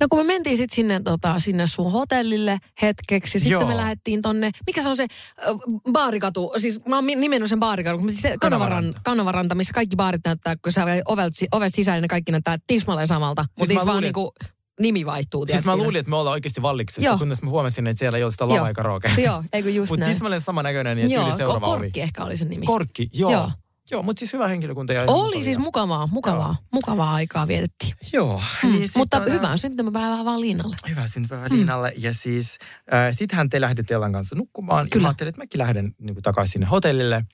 No 0.00 0.06
kun 0.10 0.18
me 0.18 0.24
mentiin 0.24 0.56
sitten 0.56 0.76
sinne, 0.76 1.00
tota, 1.04 1.38
sinne 1.40 1.66
sun 1.66 1.92
hotellille 1.92 2.58
hetkeksi, 2.82 3.32
sitten 3.38 3.50
Joo. 3.52 3.66
me 3.68 3.76
lähdettiin 3.76 4.22
tonne, 4.22 4.50
mikä 4.66 4.82
se 4.82 4.88
on 4.88 4.96
se 4.96 5.06
ö, 5.48 5.54
baarikatu, 5.92 6.52
siis 6.56 6.80
mä 6.84 6.96
oon 6.96 7.04
nimennyt 7.06 7.48
sen 7.50 7.60
baarikatu, 7.60 7.98
mutta 7.98 8.12
siis 8.12 8.22
se 8.22 8.36
kanavaranta. 8.40 9.00
Kanavaranta. 9.04 9.54
missä 9.54 9.72
kaikki 9.72 9.96
baarit 9.96 10.20
näyttää, 10.24 10.56
kun 10.56 10.72
sä 10.72 10.86
ovelt, 11.08 11.34
ovesta 11.52 11.76
sisään, 11.76 12.02
niin 12.02 12.08
kaikki 12.08 12.32
näyttää 12.32 12.56
tismalleen 12.66 13.06
samalta, 13.06 13.42
mutta 13.42 13.56
Siis 13.58 13.68
siis, 13.68 13.86
mä 13.86 13.92
vaan 13.92 14.02
niinku 14.02 14.32
nimi 14.80 15.06
vaihtuu. 15.06 15.46
Siis 15.46 15.64
mä 15.64 15.72
siinä. 15.72 15.76
luulin, 15.84 15.98
että 16.00 16.10
me 16.10 16.16
ollaan 16.16 16.32
oikeasti 16.32 16.62
valliksessa, 16.62 17.02
Joo. 17.08 17.18
kunnes 17.18 17.42
mä 17.42 17.50
huomasin, 17.50 17.86
että 17.86 17.98
siellä 17.98 18.18
ei 18.18 18.24
ole 18.24 18.32
sitä 18.32 18.44
Joo. 18.44 18.56
lava. 18.56 19.00
Joo, 19.18 19.42
eikö 19.52 19.70
just 19.70 19.90
Mutta 19.90 20.00
näin. 20.04 20.12
tismalleen 20.14 20.42
samanäköinen 20.42 20.98
ja 20.98 21.06
Joo, 21.06 21.24
tyyli 21.24 21.36
seuraava 21.36 21.66
ovi. 21.66 21.78
korkki 21.78 22.00
ehkä 22.00 22.24
oli 22.24 22.36
sen 22.36 22.48
nimi. 22.48 22.66
Korkki, 22.66 23.08
joo. 23.12 23.32
Joo. 23.32 23.50
Joo, 23.90 23.98
joo 23.98 24.02
mutta 24.02 24.18
siis 24.18 24.32
hyvä 24.32 24.48
henkilökunta. 24.48 24.92
Ja 24.92 25.04
oli 25.06 25.42
siis 25.44 25.58
mukavaa, 25.58 26.06
mukavaa, 26.06 26.56
mukavaa 26.72 27.14
aikaa 27.14 27.48
vietettiin. 27.48 27.94
Joo. 28.12 28.42
Mm, 28.62 28.72
Niin 28.72 28.90
mutta 28.96 29.16
tuota- 29.16 29.32
hyvää 29.32 29.56
syntymäpäivää 29.56 30.24
vaan 30.24 30.40
Liinalle. 30.40 30.76
Hyvää 30.88 31.08
syntypäivää 31.08 31.48
Liinalle. 31.50 31.92
Ja 31.96 32.14
siis 32.14 32.58
äh, 32.94 33.08
sittenhän 33.12 33.48
te 33.50 33.60
lähdette 33.60 33.94
Ellan 33.94 34.12
kanssa 34.12 34.36
nukkumaan. 34.36 34.84
Ja 34.86 34.88
Kyllä. 34.90 35.02
mä 35.02 35.08
ajattelin, 35.08 35.28
että 35.28 35.40
mäkin 35.40 35.58
lähden 35.58 35.94
niin 36.00 36.22
takaisin 36.22 36.52
sinne 36.52 36.66
hotellille. 36.66 37.24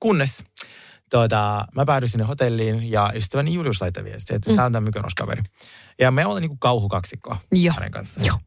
Kunnes 0.00 0.44
tuota, 1.10 1.66
mä 1.74 1.84
päädyin 1.84 2.08
sinne 2.10 2.24
hotelliin 2.24 2.90
ja 2.90 3.12
ystäväni 3.14 3.54
Julius 3.54 3.80
laittoi 3.80 4.04
viestiä, 4.04 4.36
että 4.36 4.50
mm. 4.50 4.56
tämä 4.56 4.66
on 4.66 4.72
tämä 4.72 4.84
mykonoskaveri. 4.84 5.42
Ja 5.98 6.10
me 6.10 6.26
ollaan 6.26 6.40
niin 6.42 6.50
kuin 6.50 6.58
kauhukaksikko 6.58 7.36
Joo. 7.52 7.74
hänen 7.74 7.90
kanssaan. 7.90 8.26
Joo. 8.26 8.38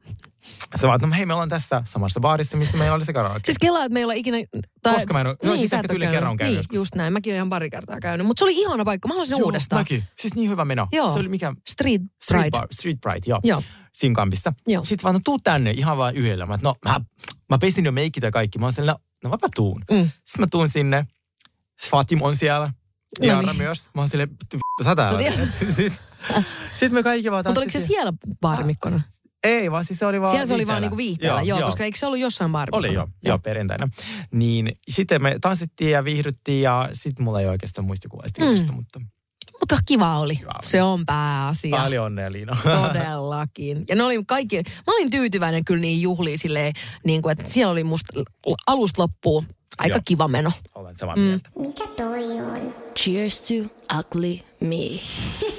Sä 0.82 0.88
vaan, 0.88 0.96
että 0.96 1.08
no 1.08 1.16
hei, 1.16 1.26
me 1.26 1.34
ollaan 1.34 1.50
tässä 1.50 1.82
samassa 1.86 2.20
baarissa, 2.20 2.58
missä 2.58 2.78
meillä 2.78 2.96
oli 2.96 3.06
se 3.06 3.14
karaoke. 3.14 3.42
Siis 3.46 3.58
kelaa, 3.58 3.84
että 3.86 3.94
meillä 3.94 4.12
on 4.12 4.18
ikinä... 4.18 4.38
Koska 4.84 5.14
mä 5.14 5.22
en 5.22 5.28
oo- 5.28 5.36
no 5.44 5.56
siis 5.58 5.70
sä 5.70 5.76
ehkä 5.76 5.88
tyyli 5.88 6.08
kerran 6.08 6.38
käynyt 6.38 6.52
Niin, 6.52 6.58
joskus. 6.58 6.76
just 6.76 6.96
näin. 6.96 7.14
Mäkin 7.14 7.32
olen 7.32 7.36
ihan 7.38 7.50
pari 7.50 7.70
kertaa 7.70 8.00
käynyt. 8.00 8.28
Mutta 8.28 8.40
se 8.40 8.46
oli 8.46 8.58
ihana 8.62 8.86
paikka. 8.86 9.08
Mä 9.08 9.14
haluaisin 9.14 9.38
Joo, 9.38 9.46
uudestaan. 9.46 9.80
Mäkin. 9.80 10.04
Siis 10.20 10.36
niin 10.36 10.50
hyvä 10.50 10.66
meno. 10.66 10.88
Joo. 10.92 11.10
Se 11.10 11.20
oli 11.20 11.30
mikä? 11.30 11.54
Street 11.70 12.02
Street, 12.24 12.42
Pride. 12.42 12.52
bar, 12.52 12.68
Street 12.72 12.98
Pride, 13.02 13.22
joo. 13.26 13.40
Joo. 13.44 13.64
Sinkampista. 13.94 14.54
Joo. 14.68 14.86
Sitten 14.86 15.04
vaan, 15.04 15.14
no 15.16 15.20
tuu 15.26 15.40
tänne 15.40 15.72
ihan 15.72 15.98
vaan 15.98 16.16
yhdellä. 16.16 16.46
Mä, 16.46 16.58
no, 16.64 16.76
mä, 16.86 17.02
mä 17.50 17.58
pesin 17.58 17.86
jo 17.86 17.92
meikit 17.92 18.24
ja 18.24 18.32
kaikki. 18.32 18.60
Mä 18.60 18.66
oon 18.66 18.74
sellainen, 18.74 19.02
no, 19.24 19.30
no 19.30 19.36
mäpä 19.36 19.48
tuun. 19.56 19.84
Mm. 19.92 19.98
Sitten 19.98 20.40
mä 20.40 20.48
tuun 20.52 20.70
sinne. 20.70 21.08
Fatim 21.90 22.22
on 22.22 22.36
siellä. 22.36 22.74
No 23.20 23.26
Jaana 23.28 23.52
niin. 23.54 23.62
myös. 23.62 23.90
Mä 23.96 24.02
oon 24.02 24.10
silleen, 24.10 24.30
vittu, 24.30 24.58
sä 24.84 24.96
täällä. 24.96 25.20
No 25.22 25.46
Sitten 25.76 25.92
sit 26.76 26.92
me 26.92 27.04
kaikki 27.04 27.32
vaan 27.32 27.44
Mutta 27.48 27.60
oliko 27.60 27.72
se 27.72 27.80
siellä 27.80 28.14
baarimikkona? 28.42 29.02
Ei, 29.44 29.72
vaan 29.72 29.86
siis 29.86 30.00
se 30.00 30.06
oli 30.06 30.22
vaan 30.22 30.32
Siellä 30.32 30.46
se 30.46 30.54
oli 30.54 30.68
vaan 30.68 30.82
niinku 30.82 30.98
viihteellä, 30.98 31.42
joo, 31.42 31.62
koska 31.62 31.84
eikö 31.84 31.98
se 31.98 32.06
ollut 32.06 32.20
jossain 32.20 32.52
baarimikkona? 32.52 32.88
Oli 32.88 32.94
joo, 32.94 33.08
joo, 33.24 33.40
perjantaina. 33.40 33.90
Niin 34.32 34.72
sitten 34.90 35.24
me 35.24 35.38
tanssittiin 35.42 35.92
ja 35.92 36.04
viihdyttiin 36.04 36.62
ja 36.62 36.90
sitten 36.94 37.24
mulla 37.24 37.42
ei 37.42 37.48
oikeastaan 37.48 37.86
muistikuvaa 37.86 38.26
mm. 38.40 38.76
mutta 38.76 39.00
Mutta 39.60 39.78
kiva 39.86 40.18
oli. 40.18 40.36
Kiva 40.36 40.52
oli. 40.56 40.68
Se 40.68 40.84
on 40.84 41.06
pääasia. 41.06 41.78
paljon 41.78 42.06
onnea 42.06 42.32
Liina. 42.32 42.58
Todellakin. 42.64 43.86
Ja 43.90 43.96
ne 43.96 44.04
oli 44.04 44.24
kaikki, 44.28 44.56
mä 44.58 44.94
olin 44.94 45.12
tyytyväinen 45.12 45.66
kyllä 45.66 45.82
niin 45.82 46.02
juhliin 46.02 46.38
silleen, 46.38 46.74
niin 47.06 47.22
kuin, 47.22 47.32
että 47.32 47.50
siellä 47.50 47.72
oli 47.72 47.84
musta 47.84 48.24
alusta 48.68 49.02
loppuun 49.02 49.46
aika 49.78 49.96
Joo. 49.96 50.02
kiva 50.06 50.28
meno. 50.28 50.52
Olen 50.76 50.96
samaa 50.96 51.16
mieltä. 51.16 51.50
Mikä 51.60 51.88
toi 51.88 52.40
on? 52.40 52.76
Cheers 52.96 53.42
to 53.42 53.54
ugly 54.00 54.40
me. 54.60 55.00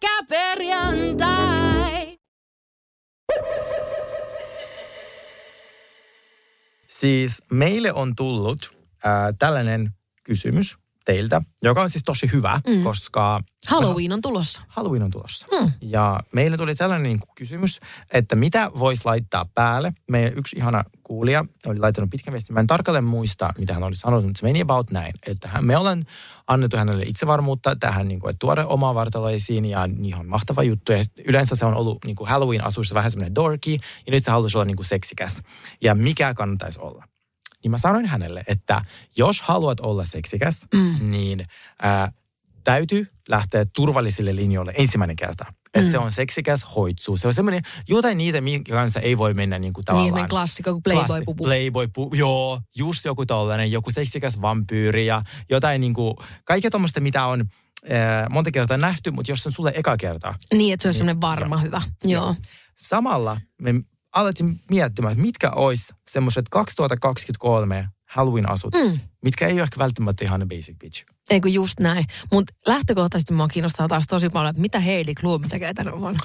Pyörykkäperjantai! 0.00 2.18
Siis 6.88 7.42
meille 7.50 7.92
on 7.92 8.16
tullut 8.16 8.76
äh, 9.06 9.34
tällainen 9.38 9.90
kysymys 10.24 10.78
teiltä, 11.10 11.42
joka 11.62 11.82
on 11.82 11.90
siis 11.90 12.04
tosi 12.04 12.32
hyvä, 12.32 12.60
mm. 12.66 12.82
koska 12.82 13.40
Halloween 13.66 14.12
on 14.12 14.22
tulossa. 14.22 14.62
Halloween 14.68 15.02
on 15.02 15.10
tulossa. 15.10 15.46
Mm. 15.60 15.72
Ja 15.80 16.20
meille 16.32 16.56
tuli 16.56 16.74
sellainen 16.74 17.02
niin 17.02 17.18
kuin 17.18 17.28
kysymys, 17.34 17.80
että 18.12 18.36
mitä 18.36 18.70
voisi 18.78 19.04
laittaa 19.04 19.44
päälle. 19.54 19.92
Meidän 20.10 20.32
yksi 20.36 20.56
ihana 20.56 20.84
kuulija 21.02 21.44
oli 21.66 21.78
laittanut 21.78 22.10
pitkän 22.10 22.32
viestin. 22.32 22.54
Mä 22.54 22.60
en 22.60 22.66
tarkalleen 22.66 23.04
muista, 23.04 23.52
mitä 23.58 23.74
hän 23.74 23.82
oli 23.82 23.96
sanonut, 23.96 24.24
mutta 24.24 24.40
se 24.40 24.46
meni 24.46 24.60
about 24.60 24.90
näin. 24.90 25.14
Että 25.26 25.48
hän, 25.48 25.64
me 25.64 25.76
ollaan 25.76 26.04
annettu 26.46 26.76
hänelle 26.76 27.04
itsevarmuutta 27.04 27.76
tähän, 27.76 28.08
niin 28.08 28.20
kuin, 28.20 28.30
että 28.30 28.38
tuoda 28.38 28.66
omaa 28.66 28.94
vartaloa 28.94 29.30
esiin 29.30 29.64
ja 29.64 29.88
ihan 30.02 30.26
mahtava 30.26 30.62
juttu. 30.62 30.92
Ja 30.92 30.98
yleensä 31.24 31.54
se 31.54 31.64
on 31.64 31.74
ollut 31.74 32.04
niin 32.04 32.16
kuin 32.16 32.28
Halloween-asuissa 32.28 32.94
vähän 32.94 33.10
semmoinen 33.10 33.34
dorky 33.34 33.72
ja 34.06 34.10
nyt 34.10 34.24
se 34.24 34.30
haluaisi 34.30 34.58
olla 34.58 34.64
niin 34.64 34.76
kuin 34.76 34.86
seksikäs. 34.86 35.42
Ja 35.80 35.94
mikä 35.94 36.34
kannattaisi 36.34 36.80
olla? 36.80 37.04
Niin 37.64 37.70
mä 37.70 37.78
sanoin 37.78 38.06
hänelle, 38.06 38.44
että 38.46 38.84
jos 39.16 39.42
haluat 39.42 39.80
olla 39.80 40.04
seksikäs, 40.04 40.66
mm. 40.74 41.10
niin 41.10 41.44
ää, 41.82 42.12
täytyy 42.64 43.06
lähteä 43.28 43.64
turvallisille 43.76 44.36
linjoille 44.36 44.72
ensimmäinen 44.76 45.16
kerta. 45.16 45.44
Että 45.74 45.86
Mm. 45.86 45.90
se 45.90 45.98
on 45.98 46.12
seksikäs 46.12 46.66
hoitsuu. 46.76 47.16
Se 47.16 47.26
on 47.28 47.34
semmoinen, 47.34 47.62
jotain 47.88 48.18
niitä, 48.18 48.40
minkä 48.40 48.72
kanssa 48.74 49.00
ei 49.00 49.18
voi 49.18 49.34
mennä 49.34 49.58
niin 49.58 49.72
kuin 49.72 49.80
Niin, 49.80 49.84
tavallaan. 49.84 50.06
semmoinen 50.08 50.28
klassikko 50.28 50.72
kuin 50.72 50.82
Playboy-pupu. 50.82 51.44
Playboy 51.44 51.88
pupu. 51.88 52.16
Joo, 52.16 52.60
just 52.76 53.04
joku 53.04 53.26
tollainen, 53.26 53.72
joku 53.72 53.90
seksikäs 53.90 54.40
vampyyri 54.40 55.06
ja 55.06 55.22
jotain 55.50 55.80
niin 55.80 55.94
kuin, 55.94 56.14
kaikkea 56.44 56.70
tuommoista, 56.70 57.00
mitä 57.00 57.24
on 57.26 57.40
äh, 57.40 57.46
monta 58.30 58.50
kertaa 58.50 58.76
nähty, 58.76 59.10
mutta 59.10 59.32
jos 59.32 59.42
se 59.42 59.48
on 59.48 59.52
sulle 59.52 59.72
eka 59.74 59.96
kerta. 59.96 60.34
Niin, 60.54 60.72
että 60.74 60.82
se 60.82 60.88
on 60.88 60.94
semmoinen 60.94 61.20
varma 61.20 61.56
hyvä. 61.58 61.82
Joo. 62.04 62.34
Samalla 62.76 63.40
me 63.62 63.74
alettiin 64.14 64.60
miettimään, 64.70 65.12
että 65.12 65.22
mitkä 65.22 65.50
olisi 65.50 65.92
semmoiset 66.10 66.48
2023 66.48 67.88
Halloween-asut, 68.10 68.74
Mm. 68.74 69.00
mitkä 69.24 69.46
ei 69.46 69.52
ole 69.54 69.62
ehkä 69.62 69.78
välttämättä 69.78 70.24
ihan 70.24 70.48
basic 70.48 70.78
bitch. 70.78 71.04
Ei 71.30 71.40
kun 71.40 71.52
just 71.52 71.80
näin. 71.80 72.04
Mutta 72.32 72.54
lähtökohtaisesti 72.66 73.34
mua 73.34 73.48
kiinnostaa 73.48 73.88
taas 73.88 74.04
tosi 74.08 74.28
paljon, 74.28 74.50
että 74.50 74.60
mitä 74.62 74.80
Heidi 74.80 75.14
Klum 75.14 75.42
tekee 75.42 75.74
tänä 75.74 75.98
vuonna. 75.98 76.20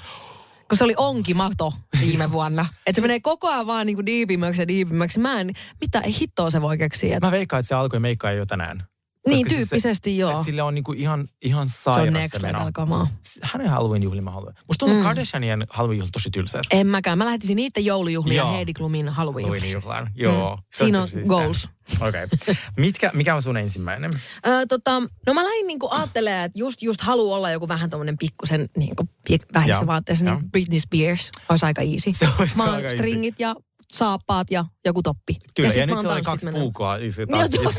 Kun 0.69 0.77
se 0.77 0.83
oli 0.83 0.93
onkimato 0.97 1.73
viime 2.01 2.31
vuonna. 2.31 2.65
Että 2.87 2.95
se 2.97 3.01
menee 3.01 3.19
koko 3.19 3.49
ajan 3.49 3.67
vaan 3.67 3.85
niinku 3.87 4.05
diipimmäksi 4.05 4.61
ja 4.61 4.67
diipimmäksi. 4.67 5.19
Mä 5.19 5.41
en, 5.41 5.53
mitä 5.81 6.01
hittoa 6.19 6.49
se 6.51 6.61
voi 6.61 6.77
keksiä. 6.77 7.17
Et, 7.17 7.21
Mä 7.23 7.31
veikkaan, 7.31 7.59
että 7.59 7.67
se 7.67 7.75
alkoi 7.75 7.99
meikkaa 7.99 8.31
jo 8.31 8.45
tänään. 8.45 8.83
Niin, 9.27 9.47
siis 9.49 9.57
tyyppisesti 9.57 10.09
se, 10.09 10.15
joo. 10.15 10.43
Sillä 10.43 10.65
on 10.65 10.75
niinku 10.75 10.93
ihan, 10.93 11.27
ihan 11.41 11.69
Se 11.69 11.89
on 11.89 11.93
sairas 11.95 12.13
next 12.13 12.41
level 12.41 12.71
kamaa. 12.73 13.07
Hänen 13.41 13.69
Halloween-juhli 13.69 14.21
mä 14.21 14.31
haluan. 14.31 14.53
Musta 14.67 14.79
tuntuu 14.79 14.95
Mm. 14.95 14.99
mm. 15.01 15.03
Kardashianien 15.03 15.65
Halloween-juhli 15.69 16.11
tosi 16.11 16.29
tylsä. 16.31 16.61
En 16.71 16.87
mäkään. 16.87 17.17
Mä 17.17 17.25
lähetisin 17.25 17.55
niiden 17.55 17.85
joulujuhlia 17.85 18.41
Joo. 18.43 18.51
Heidi 18.53 18.73
Klumin 18.73 19.09
Halloween. 19.09 19.47
Halloween-juhlaan. 19.47 20.09
Joo. 20.15 20.59
Se 20.75 20.77
Siinä 20.77 21.01
on 21.01 21.09
siis 21.09 21.27
goals. 21.27 21.69
Okei. 22.01 22.23
Okay. 22.23 22.55
Mitkä, 22.77 23.11
mikä 23.13 23.35
on 23.35 23.41
sun 23.41 23.57
ensimmäinen? 23.57 24.11
Öö, 24.47 24.65
tota, 24.65 25.01
no 25.27 25.33
mä 25.33 25.43
lähdin 25.43 25.67
niinku 25.67 25.87
ajattelemaan, 25.91 26.45
että 26.45 26.59
just, 26.59 26.81
just 26.81 27.01
haluaa 27.01 27.37
olla 27.37 27.51
joku 27.51 27.67
vähän 27.67 27.89
tommonen 27.89 28.17
pikkusen 28.17 28.69
niinku 28.77 29.07
vähissä 29.53 29.87
vaatteessa, 29.87 30.25
niin 30.25 30.51
Britney 30.51 30.79
Spears 30.79 31.31
olisi 31.49 31.65
aika 31.65 31.81
easy. 31.81 32.13
Se 32.13 32.27
olisi 32.39 32.57
Mä 32.57 32.63
aika 32.63 32.77
easy. 32.87 32.97
stringit 32.97 33.35
ja 33.39 33.55
saappaat 33.93 34.51
ja 34.51 34.65
joku 34.85 35.03
toppi. 35.03 35.37
Kyllä, 35.55 35.69
ja, 35.69 35.79
ja 35.79 35.85
nyt 35.87 35.99
se 36.01 36.07
oli 36.07 36.21
kaksi. 36.21 36.47
Siis 36.99 37.17
joo. 37.17 37.71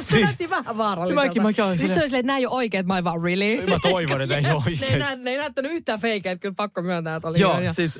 se 0.00 0.02
Siis- 0.02 0.22
näytti 0.24 0.50
vähän 0.50 0.78
vaaralliselta. 0.78 1.26
Mäkin- 1.28 1.42
mäkin 1.42 1.64
Sitten 1.78 1.94
se 1.94 2.00
oli 2.00 2.08
silleen, 2.08 2.20
että 2.20 2.26
nämä 2.26 2.38
ei 2.38 2.46
ole 2.46 2.54
oikeat, 2.54 2.86
mä 2.86 3.04
vaan 3.04 3.22
really. 3.22 3.66
Mä 3.66 3.76
toivon, 3.82 4.20
että 4.20 4.36
ei 4.38 4.44
ole 4.52 4.62
ne, 4.80 4.86
ei 4.86 4.98
nä, 4.98 5.16
ne 5.16 5.30
ei 5.30 5.38
näyttänyt 5.38 5.72
yhtään 5.72 6.00
feikeä, 6.00 6.32
että 6.32 6.40
kyllä 6.42 6.54
pakko 6.56 6.82
myöntää, 6.82 7.16
että 7.16 7.28
oli 7.28 7.40
Joo, 7.40 7.58
ihan- 7.58 7.74
siis 7.74 7.96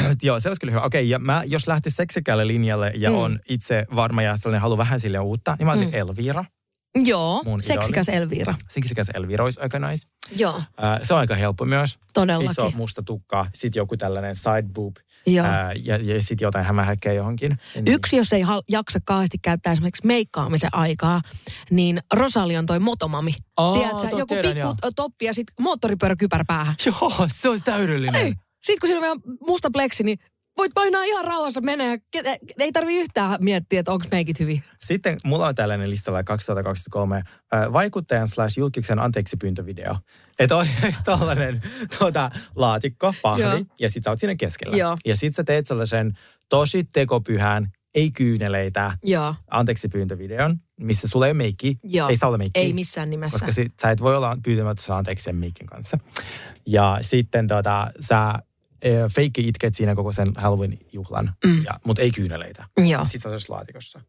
äh, 0.00 0.14
joo, 0.22 0.40
se 0.40 0.48
olisi 0.48 0.60
kyllä 0.60 0.70
hyvä. 0.72 0.82
Okei, 0.82 1.10
ja 1.10 1.18
mä, 1.18 1.42
jos 1.46 1.66
lähtis 1.68 1.96
seksikälle 1.96 2.46
linjalle 2.46 2.92
ja 2.94 3.10
Mm. 3.10 3.16
on 3.16 3.38
itse 3.48 3.86
varma 3.94 4.22
ja 4.22 4.36
sellainen 4.36 4.60
halu 4.62 4.78
vähän 4.78 5.00
sille 5.00 5.18
uutta, 5.18 5.56
niin 5.58 5.66
mä 5.66 5.72
olisin 5.72 5.88
Mm. 5.88 5.94
Elvira. 5.94 6.44
Joo, 7.04 7.42
mun 7.44 7.60
seksikäs 7.60 8.08
Elvira. 8.08 8.54
Seksikäs 8.68 9.10
Elvira 9.14 9.44
olisi 9.44 9.60
aika 9.60 9.78
nice. 9.78 10.08
Joo, 10.36 10.56
Äh, 10.56 11.00
se 11.02 11.14
on 11.14 11.20
aika 11.20 11.34
helppo 11.34 11.64
myös. 11.64 11.98
todellakin. 12.14 12.50
Iso 12.50 12.70
musta 12.76 13.02
tukka, 13.02 13.46
sitten 13.54 13.80
joku 13.80 13.96
tällainen 13.96 14.36
side 14.36 14.68
boob 14.74 14.96
Joo. 15.26 15.46
ää, 15.46 15.72
ja, 15.84 15.96
ja 15.96 16.22
sitten 16.22 16.46
jotain 16.46 16.64
hämähäkkejä 16.64 17.12
johonkin. 17.12 17.56
Niin- 17.74 17.88
Yksi, 17.88 18.16
jos 18.16 18.32
ei 18.32 18.40
hal- 18.40 18.62
jaksa 18.68 18.98
kauheasti 19.04 19.38
käyttää 19.42 19.72
esimerkiksi 19.72 20.06
meikkaamisen 20.06 20.70
aikaa, 20.72 21.20
niin 21.70 22.00
Rosali 22.12 22.56
on 22.56 22.66
toi 22.66 22.78
motomami. 22.78 23.34
Aa, 23.56 23.74
Tiedätkö, 23.74 24.16
joku 24.18 24.34
pikku 24.42 24.90
toppi 24.96 25.24
ja 25.24 25.34
sitten 25.34 25.54
moottoripyöräkypärä 25.60 26.44
päähän. 26.46 26.74
Joo, 26.86 27.12
se 27.32 27.48
olisi 27.48 27.64
täydellinen. 27.64 28.22
Ei. 28.22 28.32
Sitten 28.66 28.80
kun 28.80 28.88
siinä 28.88 28.98
on 28.98 29.02
vielä 29.02 29.36
musta 29.46 29.68
pleksi, 29.72 30.02
niin 30.02 30.18
voit 30.56 30.74
painaa 30.74 31.04
ihan 31.04 31.24
rauhassa 31.24 31.60
menee. 31.60 31.96
Ke- 31.96 32.38
Ei 32.58 32.72
tarvi 32.72 32.96
yhtään 32.98 33.36
miettiä, 33.40 33.80
että 33.80 33.92
onko 33.92 34.04
meikit 34.10 34.40
hyvin. 34.40 34.62
Sitten 34.80 35.16
mulla 35.24 35.46
on 35.46 35.54
tällainen 35.54 35.90
listalla 35.90 36.24
2023 36.24 37.16
äh, 37.16 37.72
vaikuttajan 37.72 38.28
slash 38.28 38.58
julkiksen 38.58 38.98
anteeksipyyntövideo. 38.98 39.96
Että 40.38 40.56
olisi 40.56 40.72
tällainen 41.04 41.62
tuota, 41.98 42.30
laatikko, 42.54 43.14
pahvi, 43.22 43.42
Joo. 43.42 43.60
ja 43.80 43.90
sit 43.90 44.04
sä 44.04 44.10
oot 44.10 44.18
siinä 44.20 44.34
keskellä. 44.34 44.76
Joo. 44.76 44.96
Ja 45.04 45.16
sit 45.16 45.34
sä 45.34 45.44
teet 45.44 45.66
sellaisen 45.66 46.12
tosi 46.48 46.84
tekopyhän, 46.92 47.72
ei 47.94 48.10
kyyneleitä, 48.10 48.98
Joo. 49.02 49.34
anteeksipyyntövideon, 49.50 50.60
missä 50.80 51.08
sulla 51.08 51.26
ei 51.26 51.30
ole 51.30 51.36
meikki. 51.36 51.78
Joo. 51.82 52.08
Ei 52.08 52.16
saa 52.16 52.28
olla 52.28 52.38
meikki. 52.38 52.60
Ei 52.60 52.72
missään 52.72 53.10
nimessä. 53.10 53.38
Koska 53.38 53.52
sit, 53.52 53.72
sä 53.82 53.90
et 53.90 54.00
voi 54.00 54.16
olla 54.16 54.36
pyytämättä 54.44 54.96
anteeksi 54.96 55.24
sen 55.24 55.36
meikin 55.36 55.66
kanssa. 55.66 55.98
Ja 56.66 56.98
sitten 57.00 57.46
tota, 57.46 57.90
sä 58.00 58.34
feikki 59.14 59.48
itket 59.48 59.74
siinä 59.74 59.94
koko 59.94 60.12
sen 60.12 60.32
Halloween-juhlan, 60.36 61.32
Mm. 61.44 61.64
ja, 61.64 61.72
mutta 61.84 62.02
ei 62.02 62.10
kyyneleitä. 62.10 62.64
Joo. 62.88 63.04
Sitten 63.06 63.40
se 63.40 63.52
on 63.52 63.56
laatikossa. 63.56 64.00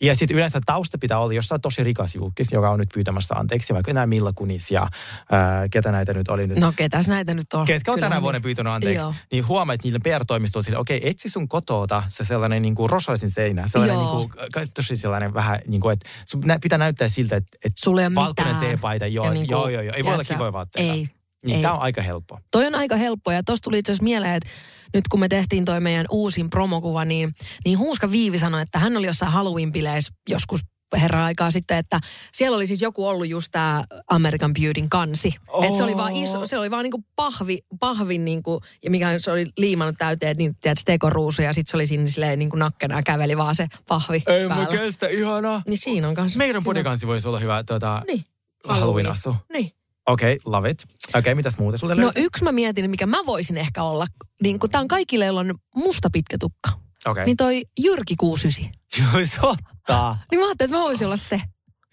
Ja 0.00 0.14
sitten 0.14 0.36
yleensä 0.36 0.60
tausta 0.66 0.98
pitää 0.98 1.18
olla, 1.18 1.32
jos 1.32 1.48
sä 1.48 1.54
oot 1.54 1.62
tosi 1.62 1.84
rikas 1.84 2.14
julkis, 2.14 2.52
joka 2.52 2.70
on 2.70 2.78
nyt 2.78 2.88
pyytämässä 2.94 3.34
anteeksi, 3.34 3.74
vaikka 3.74 3.92
nämä 3.92 4.06
Milla 4.06 4.32
Kunis 4.32 4.70
ja 4.70 4.88
ää, 5.30 5.68
ketä 5.68 5.92
näitä 5.92 6.12
nyt 6.14 6.28
oli 6.28 6.46
nyt. 6.46 6.58
No 6.58 6.72
ketäs 6.76 7.08
näitä 7.08 7.34
nyt 7.34 7.46
on? 7.54 7.66
Ketkä 7.66 7.92
on 7.92 8.00
tänä 8.00 8.22
vuonna 8.22 8.40
pyytänyt 8.40 8.72
anteeksi, 8.72 8.98
Joo. 9.04 9.14
niin 9.32 9.46
huomaa, 9.48 9.74
että 9.74 9.86
niillä 9.86 9.98
PR-toimisto 10.02 10.58
on 10.58 10.62
sille, 10.64 10.78
okei, 10.78 11.08
etsi 11.08 11.28
sun 11.30 11.48
kotoota 11.48 12.02
se 12.08 12.24
sellainen 12.24 12.62
niin 12.62 12.74
kuin 12.74 12.90
rosaisin 12.90 13.30
seinä, 13.30 13.66
sellainen 13.66 13.94
Joo. 13.96 14.18
niin 14.18 14.30
kuin, 14.30 14.68
tosi 14.74 14.96
sellainen 14.96 15.34
vähän 15.34 15.58
niin 15.66 15.80
kuin, 15.80 15.92
että 15.92 16.08
sun 16.26 16.42
pitää 16.62 16.78
näyttää 16.78 17.08
siltä, 17.08 17.36
että, 17.36 17.58
että 17.64 17.90
ole 17.90 18.14
valkoinen 18.14 18.54
mitään. 18.54 18.70
teepaita, 18.70 19.06
joo, 19.06 19.24
Ja 19.24 19.30
niin 19.32 19.40
niin 19.42 19.50
joo, 19.50 19.62
kuin, 19.62 19.74
joo, 19.74 19.82
joo, 19.82 19.94
ei 19.96 20.04
voi 20.04 20.14
olla 20.14 20.24
kivoja 20.24 20.52
vaatteita. 20.52 20.92
Ei. 20.92 21.08
Niin 21.44 21.62
tämä 21.62 21.74
on 21.74 21.80
aika 21.80 22.02
helppo. 22.02 22.38
Toi 22.50 22.66
on 22.66 22.74
aika 22.74 22.96
helppo 22.96 23.32
ja 23.32 23.42
tosta 23.42 23.64
tuli 23.64 23.78
itse 23.78 23.92
asiassa 23.92 24.04
mieleen, 24.04 24.34
että 24.34 24.48
nyt 24.94 25.08
kun 25.08 25.20
me 25.20 25.28
tehtiin 25.28 25.64
toi 25.64 25.80
meidän 25.80 26.06
uusin 26.10 26.50
promokuva, 26.50 27.04
niin, 27.04 27.34
niin 27.64 27.78
Huuska 27.78 28.10
Viivi 28.10 28.38
sanoi, 28.38 28.62
että 28.62 28.78
hän 28.78 28.96
oli 28.96 29.06
jossain 29.06 29.32
Halloween-bileissä 29.32 30.14
joskus 30.28 30.60
herran 31.00 31.22
aikaa 31.22 31.50
sitten, 31.50 31.76
että 31.76 32.00
siellä 32.32 32.56
oli 32.56 32.66
siis 32.66 32.82
joku 32.82 33.06
ollut 33.06 33.28
just 33.28 33.48
tämä 33.52 33.84
American 34.10 34.54
Beautyn 34.60 34.88
kansi. 34.88 35.34
Oh. 35.48 35.64
Että 35.64 35.76
se 35.76 35.82
oli 35.82 35.96
vaan 35.96 36.16
iso, 36.16 36.46
se 36.46 36.58
oli 36.58 36.70
vaan 36.70 36.82
niinku 36.82 37.04
pahvi, 37.16 37.58
pahvin 37.80 38.24
niinku, 38.24 38.60
ja 38.84 38.90
mikä 38.90 39.18
se 39.18 39.30
oli 39.30 39.46
liimannut 39.56 39.96
täyteen, 39.98 40.36
niin 40.36 40.56
tiedät, 40.60 40.78
tekoruusu 40.84 41.42
ja 41.42 41.52
sitten 41.52 41.70
se 41.70 41.76
oli 41.76 41.86
siinä 41.86 42.06
silleen 42.06 42.38
niinku 42.38 42.56
nakkena 42.56 43.02
käveli 43.02 43.36
vaan 43.36 43.54
se 43.54 43.66
pahvi 43.88 44.22
Ei 44.26 44.48
päällä. 44.48 44.64
mä 44.64 44.70
kestä, 44.78 45.06
ihanaa. 45.06 45.62
Niin 45.66 45.78
siinä 45.78 46.08
on 46.08 46.14
kanssa. 46.14 46.38
Meidän 46.38 46.62
podikansi 46.62 47.06
voisi 47.06 47.28
olla 47.28 47.38
hyvä 47.38 47.64
tuota, 47.64 48.02
Niin. 48.06 48.24
Halloween-assu. 48.68 49.36
Niin. 49.52 49.70
Okei, 50.06 50.32
okay, 50.32 50.52
love 50.52 50.70
it. 50.70 50.82
Okei, 51.08 51.18
okay, 51.18 51.34
mitäs 51.34 51.58
muuta 51.58 51.78
sulle 51.78 51.94
No 51.94 52.12
yksi 52.16 52.44
mä 52.44 52.52
mietin, 52.52 52.90
mikä 52.90 53.06
mä 53.06 53.18
voisin 53.26 53.56
ehkä 53.56 53.82
olla, 53.82 54.06
niin 54.42 54.58
kun 54.58 54.70
tää 54.70 54.80
on 54.80 54.88
kaikille, 54.88 55.24
joilla 55.24 55.40
on 55.40 55.54
musta 55.74 56.08
pitkä 56.12 56.36
tukka. 56.40 56.70
Okei. 57.06 57.24
Niin 57.24 57.36
toi 57.36 57.62
Jyrki 57.80 58.16
69. 58.16 58.74
Joo, 58.98 59.26
se 59.26 59.40
ottaa. 59.42 60.18
Niin 60.30 60.40
mä 60.40 60.46
ajattelin, 60.46 60.70
että 60.70 60.78
mä 60.78 60.84
voisin 60.84 61.06
olla 61.06 61.16
se. 61.16 61.40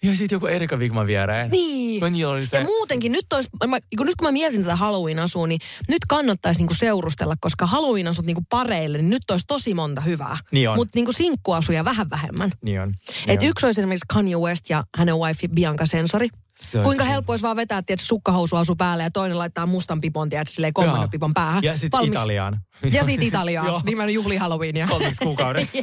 Ja 0.04 0.16
sitten 0.16 0.36
joku 0.36 0.46
Erika 0.46 0.76
Wigman 0.76 1.06
viereen. 1.06 1.50
Niin. 1.50 2.00
No 2.00 2.08
niillä 2.08 2.32
oli 2.32 2.46
se. 2.46 2.56
Ja 2.56 2.64
muutenkin 2.64 3.12
nyt, 3.12 3.32
olis, 3.32 3.48
mä, 3.66 3.78
kun 3.96 4.06
nyt 4.06 4.16
kun 4.16 4.28
mä 4.28 4.32
mietin 4.32 4.62
tätä 4.62 4.76
Halloween-asua, 4.76 5.46
niin 5.46 5.60
nyt 5.88 5.98
kannattaisi 6.08 6.60
niinku 6.60 6.74
seurustella, 6.74 7.34
koska 7.40 7.66
Halloween-asut 7.66 8.26
niinku 8.26 8.42
pareille, 8.50 8.98
niin 8.98 9.10
nyt 9.10 9.30
olisi 9.30 9.46
tosi 9.46 9.74
monta 9.74 10.00
hyvää. 10.00 10.36
Niin 10.52 10.70
on. 10.70 10.76
Mutta 10.76 10.90
niinku 10.94 11.12
sinkkuasuja 11.12 11.84
vähän 11.84 12.10
vähemmän. 12.10 12.52
Niin 12.62 12.80
on. 12.80 12.94
Et 13.08 13.26
Niin 13.26 13.40
on. 13.40 13.46
yksi 13.46 13.66
olisi 13.66 13.80
esimerkiksi 13.80 14.06
Kanye 14.08 14.36
West 14.36 14.70
ja 14.70 14.84
hänen 14.96 15.16
wifi 15.16 15.48
Bianca 15.48 15.86
Sensori. 15.86 16.28
Se 16.62 16.78
Kuinka 16.82 17.04
helppo 17.04 17.32
olisi 17.32 17.42
vaan 17.42 17.56
vetää, 17.56 17.82
tietysti 17.82 18.08
sukkahousu 18.08 18.56
asu 18.56 18.76
päälle 18.76 19.02
ja 19.02 19.10
toinen 19.10 19.38
laittaa 19.38 19.66
mustan 19.66 20.00
pipon, 20.00 20.28
tietysti 20.28 20.54
silleen 20.54 20.72
kolmannen 20.72 21.10
pipon 21.10 21.34
päähän. 21.34 21.64
Ja 21.64 21.76
sitten 21.76 21.98
Valmis. 21.98 22.16
Italiaan. 22.16 22.60
Ja 22.90 23.04
sitten 23.04 23.28
Italiaan. 23.28 23.82
Mä 23.96 24.08
juhli 24.08 24.36
Halloweenia. 24.36 24.86
Kolmeksi 24.86 25.24
kuukaudessa. 25.24 25.78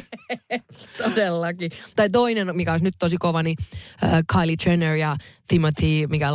Todellakin. 1.04 1.70
Tai 1.96 2.08
toinen, 2.08 2.56
mikä 2.56 2.72
olisi 2.72 2.84
nyt 2.84 2.94
tosi 2.98 3.16
kova, 3.18 3.42
niin 3.42 3.56
äh, 4.04 4.20
Kylie 4.32 4.56
Jenner 4.66 4.96
ja 4.96 5.16
Timothy, 5.48 6.06
mikä 6.08 6.28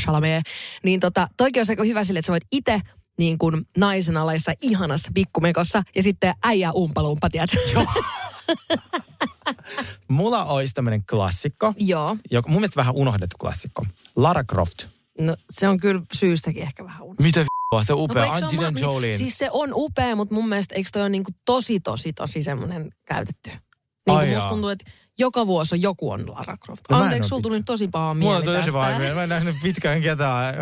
Chalamet. 0.00 0.42
Niin 0.82 1.00
tota, 1.00 1.28
toikin 1.36 1.60
olisi 1.60 1.72
aika 1.72 1.84
hyvä 1.84 2.04
sille, 2.04 2.18
että 2.18 2.26
sä 2.26 2.32
voit 2.32 2.44
itse 2.52 2.80
niin 3.18 3.38
kuin 3.38 3.66
naisen 3.76 4.16
alaissa 4.16 4.52
ihanassa 4.60 5.10
pikkumekossa 5.14 5.82
ja 5.94 6.02
sitten 6.02 6.34
äijä 6.44 6.72
umpalumpa? 6.72 7.28
Joo. 7.34 7.86
Mulla 10.08 10.44
olisi 10.44 10.74
tämmöinen 10.74 11.04
klassikko, 11.10 11.74
Joo. 11.78 12.16
joka 12.30 12.48
mun 12.48 12.60
mielestä 12.60 12.76
vähän 12.76 12.94
unohdettu 12.94 13.36
klassikko. 13.40 13.86
Lara 14.16 14.44
Croft. 14.44 14.86
No 15.20 15.36
se 15.50 15.68
on 15.68 15.80
kyllä 15.80 16.02
syystäkin 16.12 16.62
ehkä 16.62 16.84
vähän 16.84 17.02
unohdettu. 17.02 17.22
Mitä 17.22 17.40
v***a, 17.40 17.82
se 17.82 17.92
upea. 17.92 18.26
No, 18.26 18.32
Angelina 18.32 18.70
ma- 18.70 18.78
Jolie. 18.78 19.12
Siis 19.12 19.38
se 19.38 19.50
on 19.50 19.70
upea, 19.74 20.16
mutta 20.16 20.34
mun 20.34 20.48
mielestä 20.48 20.74
eikö 20.74 20.90
toi 20.92 21.02
ole 21.02 21.08
niinku 21.08 21.30
tosi, 21.44 21.80
tosi, 21.80 22.12
tosi 22.12 22.42
semmoinen 22.42 22.92
käytetty. 23.04 23.50
Niin 24.06 24.18
kuin 24.18 24.34
musta 24.34 24.48
tuntuu, 24.48 24.68
että 24.70 24.90
joka 25.18 25.46
vuosi 25.46 25.82
joku 25.82 26.10
on 26.10 26.30
Lara 26.30 26.56
Croft. 26.64 26.80
No 26.90 26.96
Anteeksi, 26.96 27.28
sulla 27.28 27.42
tuli 27.42 27.56
nyt 27.56 27.66
tosi 27.66 27.88
paha 27.88 28.14
Mulla 28.14 28.38
mieli 28.38 28.56
on 28.56 28.62
tosi 28.62 28.72
paha 28.72 28.98
mieli. 28.98 29.14
Mä 29.14 29.22
en 29.22 29.28
nähnyt 29.28 29.56
pitkään 29.62 30.02
ketään. 30.02 30.54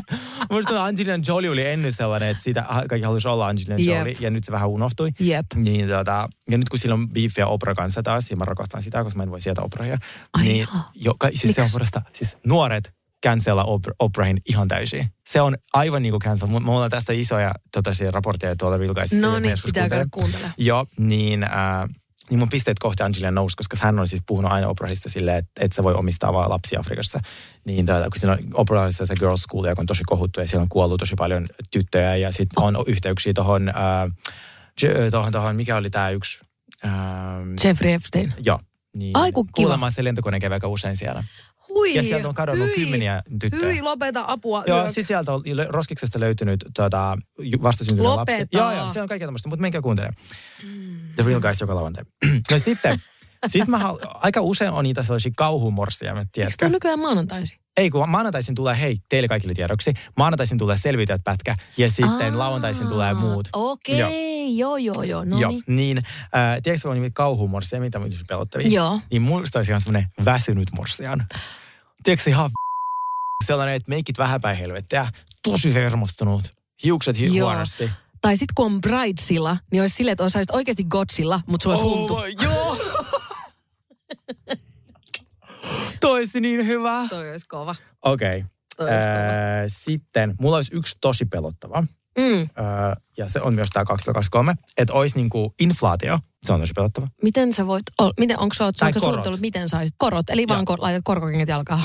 Musta 0.50 0.84
Angelina 0.84 1.24
Jolie 1.26 1.50
oli 1.50 1.66
ennen 1.66 1.92
sellainen, 1.92 2.28
että 2.28 2.42
sitä 2.44 2.64
kaikki 2.88 3.04
halusi 3.06 3.28
olla 3.28 3.46
Angelina. 3.46 3.76
Jolie. 3.78 4.16
Ja 4.20 4.30
nyt 4.30 4.44
se 4.44 4.52
vähän 4.52 4.68
unohtui. 4.68 5.10
Jep. 5.18 5.46
Niin, 5.54 5.88
tota, 5.88 6.28
ja 6.50 6.58
nyt 6.58 6.68
kun 6.68 6.78
sillä 6.78 6.94
on 6.94 7.08
beefia 7.08 7.46
Oprah 7.46 7.76
kanssa 7.76 8.02
taas, 8.02 8.30
ja 8.30 8.36
mä 8.36 8.44
rakastan 8.44 8.82
sitä, 8.82 9.04
koska 9.04 9.16
mä 9.16 9.22
en 9.22 9.30
voi 9.30 9.40
sieltä 9.40 9.62
Oprahia. 9.62 9.98
Ai 10.32 10.42
niin, 10.42 10.68
joka, 10.94 11.28
siis 11.34 11.54
se 11.54 11.62
on 11.62 11.70
parasta, 11.72 12.02
siis 12.12 12.36
nuoret 12.46 12.92
cancella 13.26 13.64
Op- 13.64 13.96
Oprahin 13.98 14.40
ihan 14.48 14.68
täysin. 14.68 15.10
Se 15.28 15.40
on 15.40 15.56
aivan 15.72 16.02
niin 16.02 16.12
kuin 16.12 16.20
cancel. 16.20 16.48
M- 16.48 16.62
Mulla 16.62 16.84
on 16.84 16.90
tästä 16.90 17.12
isoja 17.12 17.54
tota, 17.72 17.90
raportteja 18.10 18.56
tuolla 18.56 18.78
Guysissa. 18.78 19.26
No 19.26 19.38
niin, 19.38 19.56
pitää 19.64 19.88
käydä 19.88 20.06
kuuntelemaan. 20.10 20.54
Joo, 20.58 20.86
niin, 20.98 21.42
äh, 21.44 21.50
niin 22.30 22.38
mun 22.38 22.48
pisteet 22.48 22.78
kohti 22.78 23.02
Angelina 23.02 23.30
nousi, 23.30 23.56
koska 23.56 23.76
hän 23.80 23.98
on 23.98 24.08
siis 24.08 24.22
puhunut 24.26 24.52
aina 24.52 24.68
Oprahista 24.68 25.08
silleen, 25.08 25.36
että 25.36 25.64
et 25.64 25.72
sä 25.72 25.82
voi 25.82 25.94
omistaa 25.94 26.32
vaan 26.32 26.50
lapsia 26.50 26.80
Afrikassa. 26.80 27.20
Niin 27.64 27.86
tota, 27.86 28.10
kun 28.10 28.20
siinä 28.20 28.32
on 28.32 28.38
Oprahissa 28.54 29.06
se 29.06 29.14
Girls 29.14 29.42
School, 29.42 29.64
joka 29.64 29.82
on 29.82 29.86
tosi 29.86 30.02
kohuttu 30.06 30.40
ja 30.40 30.48
siellä 30.48 30.62
on 30.62 30.68
kuollut 30.68 30.98
tosi 30.98 31.14
paljon 31.14 31.46
tyttöjä 31.70 32.16
ja 32.16 32.32
sitten 32.32 32.62
on 32.62 32.76
yhteyksiä 32.86 33.32
tohon, 33.32 33.68
äh, 33.68 35.04
tohon, 35.10 35.32
tohon, 35.32 35.56
mikä 35.56 35.76
oli 35.76 35.90
tämä 35.90 36.10
yksi? 36.10 36.40
Äh, 36.84 36.92
Jeffrey 37.64 37.92
Epstein. 37.92 38.34
joo. 38.44 38.58
Niin, 38.96 39.16
Ai, 39.16 39.32
kun 39.32 39.46
kiva. 39.46 39.52
Kuulemma 39.52 39.90
se 39.90 40.04
lentokone 40.04 40.40
käy 40.40 40.52
aika 40.52 40.68
usein 40.68 40.96
siellä. 40.96 41.24
Hui, 41.80 41.94
Ja 41.94 42.02
sieltä 42.02 42.28
on 42.28 42.34
kadonnut 42.34 42.66
hyi, 42.68 42.74
kymmeniä 42.74 43.22
tyttöjä. 43.40 43.66
Hyi, 43.72 43.82
lopeta 43.82 44.24
apua. 44.26 44.64
Joo, 44.66 44.86
sitten 44.86 45.04
sieltä 45.04 45.32
on 45.32 45.42
roskiksesta 45.68 46.20
löytynyt 46.20 46.64
tuota, 46.76 47.18
vastasyntynyt 47.62 48.04
lapsi. 48.12 48.32
Lopeta. 48.32 48.58
Joo, 48.58 48.72
joo, 48.72 48.88
siellä 48.88 49.02
on 49.02 49.08
kaikkea 49.08 49.26
tämmöistä, 49.26 49.48
mutta 49.48 49.60
menkää 49.60 49.80
kuuntelemaan. 49.80 50.14
The 51.16 51.22
Real 51.24 51.40
Guys 51.40 51.60
joka 51.60 51.74
lauantai. 51.74 52.04
no 52.50 52.58
sitten, 52.58 52.98
sit 53.46 53.68
mä, 53.68 53.78
hal- 53.78 53.98
aika 54.14 54.40
usein 54.40 54.70
on 54.72 54.84
niitä 54.84 55.02
sellaisia 55.02 55.32
kauhumorsia, 55.36 56.14
mä 56.14 56.20
Eikö 56.20 56.30
tiedätkö? 56.32 56.56
tämä 56.58 56.70
nykyään 56.70 56.98
maanantaisin? 56.98 57.58
Ei, 57.76 57.90
kun 57.90 58.08
maanantaisin 58.08 58.54
tulee, 58.54 58.80
hei, 58.80 58.96
teille 59.08 59.28
kaikille 59.28 59.54
tiedoksi, 59.54 59.92
maanantaisin 60.16 60.58
tulee 60.58 60.76
selviytyjät 60.76 61.20
pätkä 61.24 61.56
ja 61.76 61.90
sitten 61.90 62.38
lauantaisin 62.38 62.88
tulee 62.88 63.14
muut. 63.14 63.48
Okei, 63.52 63.98
Joo. 63.98 64.76
joo, 64.76 64.76
joo, 64.76 65.02
joo. 65.02 65.24
No 65.24 65.38
Joo, 65.38 65.50
niin. 65.50 65.62
niin, 65.66 65.96
äh, 65.98 66.62
tiedätkö, 66.62 66.82
kun 66.82 66.90
on 66.90 66.96
nimi 66.96 67.10
kauhumorsia, 67.10 67.80
mitä 67.80 67.98
on 67.98 68.10
pelottavia? 68.28 68.68
Joo. 68.68 69.00
Niin 69.10 69.22
musta 69.22 69.58
olisi 69.58 69.70
ihan 69.70 69.80
semmoinen 69.80 70.10
väsynyt 70.24 70.68
morsian. 70.76 71.26
Tiedätkö, 72.02 72.30
ihan 72.30 72.50
sellainen, 73.46 73.74
että 73.74 73.88
meikit 73.90 74.18
vähän 74.18 74.40
päin 74.40 74.56
helvettiä, 74.56 75.08
tosi 75.42 75.74
hermostunut, 75.74 76.54
hiukset 76.84 77.18
hi- 77.18 77.38
huonosti. 77.38 77.90
Tai 78.20 78.36
sitten 78.36 78.54
kun 78.54 78.66
on 78.66 78.80
Bridesilla, 78.80 79.56
niin 79.72 79.82
olisi 79.82 79.94
silleen, 79.94 80.12
että 80.12 80.22
olisit 80.22 80.50
oikeasti 80.50 80.84
Godzilla, 80.84 81.40
mutta 81.46 81.64
sulla 81.64 81.76
olisi 81.76 81.88
huntu. 81.98 82.16
my- 82.16 82.46
joo! 82.46 82.76
Toisi 86.00 86.40
niin 86.40 86.66
hyvä. 86.66 87.06
Toi 87.08 87.30
olisi 87.30 87.48
kova. 87.48 87.74
Okei. 88.04 88.44
Okay. 88.78 89.68
Sitten, 89.68 90.34
mulla 90.40 90.56
olisi 90.56 90.76
yksi 90.76 90.96
tosi 91.00 91.24
pelottava. 91.24 91.82
Mm. 92.18 92.24
Öö, 92.24 92.48
ja 93.20 93.28
se 93.28 93.40
on 93.40 93.54
myös 93.54 93.68
tämä 93.72 93.84
2023, 93.84 94.54
että 94.78 94.92
olisi 94.92 95.16
niinku 95.16 95.54
inflaatio. 95.60 96.18
Se 96.46 96.52
on 96.52 96.60
tosi 96.60 96.72
pelottava. 96.76 97.08
Miten 97.22 97.52
sä 97.52 97.66
voit, 97.66 97.82
ol, 97.98 98.12
miten, 98.18 98.38
onko 98.38 98.54
sä, 98.54 98.72
Tai 98.78 98.92
korot. 98.92 99.40
miten 99.40 99.68
saisit 99.68 99.94
korot? 99.98 100.30
Eli 100.30 100.48
vaan 100.48 100.64
kor, 100.64 100.78
laitat 100.82 101.02
korkokengät 101.04 101.48
jalkaan. 101.48 101.82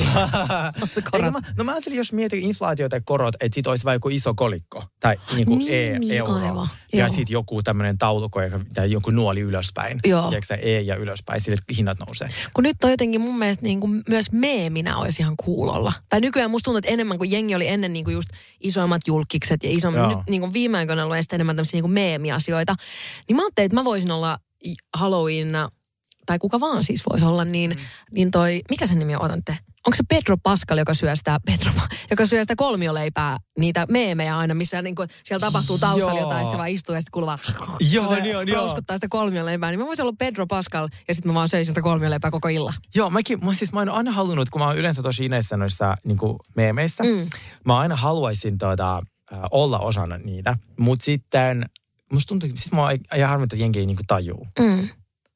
Korot. 1.11 1.31
mä, 1.33 1.39
no 1.57 1.63
mä 1.63 1.71
ajattelin, 1.71 1.97
jos 1.97 2.13
mietin 2.13 2.41
inflaatio 2.41 2.89
tai 2.89 3.01
korot, 3.05 3.35
että 3.39 3.55
sit 3.55 3.67
olisi 3.67 3.85
vaikka 3.85 3.95
joku 3.95 4.09
iso 4.09 4.33
kolikko 4.33 4.83
tai 4.99 5.15
niinku 5.35 5.55
Niin, 5.55 5.93
e, 5.95 5.99
niin, 5.99 6.13
euro. 6.17 6.33
aivan. 6.33 6.67
Ja 6.93 7.07
sitten 7.09 7.33
joku 7.33 7.63
tämmöinen 7.63 7.97
taulukko 7.97 8.39
tai 8.73 8.91
joku 8.91 9.11
nuoli 9.11 9.39
ylöspäin. 9.39 9.99
Joo. 10.05 10.29
Tiedätkö 10.29 10.53
E 10.55 10.81
ja 10.81 10.95
ylöspäin, 10.95 11.41
sille 11.41 11.57
hinnat 11.77 11.97
nousee. 11.99 12.27
Kun 12.53 12.63
nyt 12.63 12.83
on 12.83 12.91
jotenkin 12.91 13.21
mun 13.21 13.39
mielestä 13.39 13.63
niin 13.63 13.79
kuin 13.79 14.03
myös 14.09 14.31
meeminä 14.31 14.97
olisi 14.97 15.21
ihan 15.21 15.33
kuulolla. 15.37 15.93
Tai 16.09 16.21
nykyään 16.21 16.51
musta 16.51 16.65
tuntuu, 16.65 16.77
että 16.77 16.91
enemmän 16.91 17.17
kuin 17.17 17.31
jengi 17.31 17.55
oli 17.55 17.67
ennen 17.67 17.93
niin 17.93 18.05
kuin 18.05 18.13
just 18.13 18.29
isoimmat 18.61 19.01
julkikset 19.07 19.63
ja 19.63 19.69
isommat. 19.69 20.09
Nyt 20.09 20.17
niin 20.29 20.41
kuin 20.41 20.53
viime 20.53 20.77
aikoina 20.77 21.03
on 21.03 21.09
sitten 21.25 21.37
enemmän 21.37 21.55
tämmöisiä 21.55 21.81
niin 21.81 21.91
meemiasioita. 21.91 22.75
Niin 23.27 23.35
mä 23.35 23.41
ajattelin, 23.41 23.65
että 23.65 23.75
mä 23.75 23.85
voisin 23.85 24.11
olla 24.11 24.37
Halloweenina, 24.97 25.69
tai 26.25 26.39
kuka 26.39 26.59
vaan 26.59 26.83
siis 26.83 27.03
voisi 27.09 27.25
olla, 27.25 27.45
niin, 27.45 27.71
mm. 27.71 27.85
niin 28.11 28.31
toi, 28.31 28.61
mikä 28.69 28.87
sen 28.87 28.99
nimi 28.99 29.15
on, 29.15 29.21
otan 29.21 29.41
te? 29.45 29.57
Onko 29.87 29.95
se 29.95 30.03
Pedro 30.09 30.37
Pascal, 30.43 30.77
joka 30.77 30.93
syö 30.93 31.15
sitä, 31.15 31.39
Pedro, 31.45 31.71
joka 32.11 32.25
syö 32.25 32.43
sitä 32.43 32.55
kolmioleipää, 32.55 33.37
niitä 33.59 33.85
meemejä 33.89 34.37
aina, 34.37 34.53
missä 34.53 34.81
niin 34.81 34.95
kuin, 34.95 35.09
siellä 35.23 35.45
tapahtuu 35.45 35.77
taustalla 35.77 36.19
Joo. 36.19 36.29
jotain, 36.29 36.45
se 36.51 36.57
vaan 36.57 36.69
istuu 36.69 36.95
ja 36.95 37.01
sitten 37.01 37.11
kuuluu 37.11 37.27
vaan, 37.27 37.39
Joo, 37.91 38.07
se 38.07 38.21
niin 38.21 38.37
on, 38.37 38.47
rouskuttaa 38.47 38.97
sitä 38.97 39.07
kolmioleipää, 39.09 39.71
niin 39.71 39.79
mä 39.79 39.85
voisin 39.85 40.03
olla 40.03 40.15
Pedro 40.19 40.47
Pascal 40.47 40.89
ja 41.07 41.15
sitten 41.15 41.31
mä 41.31 41.33
vaan 41.33 41.49
söisin 41.49 41.71
sitä 41.71 41.81
kolmioleipää 41.81 42.31
koko 42.31 42.47
illan. 42.47 42.73
Joo, 42.95 43.09
mäkin, 43.09 43.45
mä, 43.45 43.53
siis 43.53 43.73
mä 43.73 43.79
oon 43.79 43.89
aina 43.89 44.11
halunnut, 44.11 44.49
kun 44.49 44.61
mä 44.61 44.67
oon 44.67 44.77
yleensä 44.77 45.03
tosi 45.03 45.25
ineissä 45.25 45.57
noissa 45.57 45.97
niin 46.03 46.17
meemeissä, 46.55 47.03
Mm. 47.03 47.29
mä 47.65 47.77
aina 47.77 47.95
haluaisin 47.95 48.57
tuota, 48.57 49.01
olla 49.51 49.79
osana 49.79 50.17
niitä. 50.17 50.57
Mutta 50.79 51.05
sitten 51.05 51.65
musta 52.11 52.29
tuntuu, 52.29 52.49
siis 52.49 52.71
mä 52.71 52.81
ihan 53.15 53.29
harmi, 53.29 53.43
että 53.43 53.55
jengi 53.55 53.79
ei 53.79 53.85
niinku 53.85 54.03
tajuu. 54.07 54.47
Mm. 54.59 54.89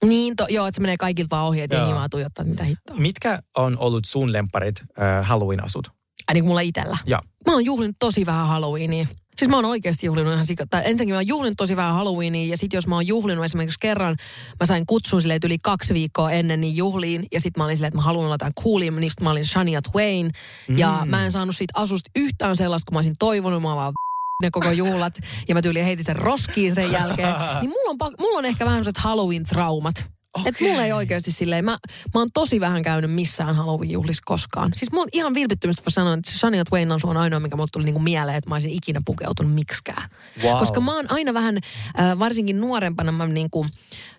Niin, 0.05 0.35
to, 0.35 0.45
joo, 0.49 0.67
että 0.67 0.75
se 0.75 0.81
menee 0.81 0.97
kaikilta 0.97 1.35
vaan 1.35 1.47
ohi, 1.47 1.61
että 1.61 1.75
jengi 1.75 1.93
vaan 1.93 2.09
tuijottaa, 2.09 2.45
mitä 2.45 2.63
hittoa. 2.63 2.95
Mitkä 2.97 3.39
on 3.57 3.77
ollut 3.77 4.05
sun 4.05 4.33
lemparit 4.33 4.81
äh, 4.81 5.27
Halloween-asut? 5.27 5.91
Ai 6.27 6.33
niin 6.33 6.43
kuin 6.43 6.49
mulla 6.49 6.61
itellä. 6.61 6.97
Joo. 7.05 7.21
Mä 7.47 7.53
oon 7.53 7.65
juhlinut 7.65 7.95
tosi 7.99 8.25
vähän 8.25 8.47
Halloweenia. 8.47 9.07
Siis 9.39 9.49
mä 9.49 9.55
oon 9.55 9.65
oikeasti 9.65 10.05
juhlinut 10.05 10.33
ihan 10.33 10.45
sika... 10.45 10.65
Tai 10.69 10.81
ensinnäkin 10.85 11.13
mä 11.13 11.17
oon 11.17 11.27
juhlinut 11.27 11.57
tosi 11.57 11.75
vähän 11.75 11.93
Halloweenia 11.93 12.49
ja 12.49 12.57
sit 12.57 12.73
jos 12.73 12.87
mä 12.87 12.95
oon 12.95 13.07
juhlinut 13.07 13.45
esimerkiksi 13.45 13.79
kerran, 13.79 14.15
mä 14.59 14.65
sain 14.65 14.85
kutsun 14.85 15.21
silleen 15.21 15.39
yli 15.45 15.57
kaksi 15.63 15.93
viikkoa 15.93 16.31
ennen 16.31 16.61
niin 16.61 16.75
juhliin 16.75 17.25
ja 17.31 17.41
sit 17.41 17.57
mä 17.57 17.63
olin 17.63 17.77
silleen, 17.77 17.87
että 17.87 17.97
mä 17.97 18.03
haluan 18.03 18.25
olla 18.25 18.33
jotain 18.33 18.53
coolia, 18.55 18.91
niin 18.91 19.11
sit 19.11 19.21
mä 19.21 19.31
olin 19.31 19.45
Shania 19.45 19.81
Twain 19.81 20.31
ja 20.77 21.01
mä 21.05 21.25
en 21.25 21.31
saanut 21.31 21.55
siitä 21.55 21.73
asusta 21.75 22.11
yhtään 22.15 22.57
sellaista, 22.57 22.89
kun 22.89 22.95
mä 22.95 22.99
olisin 22.99 23.15
toivonut, 23.19 23.61
mä 23.61 23.75
vaan 23.75 23.93
ne 24.43 24.51
koko 24.51 24.71
juhlat 24.71 25.13
ja 25.47 25.55
mä 25.55 25.61
tyyliin 25.61 25.85
heitin 25.85 26.05
sen 26.05 26.15
roskiin 26.15 26.75
sen 26.75 26.91
jälkeen. 26.91 27.35
Niin 27.61 27.69
mulla 27.69 28.05
on, 28.05 28.13
mulla 28.19 28.37
on 28.37 28.45
ehkä 28.45 28.65
vähän 28.65 28.83
sellaiset 28.83 29.03
Halloween-traumat. 29.03 30.18
Okay. 30.39 30.49
Että 30.49 30.63
mulla 30.63 30.85
ei 30.85 30.93
oikeasti 30.93 31.31
silleen, 31.31 31.65
mä, 31.65 31.77
mä 32.13 32.19
oon 32.21 32.29
tosi 32.33 32.59
vähän 32.59 32.83
käynyt 32.83 33.11
missään 33.11 33.55
Halloween-juhlissa 33.55 34.23
koskaan. 34.25 34.71
Siis 34.73 34.91
mun 34.91 35.07
ihan 35.13 35.33
vilpittömästi 35.33 35.85
voi 35.85 35.91
sanoa, 35.91 36.13
että 36.13 36.31
Shania 36.31 36.65
Twain 36.65 36.91
on 36.91 37.17
ainoa, 37.17 37.39
mikä 37.39 37.55
mulle 37.55 37.69
tuli 37.71 37.85
niinku 37.85 37.99
mieleen, 37.99 38.37
että 38.37 38.49
mä 38.49 38.55
olisin 38.55 38.71
ikinä 38.71 39.01
pukeutunut 39.05 39.53
miksikään. 39.53 40.09
Wow. 40.43 40.59
Koska 40.59 40.81
mä 40.81 40.95
oon 40.95 41.11
aina 41.11 41.33
vähän, 41.33 41.57
äh, 41.99 42.19
varsinkin 42.19 42.61
nuorempana 42.61 43.11
mä 43.11 43.27
niinku, 43.27 43.65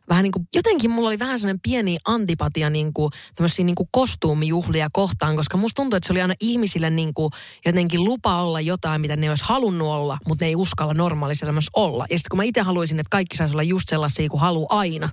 vähän 0.08 0.22
niinku, 0.22 0.44
jotenkin 0.54 0.90
mulla 0.90 1.08
oli 1.08 1.18
vähän 1.18 1.38
sellainen 1.38 1.60
pieni 1.62 1.98
antipatia 2.04 2.70
niinku, 2.70 3.10
tämmöisiä 3.34 3.64
niinku 3.64 3.88
kostuumijuhlia 3.90 4.88
kohtaan, 4.92 5.36
koska 5.36 5.56
musta 5.56 5.76
tuntuu, 5.76 5.96
että 5.96 6.06
se 6.06 6.12
oli 6.12 6.22
aina 6.22 6.34
ihmisille 6.40 6.90
niinku, 6.90 7.30
jotenkin 7.66 8.04
lupa 8.04 8.42
olla 8.42 8.60
jotain, 8.60 9.00
mitä 9.00 9.16
ne 9.16 9.30
olisi 9.30 9.44
halunnut 9.46 9.88
olla, 9.88 10.18
mutta 10.28 10.44
ne 10.44 10.48
ei 10.48 10.56
uskalla 10.56 10.94
normaalissa 10.94 11.46
elämässä 11.46 11.70
olla. 11.76 12.06
Ja 12.10 12.18
sitten 12.18 12.30
kun 12.30 12.36
mä 12.36 12.44
itse 12.44 12.60
haluaisin, 12.60 12.98
että 12.98 13.10
kaikki 13.10 13.36
saisi 13.36 13.54
olla 13.54 13.62
just 13.62 13.88
sellaisia 13.88 14.28
kuin 14.28 14.40
haluaa 14.40 14.78
aina, 14.78 15.08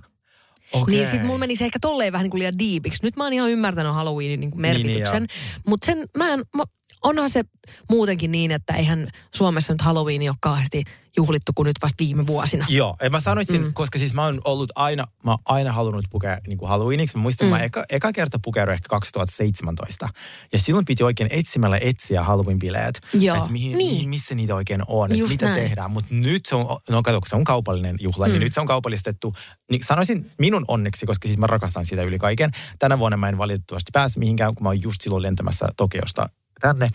Okay. 0.72 0.94
niin 0.94 1.06
sit 1.06 1.22
mulla 1.22 1.38
meni 1.38 1.56
se 1.56 1.64
ehkä 1.64 1.78
tolleen 1.82 2.12
vähän 2.12 2.24
niin 2.24 2.30
kuin 2.30 2.38
liian 2.38 2.58
diipiksi. 2.58 3.02
Nyt 3.02 3.16
mä 3.16 3.24
oon 3.24 3.32
ihan 3.32 3.50
ymmärtänyt 3.50 3.94
Halloweenin 3.94 4.40
niin 4.40 4.50
kuin 4.50 4.60
merkityksen. 4.60 5.22
Niin, 5.22 5.62
Mutta 5.66 5.86
sen, 5.86 6.06
mä 6.16 6.32
en, 6.32 6.42
mä, 6.56 6.64
onhan 7.02 7.30
se 7.30 7.42
muutenkin 7.90 8.30
niin, 8.30 8.50
että 8.50 8.74
eihän 8.74 9.10
Suomessa 9.34 9.72
nyt 9.72 9.82
Halloween 9.82 10.22
ole 10.22 10.36
kauheasti 10.40 10.84
juhlittu 11.16 11.52
kuin 11.54 11.66
nyt 11.66 11.76
vasta 11.82 11.96
viime 11.98 12.26
vuosina. 12.26 12.66
Joo, 12.68 12.96
ja 13.02 13.10
mä 13.10 13.20
sanoisin, 13.20 13.62
mm. 13.62 13.72
koska 13.72 13.98
siis 13.98 14.14
mä 14.14 14.24
oon 14.24 14.40
ollut 14.44 14.70
aina, 14.74 15.06
mä 15.24 15.30
oon 15.30 15.38
aina 15.44 15.72
halunnut 15.72 16.04
pukea 16.10 16.38
niin 16.46 16.58
kuin 16.58 16.68
Halloweeniksi. 16.68 17.16
Mä 17.16 17.22
muistan, 17.22 17.46
mm. 17.46 17.50
mä 17.50 17.62
eka, 17.62 17.84
eka 17.90 18.12
kerta 18.12 18.38
pukeuduin 18.44 18.74
ehkä 18.74 18.88
2017. 18.88 20.08
Ja 20.52 20.58
silloin 20.58 20.84
piti 20.84 21.02
oikein 21.02 21.28
etsimällä 21.32 21.78
etsiä 21.80 22.22
Halloween-bileet. 22.22 23.20
Joo, 23.20 23.36
Että 23.36 23.50
mihin, 23.50 23.78
niin. 23.78 23.92
mihin, 23.92 24.08
missä 24.08 24.34
niitä 24.34 24.54
oikein 24.54 24.82
on, 24.86 25.10
että 25.10 25.20
Just 25.20 25.32
mitä 25.32 25.46
näin. 25.46 25.62
tehdään. 25.62 25.90
Mutta 25.90 26.14
nyt 26.14 26.46
se 26.46 26.54
on, 26.54 26.80
no 26.90 27.02
kato, 27.02 27.20
kun 27.20 27.28
se 27.28 27.36
on 27.36 27.44
kaupallinen 27.44 27.96
juhla, 28.00 28.26
mm. 28.26 28.32
niin 28.32 28.40
nyt 28.40 28.52
se 28.52 28.60
on 28.60 28.66
kaupallistettu. 28.66 29.34
Niin 29.70 29.84
sanoisin 29.84 30.30
minun 30.38 30.64
onneksi, 30.68 31.06
koska 31.06 31.28
siis 31.28 31.38
mä 31.38 31.46
rakastan 31.46 31.86
sitä 31.86 32.02
yli 32.02 32.18
kaiken. 32.18 32.50
Tänä 32.78 32.98
vuonna 32.98 33.16
mä 33.16 33.28
en 33.28 33.38
valitettavasti 33.38 33.90
pääse 33.92 34.18
mihinkään, 34.18 34.54
kun 34.54 34.62
mä 34.64 34.68
oon 34.68 34.82
just 34.82 35.00
silloin 35.00 35.22
lentämässä 35.22 35.68
Tokiosta 35.76 36.28
tänne. 36.60 36.88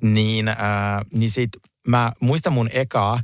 Niin, 0.00 0.48
äh, 0.48 0.56
niin 1.12 1.30
sit 1.30 1.50
mä 1.88 2.12
muistan 2.20 2.52
mun 2.52 2.68
ekaa, 2.72 3.20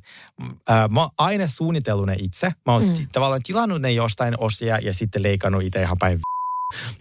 äh, 0.71 0.89
mä 0.91 1.01
oon 1.01 1.11
aina 1.19 1.47
suunnitellut 1.47 2.07
ne 2.07 2.17
itse. 2.19 2.53
Mä 2.67 2.73
oon 2.73 2.85
mm. 2.85 2.95
tavallaan 3.13 3.43
tilannut 3.43 3.83
ne 3.83 3.93
jostain 3.93 4.35
osia 4.39 4.79
ja 4.79 4.95
sitten 4.95 5.23
leikannut 5.23 5.63
itse 5.63 5.83
ihan 5.83 5.97
päin 5.99 6.21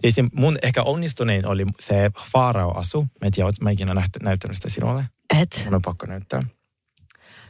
ja 0.02 0.12
se 0.12 0.24
mun 0.32 0.58
ehkä 0.62 0.82
onnistunein 0.82 1.46
oli 1.46 1.66
se 1.80 2.10
Faarao-asu. 2.32 3.02
Mä 3.02 3.26
en 3.26 3.32
tiedä, 3.32 3.46
ootko 3.46 3.64
mä 3.64 3.70
ikinä 3.70 3.94
näyt- 3.94 4.22
näyttänyt 4.22 4.56
sitä 4.56 4.68
sinulle? 4.68 5.04
Et, 5.40 5.62
Mun 5.64 5.74
on 5.74 5.82
pakko 5.82 6.06
näyttää. 6.06 6.42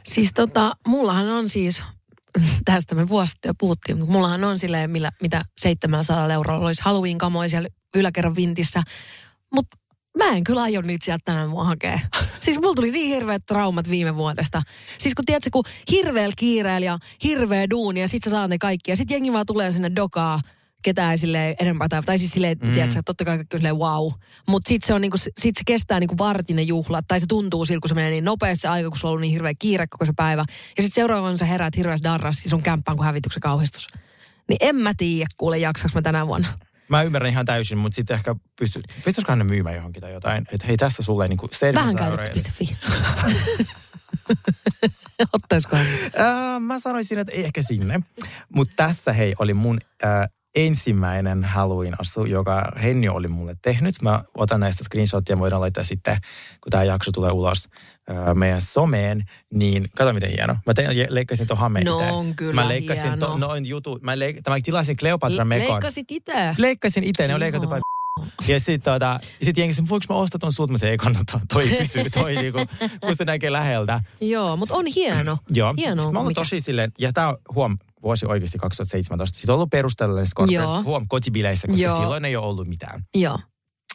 siis 0.04 0.30
tota, 0.34 0.76
mullahan 0.86 1.28
on 1.28 1.48
siis, 1.48 1.82
tästä 2.64 2.94
me 2.94 3.08
vuosi 3.08 3.30
sitten 3.30 3.48
jo 3.48 3.54
puhuttiin, 3.58 3.98
mutta 3.98 4.12
mullahan 4.12 4.44
on 4.44 4.58
silleen, 4.58 4.90
millä, 4.90 5.12
mitä 5.22 5.44
700 5.60 6.32
eurolla 6.32 6.66
olisi 6.66 6.82
Halloween-kamoja 6.84 7.50
siellä 7.50 7.68
yläkerran 7.94 8.36
vintissä. 8.36 8.82
Mutta 9.54 9.76
mä 10.24 10.36
en 10.36 10.44
kyllä 10.44 10.62
aio 10.62 10.82
niitä 10.82 11.04
sieltä 11.04 11.22
tänään 11.24 11.50
mua 11.50 11.64
hakea. 11.64 12.00
Siis 12.40 12.58
mulla 12.60 12.74
tuli 12.74 12.90
niin 12.90 13.14
hirveät 13.14 13.46
traumat 13.46 13.90
viime 13.90 14.16
vuodesta. 14.16 14.62
Siis 14.98 15.14
kun 15.14 15.24
tiedätkö, 15.24 15.50
kun 15.52 15.64
hirveällä 15.90 16.34
kiireellä 16.38 16.86
ja 16.86 16.98
hirveä 17.24 17.70
duuni 17.70 18.00
ja 18.00 18.08
sit 18.08 18.22
sä 18.22 18.30
saat 18.30 18.50
ne 18.50 18.58
kaikki. 18.58 18.90
Ja 18.90 18.96
sit 18.96 19.10
jengi 19.10 19.32
vaan 19.32 19.46
tulee 19.46 19.72
sinne 19.72 19.90
dokaa 19.96 20.40
ketään 20.82 21.18
silleen 21.18 21.54
enempää. 21.60 21.88
Tai, 21.88 22.02
tai 22.02 22.18
siis 22.18 22.30
silleen, 22.30 22.58
mm. 22.62 22.74
tiedätkö, 22.74 23.02
totta 23.04 23.24
kai 23.24 23.36
kaikki 23.36 23.56
silleen 23.56 23.76
wow. 23.76 24.12
Mutta 24.48 24.68
sitten 24.68 24.86
se, 24.86 24.94
on 24.94 25.00
niinku, 25.00 25.16
sit 25.18 25.56
se 25.56 25.62
kestää 25.66 26.00
niinku 26.00 26.18
vartinen 26.18 26.68
juhla. 26.68 27.00
Tai 27.08 27.20
se 27.20 27.26
tuntuu 27.28 27.64
siltä, 27.64 27.80
kun 27.80 27.88
se 27.88 27.94
menee 27.94 28.10
niin 28.10 28.24
nopeasti 28.24 28.66
aika, 28.66 28.88
kun 28.88 28.98
sulla 28.98 29.10
on 29.10 29.12
ollut 29.12 29.20
niin 29.20 29.32
hirveä 29.32 29.52
kiire 29.58 29.86
koko 29.86 30.06
se 30.06 30.12
päivä. 30.16 30.44
Ja 30.76 30.82
sitten 30.82 31.02
seuraavana 31.02 31.36
sä 31.36 31.44
heräät 31.44 31.76
hirveässä 31.76 32.04
darras 32.04 32.44
ja 32.44 32.50
sun 32.50 32.62
kämppään 32.62 32.96
kuin 32.96 33.06
hävityksen 33.06 33.40
kauhistus. 33.40 33.86
Niin 34.48 34.58
en 34.60 34.76
mä 34.76 34.92
tiedä, 34.96 35.28
kuule, 35.36 35.58
jaksaks 35.58 35.94
mä 35.94 36.02
tänä 36.02 36.26
vuonna. 36.26 36.48
Mä 36.90 37.02
ymmärrän 37.02 37.30
ihan 37.30 37.46
täysin, 37.46 37.78
mutta 37.78 37.96
sitten 37.96 38.14
ehkä 38.14 38.34
pysty, 38.58 38.80
pystyisikö 39.04 39.36
ne 39.36 39.44
myymään 39.44 39.76
johonkin 39.76 40.00
tai 40.02 40.12
jotain. 40.12 40.46
Että 40.52 40.66
hei, 40.66 40.76
tässä 40.76 41.02
sulle 41.02 41.28
niinku 41.28 41.48
Vähän 41.74 41.98
service 41.98 42.16
käytetty.fi. 42.16 42.76
Ottaisikohan? 45.32 45.86
Äh, 45.86 46.60
mä 46.60 46.78
sanoisin, 46.78 47.18
että 47.18 47.32
ei 47.32 47.44
ehkä 47.44 47.62
sinne. 47.62 48.00
Mutta 48.54 48.74
tässä 48.76 49.12
hei 49.12 49.34
oli 49.38 49.54
mun 49.54 49.78
äh, 50.04 50.28
ensimmäinen 50.54 51.44
Halloween-asu, 51.44 52.24
joka 52.24 52.72
Henni 52.82 53.08
oli 53.08 53.28
mulle 53.28 53.56
tehnyt. 53.62 54.02
Mä 54.02 54.22
otan 54.34 54.60
näistä 54.60 54.84
screenshottia, 54.84 55.38
voidaan 55.38 55.60
laittaa 55.60 55.84
sitten, 55.84 56.16
kun 56.60 56.70
tämä 56.70 56.84
jakso 56.84 57.12
tulee 57.12 57.30
ulos 57.30 57.68
meidän 58.34 58.60
someen, 58.60 59.24
niin 59.54 59.88
kato 59.96 60.12
miten 60.12 60.30
hieno. 60.30 60.56
Mä 60.66 60.74
te, 60.74 60.86
leikkasin 61.08 61.46
tuon 61.46 61.58
hameen 61.58 61.86
No 61.86 61.96
on 62.18 62.34
kyllä 62.36 62.52
Mä 62.52 62.68
leikkasin 62.68 63.02
hieno. 63.04 63.26
to, 63.26 63.38
noin 63.38 63.66
jutu, 63.66 63.98
mä, 64.02 64.18
leik, 64.18 64.36
mä 64.48 64.56
tilasin 64.62 64.96
Cleopatra 64.96 65.44
Mekon. 65.44 65.70
Leikkasit 65.70 66.06
itse. 66.10 66.54
Leikkasin 66.58 67.04
itse, 67.04 67.28
ne 67.28 67.34
on 67.34 67.40
leikattu 67.40 67.68
paljon. 67.68 67.82
Ja 68.48 68.60
sitten 68.60 68.92
tota, 68.92 69.20
sit 69.42 69.58
jengi 69.58 69.74
sanoi, 69.74 69.88
voinko 69.88 70.14
mä 70.14 70.20
ostaa 70.20 70.38
ton 70.38 70.52
sulta? 70.52 70.72
Mä 70.72 70.78
sanoin, 70.78 70.90
ei 70.90 70.98
kannata, 70.98 71.40
toi 71.52 71.68
pysyy, 71.78 72.10
toi 72.10 72.34
niinku, 72.34 72.58
kun 73.00 73.16
se 73.16 73.24
näkee 73.24 73.52
läheltä. 73.52 74.00
Joo, 74.20 74.56
mutta 74.56 74.74
on 74.74 74.86
hieno. 74.86 75.38
Joo. 75.50 75.74
Hieno. 75.76 76.02
Sitten 76.02 76.22
mä 76.22 76.28
mikä- 76.28 76.40
tosi 76.40 76.60
silleen, 76.60 76.92
ja 76.98 77.12
tää 77.12 77.28
on, 77.28 77.36
huom, 77.54 77.78
vuosi 78.02 78.26
oikeasti 78.26 78.58
2017. 78.58 79.36
Sitten 79.38 79.52
on 79.52 79.54
ollut 79.54 79.70
perusteellinen 79.70 80.26
Scorpion, 80.26 80.62
Joo. 80.64 80.82
huom, 80.82 81.06
kotibileissä, 81.08 81.68
koska 81.68 81.82
Joo. 81.82 82.00
silloin 82.00 82.24
ei 82.24 82.36
ole 82.36 82.46
ollut 82.46 82.68
mitään. 82.68 83.04
Joo. 83.14 83.38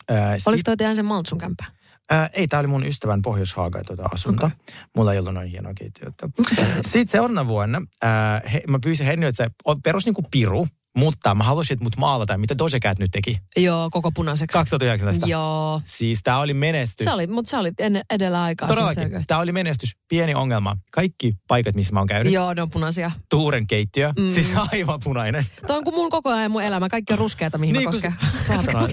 Ää, 0.09 0.31
Oliko 0.45 0.57
sit, 0.57 0.63
toi 0.65 0.77
teidän 0.77 0.95
sen 0.95 1.05
Maltsun 1.05 1.37
kämppä? 1.37 1.65
Ää, 2.09 2.29
ei, 2.33 2.47
tää 2.47 2.59
oli 2.59 2.67
mun 2.67 2.85
ystävän 2.85 3.21
Pohjois-Haaga 3.21 3.83
tuota 3.83 4.03
asunto. 4.11 4.45
Okay. 4.45 4.57
Mulla 4.95 5.13
ei 5.13 5.19
ollut 5.19 5.33
noin 5.33 5.49
hienoa 5.49 5.73
keittiötä. 5.73 6.29
Sitten 6.75 7.07
seuraavana 7.07 7.47
vuonna 7.47 7.81
ää, 8.01 8.41
he, 8.53 8.61
mä 8.67 8.79
pyysin 8.83 9.05
Henni, 9.05 9.25
että 9.25 9.43
se 9.43 9.51
perus 9.83 10.05
niinku 10.05 10.23
piru, 10.31 10.67
mutta 10.95 11.35
mä 11.35 11.43
halusin, 11.43 11.73
että 11.73 11.83
mut 11.83 11.97
maalata, 11.97 12.37
mitä 12.37 12.55
Doja 12.57 12.79
Cat 12.79 12.99
nyt 12.99 13.11
teki. 13.11 13.37
Joo, 13.57 13.89
koko 13.91 14.11
punaiseksi. 14.11 14.53
2019. 14.53 15.27
Joo. 15.27 15.81
Siis 15.85 16.19
tää 16.23 16.39
oli 16.39 16.53
menestys. 16.53 17.05
Se 17.05 17.11
oli, 17.11 17.27
mutta 17.27 17.49
sä 17.49 17.59
olit 17.59 17.79
ennen, 17.79 18.03
edellä 18.09 18.43
aikaa. 18.43 18.67
Todellakin. 18.67 19.11
Tämä 19.27 19.39
oli 19.39 19.51
menestys. 19.51 19.91
Pieni 20.07 20.35
ongelma. 20.35 20.77
Kaikki 20.91 21.33
paikat, 21.47 21.75
missä 21.75 21.93
mä 21.93 21.99
oon 21.99 22.07
käynyt. 22.07 22.33
Joo, 22.33 22.53
ne 22.53 22.61
on 22.61 22.69
punaisia. 22.69 23.11
Tuuren 23.29 23.67
keittiö. 23.67 24.13
Mm. 24.19 24.33
Siis 24.33 24.47
aivan 24.71 24.99
punainen. 25.03 25.45
Tuo 25.67 25.77
on 25.77 25.83
kuin 25.83 25.95
mun 25.95 26.09
koko 26.09 26.29
ajan 26.29 26.51
mun 26.51 26.63
elämä. 26.63 26.89
Kaikki 26.89 27.13
on 27.13 27.19
ruskeata, 27.19 27.57
mihin 27.57 27.73
Niin 27.73 27.83
mä 27.87 27.91
kosken. 27.91 28.15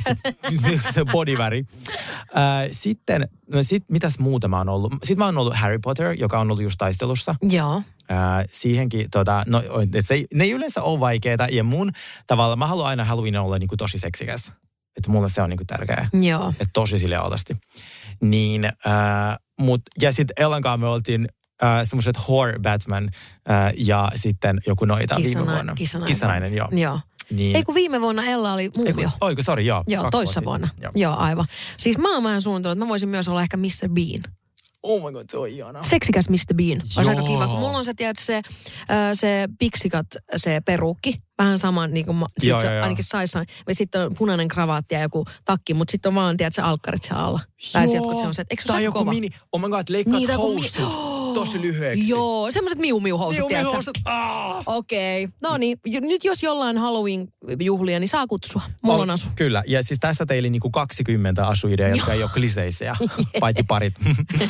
se, 0.02 0.16
se, 0.62 0.80
se 0.94 1.04
bodyväri. 1.12 1.64
Äh, 2.36 2.68
sitten, 2.70 3.28
no 3.52 3.62
sit, 3.62 3.84
mitäs 3.90 4.18
muuta 4.18 4.48
mä 4.48 4.58
oon 4.58 4.68
ollut? 4.68 4.92
Sitten 4.92 5.18
mä 5.18 5.24
oon 5.24 5.38
ollut 5.38 5.56
Harry 5.56 5.78
Potter, 5.78 6.12
joka 6.18 6.40
on 6.40 6.50
ollut 6.50 6.62
just 6.62 6.78
taistelussa. 6.78 7.34
Joo. 7.42 7.82
Äh, 8.10 8.44
siihenkin, 8.52 9.10
tota, 9.10 9.42
no, 9.46 9.62
se, 10.00 10.14
ei- 10.14 10.26
ne 10.34 10.44
ei 10.44 10.50
yleensä 10.50 10.82
ole 10.82 11.00
vaikeita. 11.00 11.46
Ja 11.50 11.64
mun 11.64 11.92
tavalla, 12.26 12.56
mä 12.56 12.66
haluan 12.66 12.88
aina 12.88 13.04
Halloween 13.04 13.36
olla 13.40 13.58
niinku 13.58 13.76
tosi 13.76 13.98
seksikäs. 13.98 14.52
Että 14.96 15.10
mulle 15.10 15.28
se 15.28 15.42
on 15.42 15.50
niinku 15.50 15.64
tärkeää. 15.66 16.08
Joo. 16.22 16.48
Että 16.48 16.70
tosi 16.72 16.98
sille 16.98 17.16
alasti. 17.16 17.54
Niin, 18.20 18.64
äh, 18.64 19.36
mut, 19.60 19.82
ja 20.02 20.12
sitten 20.12 20.34
Ellan 20.44 20.62
kanssa 20.62 20.76
me 20.76 20.86
oltiin 20.88 21.28
äh, 21.62 21.88
semmoiset 21.88 22.28
horror 22.28 22.60
Batman 22.60 23.10
äh, 23.50 23.72
ja 23.76 24.10
sitten 24.16 24.60
joku 24.66 24.84
noita 24.84 25.16
viime 25.16 25.28
Kissana- 25.30 25.52
vuonna. 25.52 25.74
kissanainen. 25.74 26.06
Kissanainen, 26.14 26.54
joo. 26.54 26.68
Joo. 26.72 27.00
Niin, 27.30 27.56
Ei 27.56 27.62
kun 27.62 27.74
viime 27.74 28.00
vuonna 28.00 28.24
Ella 28.24 28.52
oli 28.52 28.70
muumio. 28.76 29.10
Oiko, 29.20 29.42
sori, 29.42 29.66
joo. 29.66 29.84
Joo, 29.86 30.10
toissa 30.10 30.44
vuonna. 30.44 30.66
sitten. 30.68 30.90
Joo. 30.94 31.16
aivan. 31.16 31.46
Siis 31.76 31.98
mä 31.98 32.14
oon 32.14 32.24
vähän 32.24 32.42
suunnitellut, 32.42 32.76
että 32.76 32.84
mä 32.84 32.88
voisin 32.88 33.08
myös 33.08 33.28
olla 33.28 33.42
ehkä 33.42 33.56
Mr. 33.56 33.88
Bean. 33.94 34.34
Oh 34.82 35.06
my 35.06 35.12
god, 35.12 35.24
se 35.30 35.38
on 35.38 35.48
ihanaa. 35.48 35.82
Seksikäs 35.82 36.28
Mr. 36.28 36.54
Bean. 36.54 36.82
Olisi 36.96 37.10
aika 37.10 37.22
kiva. 37.22 37.46
Kun 37.46 37.58
mulla 37.58 37.78
on 37.78 37.84
se, 37.84 37.94
tiedät, 37.94 38.18
se, 38.18 38.42
se 39.14 39.48
piksikat, 39.58 40.06
se 40.36 40.60
perukki. 40.60 41.22
Vähän 41.38 41.58
sama, 41.58 41.86
niin 41.86 42.06
kuin 42.06 42.16
ma, 42.16 42.26
sit 42.40 42.48
Joo, 42.50 42.60
se 42.60 42.66
joo, 42.74 42.82
ainakin 42.82 43.04
saissa. 43.04 43.44
Ja 43.68 43.74
sitten 43.74 44.00
on 44.00 44.14
punainen 44.18 44.48
kravaatti 44.48 44.94
ja 44.94 45.00
joku 45.00 45.24
takki, 45.44 45.74
mutta 45.74 45.92
sitten 45.92 46.08
on 46.10 46.14
vaan, 46.14 46.36
tiedät, 46.36 46.54
se 46.54 46.62
alkkarit 46.62 47.02
siellä 47.02 47.22
alla. 47.22 47.40
Tai 47.72 47.86
se 47.88 47.94
jotkut 47.94 48.16
sellaiset. 48.18 48.46
Eikö 48.50 48.62
se 48.62 48.66
tai 48.68 48.84
joku 48.84 48.98
kova? 48.98 49.10
mini, 49.12 49.28
oh 49.52 49.60
my 49.60 49.68
god, 49.68 49.82
leikkaat 49.88 50.16
Niin, 50.18 50.28
joku 50.32 50.54
mi- 50.54 50.60
housut 50.60 51.34
tosi 51.34 51.60
lyhyeksi. 51.60 52.08
Joo, 52.08 52.50
semmoiset 52.50 52.78
miu-miu-housut, 52.78 53.38
Miu, 53.38 53.48
miu, 53.48 53.48
tiedätkö? 53.48 53.72
housut. 53.72 53.98
Ah. 54.04 54.62
Okei. 54.66 55.28
No 55.42 55.56
niin, 55.56 55.78
j- 55.86 56.00
nyt 56.00 56.24
jos 56.24 56.42
jollain 56.42 56.78
Halloween-juhlia, 56.78 58.00
niin 58.00 58.08
saa 58.08 58.26
kutsua. 58.26 58.62
Mulla 58.82 59.02
on 59.02 59.10
asu. 59.10 59.28
Kyllä, 59.36 59.62
ja 59.66 59.82
siis 59.82 60.00
tässä 60.00 60.26
teillä 60.26 60.48
niinku 60.48 60.70
20 60.70 61.46
asuideaa, 61.46 61.88
jotka 61.90 62.12
ei 62.12 62.22
ole 62.22 62.30
kliseisiä, 62.34 62.96
paitsi 63.40 63.62
parit. 63.68 63.94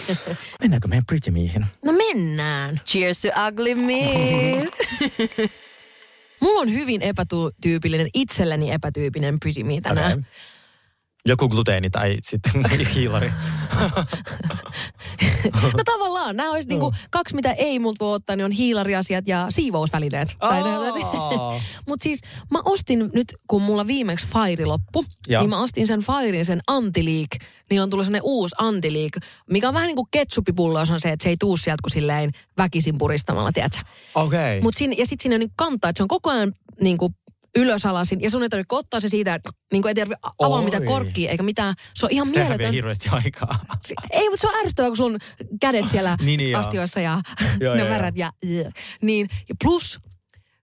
Mennäänkö 0.63 0.89
meidän 0.89 1.05
Pretty 1.07 1.31
Meihin? 1.31 1.67
No 1.85 1.93
mennään. 1.93 2.81
Cheers 2.87 3.21
to 3.21 3.29
ugly 3.49 3.75
me. 3.75 4.03
Mulla 6.43 6.61
on 6.61 6.73
hyvin 6.73 7.03
epätyypillinen, 7.03 8.09
itselleni 8.15 8.71
epätyypillinen 8.71 9.41
Pretty 9.41 9.63
Me 9.63 9.81
tänään. 9.83 10.13
Okei. 10.13 10.25
Joku 11.29 11.49
gluteeni 11.49 11.91
tai 11.91 12.19
sitten 12.23 12.53
hiilari. 12.95 13.33
No 15.77 15.83
tavallaan, 15.85 16.37
nämä 16.37 16.51
olisi 16.53 16.69
niinku 16.69 16.93
kaksi, 17.11 17.35
mitä 17.35 17.53
ei 17.53 17.79
multa 17.79 18.05
voi 18.05 18.15
ottaa, 18.15 18.37
niin 18.37 18.45
on 18.45 18.51
hiilariasiat 18.51 19.27
ja 19.27 19.47
siivousvälineet. 19.49 20.29
Aa. 20.41 21.61
Mutta 21.89 22.03
siis 22.03 22.21
mä 22.51 22.61
ostin 22.65 23.11
nyt, 23.15 23.35
kun 23.47 23.63
mulla 23.63 23.87
viimeksi 23.87 24.27
Fire 24.27 24.65
loppu, 24.65 25.05
Joo. 25.29 25.43
niin 25.43 25.51
mä 25.51 25.63
ostin 25.63 25.87
sen 25.87 26.01
Firein, 26.01 26.45
sen 26.45 26.61
Antiliik. 26.67 27.31
Niillä 27.71 27.85
on 27.85 27.91
tullut 27.91 28.07
sellainen 28.07 28.25
uusi 28.25 28.55
Antiliik, 28.59 29.17
mikä 29.51 29.69
on 29.69 29.75
vähän 29.75 29.87
niin 29.87 29.97
kuin 29.97 30.09
ketsuppipullo, 30.11 30.79
jos 30.79 30.91
on 30.91 31.01
se, 31.01 31.13
että 31.13 31.23
se 31.23 31.29
ei 31.29 31.37
tuu 31.41 31.57
sieltä 31.57 31.83
kuin 31.83 31.93
silleen 31.93 32.31
väkisin 32.59 32.99
puristamalla, 32.99 33.53
tiedätkö? 33.53 33.81
Okei. 34.15 34.61
Mut 34.61 34.77
siinä, 34.77 34.95
ja 34.99 35.07
sitten 35.07 35.23
siinä 35.23 35.35
on 35.35 35.41
niin 35.41 35.53
kantaa, 35.57 35.91
että 35.91 35.99
se 35.99 36.03
on 36.03 36.09
koko 36.09 36.31
ajan 36.31 36.53
niin 36.81 36.99
kuin 36.99 37.15
ylösalasin. 37.57 38.21
Ja 38.23 38.31
sun 38.31 38.43
ei 38.43 38.49
tarvitse 38.49 38.75
ottaa 38.77 39.01
se 39.01 39.09
siitä, 39.09 39.35
että 39.35 39.51
niin 39.73 39.87
ei 39.87 39.95
tarvitse 39.95 40.19
avaa 40.39 40.59
Oi. 40.59 40.65
mitään 40.65 40.85
korkkia, 40.85 41.31
eikä 41.31 41.43
mitään. 41.43 41.75
Se 41.95 42.07
on 42.07 42.13
ihan 42.13 42.27
Sehän 42.27 42.49
mieletön. 42.49 42.73
hirveästi 42.75 43.09
aikaa. 43.13 43.65
Ei, 44.11 44.31
mutta 44.31 44.41
se 44.41 44.47
on 44.49 44.61
ärsyttävää, 44.61 44.91
kun 44.91 44.97
sun 44.97 45.19
kädet 45.61 45.89
siellä 45.91 46.17
Niin, 46.25 46.39
niin, 46.39 46.57
astioissa 46.57 47.01
ja 47.01 47.21
Joo, 47.61 47.75
ne 47.75 47.81
joo, 47.81 47.89
märät 47.91 48.17
ja, 48.17 48.33
niin. 49.03 49.29
Ja 49.49 49.55
plus 49.65 49.99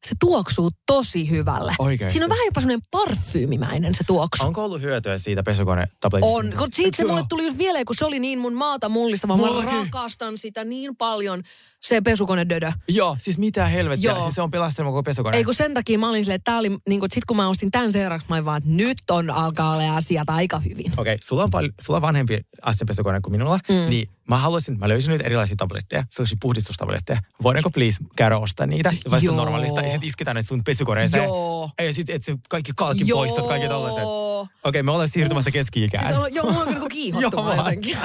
se 0.07 0.15
tuoksuu 0.19 0.69
tosi 0.85 1.29
hyvälle. 1.29 1.75
Oikeesti? 1.79 2.13
Siinä 2.13 2.25
on 2.25 2.29
vähän 2.29 2.45
jopa 2.45 2.61
semmoinen 2.61 2.87
parfyymimäinen 2.91 3.95
se 3.95 4.03
tuoksu. 4.07 4.45
Onko 4.45 4.65
ollut 4.65 4.81
hyötyä 4.81 5.17
siitä 5.17 5.41
pesukone-tabletista? 5.43 6.35
On, 6.35 6.53
kun 6.57 6.67
siitä 6.73 6.97
se 6.97 7.05
mulle 7.05 7.23
tuli 7.29 7.43
just 7.45 7.57
mieleen, 7.57 7.85
kun 7.85 7.95
se 7.95 8.05
oli 8.05 8.19
niin 8.19 8.39
mun 8.39 8.53
maata 8.53 8.89
mullistava. 8.89 9.37
Mä 9.37 9.45
Mullakin. 9.45 9.79
rakastan 9.79 10.37
sitä 10.37 10.63
niin 10.63 10.95
paljon, 10.97 11.43
se 11.81 12.01
pesukonedödö. 12.01 12.71
Joo, 12.87 13.15
siis 13.19 13.37
mitä 13.37 13.67
helvettiä. 13.67 14.11
Joo. 14.11 14.21
Siis 14.21 14.35
se 14.35 14.41
on 14.41 14.51
pelastanut 14.51 14.91
koko 14.93 15.03
pesukone. 15.03 15.37
Ei 15.37 15.43
kun 15.43 15.53
sen 15.53 15.73
takia 15.73 15.99
mä 15.99 16.09
olin 16.09 16.23
silleen, 16.23 16.35
että 16.35 16.51
tää 16.51 16.59
oli, 16.59 16.77
niin 16.89 16.99
kun, 16.99 17.09
sit 17.11 17.25
kun 17.25 17.37
mä 17.37 17.49
ostin 17.49 17.71
tämän 17.71 17.91
seuraavaksi, 17.91 18.27
mä 18.29 18.35
olin 18.35 18.45
vaan, 18.45 18.57
että 18.57 18.69
nyt 18.69 18.97
on 19.09 19.29
alkaa 19.29 19.73
olla 19.73 19.95
asiat 19.95 20.29
aika 20.29 20.59
hyvin. 20.59 20.93
Okei, 20.97 21.17
sulla 21.23 21.43
on, 21.43 21.49
pal- 21.49 21.69
sulla 21.81 21.97
on 21.97 22.01
vanhempi 22.01 22.41
asiapesukone 22.61 23.19
kuin 23.21 23.31
minulla, 23.31 23.59
mm. 23.69 23.89
niin 23.89 24.09
mä 24.29 24.37
haluaisin, 24.37 24.79
mä 24.79 24.87
löysin 24.89 25.11
nyt 25.11 25.21
erilaisia 25.25 25.55
tabletteja, 25.55 26.03
sellaisia 26.09 26.37
puhdistustabletteja. 26.41 27.19
Voidaanko 27.43 27.69
please 27.69 27.97
käydä 28.15 28.37
ostaa 28.37 28.65
niitä, 28.67 28.93
vasta 29.11 29.25
Joo. 29.25 29.35
normaalista, 29.35 29.81
ja 29.81 29.89
sitten 29.89 30.07
isketään 30.09 30.35
ne 30.35 30.41
sun 30.41 30.63
pesukoneeseen. 30.63 31.23
Joo. 31.23 31.69
Ja 31.81 31.93
sitten 31.93 32.15
et 32.15 32.23
se 32.23 32.35
kaikki 32.49 32.71
kalkin 32.75 33.07
poistot, 33.07 33.47
kaikki 33.47 33.67
tollaiset. 33.67 34.01
Joo. 34.01 34.47
Okei, 34.63 34.83
me 34.83 34.91
ollaan 34.91 35.09
siirtymässä 35.09 35.51
keski-ikään. 35.51 36.05
Siis 36.07 36.17
on, 36.19 36.33
joo, 36.33 36.45
mulla 36.45 36.59
on 36.59 36.67
niinku 36.67 36.81
Joo, 36.83 36.89
kiihottuma 36.89 37.43
mä- 37.43 37.55
jotenkin. 37.55 37.97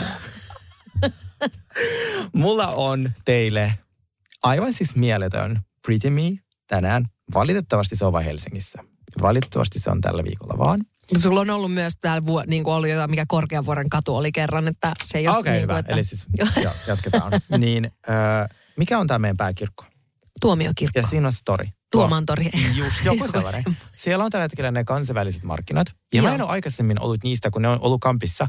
Mulla 2.32 2.66
on 2.66 3.12
teille 3.24 3.74
aivan 4.42 4.72
siis 4.72 4.96
mieletön 4.96 5.60
Pretty 5.86 6.10
Me 6.10 6.22
tänään. 6.66 7.04
Valitettavasti 7.34 7.96
se 7.96 8.04
on 8.04 8.12
vain 8.12 8.24
Helsingissä. 8.24 8.82
Valitettavasti 9.22 9.78
se 9.78 9.90
on 9.90 10.00
tällä 10.00 10.24
viikolla 10.24 10.58
vaan. 10.58 10.80
Sulla 11.16 11.40
on 11.40 11.50
ollut 11.50 11.74
myös 11.74 11.92
täällä 12.00 12.26
vuo, 12.26 12.44
niin 12.46 12.64
kuin 12.64 12.74
ollut 12.74 12.88
jotain, 12.88 13.10
mikä 13.10 13.24
Korkeavuoren 13.28 13.88
katu 13.88 14.16
oli 14.16 14.32
kerran, 14.32 14.68
että 14.68 14.92
se 15.04 15.18
ei 15.18 15.28
ole 15.28 15.36
Okei, 15.36 15.52
niin 15.52 15.62
hyvä. 15.62 15.72
kuin, 15.72 15.80
että... 15.80 15.92
Eli 15.92 16.04
siis 16.04 16.26
jo, 16.62 16.70
jatketaan. 16.86 17.32
niin, 17.58 17.84
äh, 17.84 18.48
mikä 18.76 18.98
on 18.98 19.06
tämä 19.06 19.18
meidän 19.18 19.36
pääkirkko? 19.36 19.84
Tuomiokirkko. 20.40 20.98
Ja 21.00 21.06
siinä 21.06 21.26
on 21.26 21.32
se 21.32 21.38
tori. 21.44 21.68
Tuomantori. 21.92 22.50
Just, 22.74 23.04
joku 23.04 23.28
sellainen. 23.32 23.64
Siellä 23.96 24.24
on 24.24 24.30
tällä 24.30 24.44
hetkellä 24.44 24.70
ne 24.70 24.84
kansainväliset 24.84 25.42
markkinat. 25.42 25.86
Ja 26.14 26.22
mä 26.22 26.28
Joo. 26.28 26.34
en 26.34 26.42
ole 26.42 26.50
aikaisemmin 26.50 27.00
ollut 27.00 27.22
niistä, 27.22 27.50
kun 27.50 27.62
ne 27.62 27.68
on 27.68 27.78
ollut 27.80 28.00
kampissa. 28.00 28.46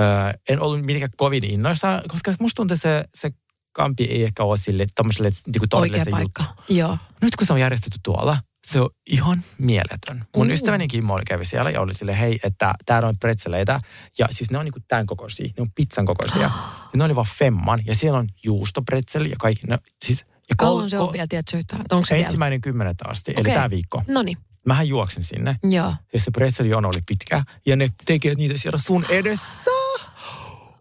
Öö, 0.00 0.06
en 0.48 0.60
ollut 0.60 0.80
mitenkään 0.84 1.10
kovin 1.16 1.44
innoissa, 1.44 2.02
koska 2.08 2.34
musta 2.40 2.56
tuntuu 2.56 2.76
se, 2.76 3.04
se 3.14 3.30
kampi 3.72 4.04
ei 4.04 4.24
ehkä 4.24 4.44
ole 4.44 4.56
sille 4.56 4.86
tommoselle 4.94 5.30
niin 5.46 5.68
torille 5.70 6.04
se 6.04 6.10
paikka. 6.10 6.42
juttu. 6.42 6.74
Joo. 6.74 6.98
Nyt 7.22 7.36
kun 7.36 7.46
se 7.46 7.52
on 7.52 7.60
järjestetty 7.60 7.98
tuolla, 8.02 8.38
se 8.66 8.80
on 8.80 8.90
ihan 9.10 9.42
mieletön. 9.58 10.24
Mun 10.36 10.46
Mm. 10.46 10.52
ystäväni 10.52 10.88
Kimmo 10.88 11.20
kävi 11.26 11.44
siellä 11.44 11.70
ja 11.70 11.80
oli 11.80 11.94
sille, 11.94 12.18
hei, 12.20 12.38
että 12.44 12.74
täällä 12.86 13.08
on 13.08 13.18
pretzeleitä. 13.18 13.80
Ja 14.18 14.28
siis 14.30 14.50
ne 14.50 14.58
on 14.58 14.64
niinku 14.64 14.80
tämän 14.88 15.06
kokoisia, 15.06 15.46
ne 15.56 15.62
on 15.62 15.68
pizzan 15.74 16.06
kokoisia. 16.06 16.42
ja 16.92 16.96
ne 16.96 17.04
oli 17.04 17.14
vaan 17.14 17.26
femman. 17.38 17.80
Ja 17.86 17.94
siellä 17.94 18.18
on 18.18 18.28
juustopretzeli 18.44 19.30
ja 19.30 19.36
kaikki. 19.38 19.66
Ne, 19.66 19.78
siis, 20.04 20.24
ja 20.48 20.54
Kauan 20.58 20.82
kol- 20.82 20.88
se 20.88 20.98
on 20.98 21.06
kol- 21.06 21.12
vielä, 21.12 21.26
tiedätkö 21.28 21.56
yhtään? 21.56 21.84
Onko 21.90 22.06
se 22.06 22.14
vielä? 22.14 22.26
Ensimmäinen 22.26 22.60
kymmenettä 22.60 23.04
asti, 23.08 23.32
eli 23.32 23.40
Okei. 23.40 23.54
tämä 23.54 23.70
viikko. 23.70 24.02
No 24.08 24.22
niin. 24.22 24.38
Mähän 24.66 24.88
juoksen 24.88 25.24
sinne. 25.24 25.56
Joo. 25.62 25.94
Ja 26.12 26.20
se 26.20 26.30
pretzeljono 26.30 26.88
oli 26.88 27.02
pitkä. 27.06 27.42
Ja 27.66 27.76
ne 27.76 27.88
tekee 28.04 28.34
niitä 28.34 28.58
siellä 28.58 28.78
sun 28.78 29.06
edessä. 29.08 29.70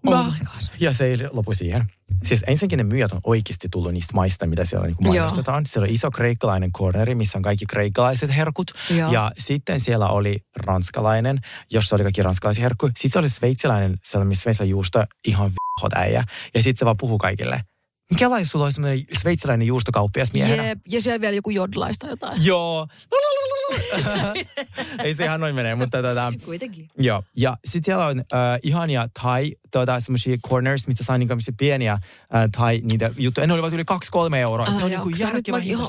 Oh 0.07 0.25
my 0.25 0.31
God. 0.39 0.67
Ja 0.79 0.93
se 0.93 1.05
ei 1.05 1.17
lopu 1.31 1.53
siihen. 1.53 1.85
Siis 2.23 2.43
ensinnäkin 2.47 2.77
ne 2.77 2.83
myyjät 2.83 3.11
on 3.11 3.19
oikeasti 3.23 3.67
tullut 3.71 3.93
niistä 3.93 4.13
maista, 4.13 4.47
mitä 4.47 4.65
siellä 4.65 4.87
niin 4.87 4.97
mainostetaan. 4.99 5.65
Siellä 5.65 5.85
on 5.85 5.93
iso 5.93 6.11
kreikkalainen 6.11 6.71
corneri, 6.71 7.15
missä 7.15 7.37
on 7.37 7.41
kaikki 7.41 7.65
kreikkalaiset 7.65 8.35
herkut. 8.35 8.71
Joo. 8.89 9.11
Ja 9.11 9.31
sitten 9.37 9.79
siellä 9.79 10.07
oli 10.07 10.39
ranskalainen, 10.55 11.39
jossa 11.71 11.95
oli 11.95 12.03
kaikki 12.03 12.23
ranskalaisia 12.23 12.61
herkkuja. 12.61 12.91
Sitten 12.97 13.11
se 13.11 13.19
oli 13.19 13.29
sveitsiläinen, 13.29 13.97
sellainen 14.03 14.35
sveitsiläinen 14.35 14.71
juusto, 14.71 15.03
ihan 15.27 15.49
v***hot 15.49 15.93
äijä. 15.93 16.23
Ja 16.53 16.63
sitten 16.63 16.79
se 16.79 16.85
vaan 16.85 16.97
puhuu 16.97 17.17
kaikille. 17.17 17.61
Mikä 18.11 18.45
sulla 18.45 18.65
on 18.65 18.73
semmoinen 18.73 19.05
sveitsiläinen 19.19 19.67
juustokauppias 19.67 20.33
miehenä? 20.33 20.67
Jep. 20.67 20.79
Ja 20.87 21.01
siellä 21.01 21.21
vielä 21.21 21.35
joku 21.35 21.49
jodlaista 21.49 22.07
jotain. 22.07 22.45
Joo. 22.45 22.87
Ei 25.03 25.13
se 25.13 25.23
ihan 25.23 25.39
noin 25.39 25.55
mene, 25.55 25.75
mutta 25.75 26.01
tota, 26.01 26.33
Kuitenkin. 26.45 26.89
Joo, 26.99 27.23
ja 27.37 27.57
sitten 27.65 27.85
siellä 27.85 28.07
on 28.07 28.19
äh, 28.19 28.59
ihania 28.63 29.07
thai, 29.21 29.51
tuota, 29.71 29.99
semmoisia 29.99 30.37
corners, 30.49 30.87
mistä 30.87 31.03
saa 31.03 31.17
niinku 31.17 31.35
pieniä 31.57 31.93
äh, 31.93 32.01
thai 32.51 32.81
niitä 32.83 33.11
juttuja. 33.17 33.47
Ne 33.47 33.53
olivat 33.53 33.73
yli 33.73 33.83
2-3 34.33 34.35
euroa. 34.35 34.65
Ah, 34.65 34.77
ne 34.77 34.83
on 34.83 34.89
niinku 34.91 35.09
mäkin 35.31 35.55
ihan-. 35.63 35.87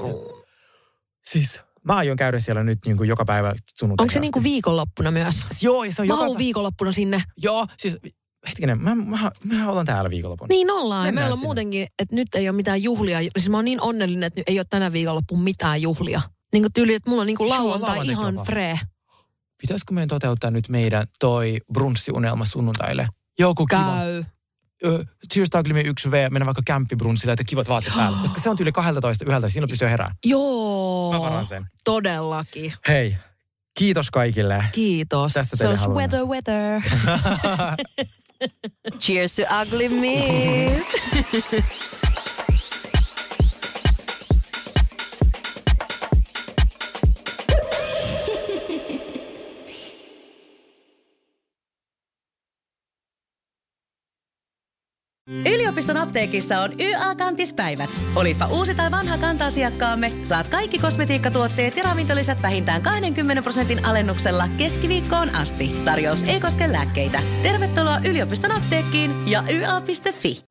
Siis 1.24 1.60
mä 1.84 1.96
aion 1.96 2.16
käydä 2.16 2.40
siellä 2.40 2.64
nyt 2.64 2.78
niinku 2.86 3.04
joka 3.04 3.24
päivä 3.24 3.54
sunnuntai. 3.78 4.04
Onko 4.04 4.12
se 4.12 4.20
niinku 4.20 4.42
viikonloppuna 4.42 5.10
myös? 5.10 5.46
Joo, 5.62 5.84
se 5.90 6.02
on 6.02 6.08
Mä 6.08 6.14
joka 6.14 6.38
viikonloppuna 6.38 6.92
sinne. 6.92 7.22
Joo, 7.42 7.66
siis 7.78 7.98
hetkinen, 8.48 8.82
mä, 8.82 8.94
mä, 8.94 9.30
mä 9.44 9.68
ollaan 9.68 9.86
täällä 9.86 10.10
viikonlopun. 10.10 10.46
Niin 10.48 10.70
ollaan. 10.70 11.06
Mennään 11.06 11.14
meillä 11.14 11.32
on 11.32 11.38
sinne. 11.38 11.46
muutenkin, 11.46 11.86
että 11.98 12.14
nyt 12.14 12.28
ei 12.34 12.48
ole 12.48 12.56
mitään 12.56 12.82
juhlia. 12.82 13.18
Siis 13.20 13.48
mä 13.48 13.56
oon 13.56 13.64
niin 13.64 13.80
onnellinen, 13.80 14.22
että 14.26 14.40
nyt 14.40 14.48
ei 14.48 14.58
ole 14.58 14.66
tänä 14.70 14.92
viikonloppuun 14.92 15.42
mitään 15.42 15.82
juhlia. 15.82 16.20
Niin 16.52 16.62
kuin 16.62 16.72
tyyli, 16.72 16.94
että 16.94 17.10
mulla 17.10 17.20
on 17.22 17.26
niin 17.26 17.36
kuin 17.36 17.50
lauantai 17.50 17.80
lauantai 17.80 18.08
ihan 18.12 18.26
kelpaa. 18.34 18.44
free. 18.44 18.78
Pitäisikö 19.60 19.94
meidän 19.94 20.08
toteuttaa 20.08 20.50
nyt 20.50 20.68
meidän 20.68 21.06
toi 21.18 21.58
brunssiunelma 21.72 22.44
sunnuntaille? 22.44 23.08
Joku 23.38 23.66
kiva. 23.66 23.80
Käy. 23.80 24.24
Ö, 24.84 25.04
Cheers 25.32 25.48
Ugly 25.58 25.82
1V, 25.82 26.30
mennä 26.30 26.46
vaikka 26.46 26.62
kämppibrunssille, 26.66 27.32
että 27.32 27.44
kivat 27.44 27.68
vaatteet 27.68 27.96
päällä. 27.96 28.18
Koska 28.22 28.40
se 28.40 28.48
on 28.50 28.56
tyyli 28.56 28.72
12 28.72 29.24
yhdeltä, 29.24 29.48
siinä 29.48 29.66
pysyy 29.66 29.88
herää. 29.88 30.14
Joo. 30.26 31.12
Mä 31.12 31.20
varan 31.20 31.46
sen. 31.46 31.66
Todellakin. 31.84 32.72
Hei, 32.88 33.16
kiitos 33.78 34.10
kaikille. 34.10 34.64
Kiitos. 34.72 35.32
Tästä 35.32 35.56
Se 35.56 35.68
on 35.68 35.94
weather, 35.94 36.24
weather. 36.24 36.82
Cheers 38.98 39.34
to 39.36 39.52
ugly 39.52 39.88
me. 39.88 40.80
Yliopiston 55.28 55.96
apteekissa 55.96 56.60
on 56.60 56.70
YA-kantispäivät. 56.80 57.90
Olipa 58.16 58.46
uusi 58.46 58.74
tai 58.74 58.90
vanha 58.90 59.18
kanta-asiakkaamme, 59.18 60.12
saat 60.24 60.48
kaikki 60.48 60.78
kosmetiikkatuotteet 60.78 61.76
ja 61.76 61.82
ravintolisät 61.82 62.42
vähintään 62.42 62.82
20 62.82 63.42
prosentin 63.42 63.84
alennuksella 63.84 64.48
keskiviikkoon 64.58 65.34
asti. 65.34 65.76
Tarjous 65.84 66.22
ei 66.22 66.40
koske 66.40 66.72
lääkkeitä. 66.72 67.20
Tervetuloa 67.42 67.98
yliopiston 68.08 68.52
apteekkiin 68.52 69.28
ja 69.28 69.42
YA.fi. 69.52 70.44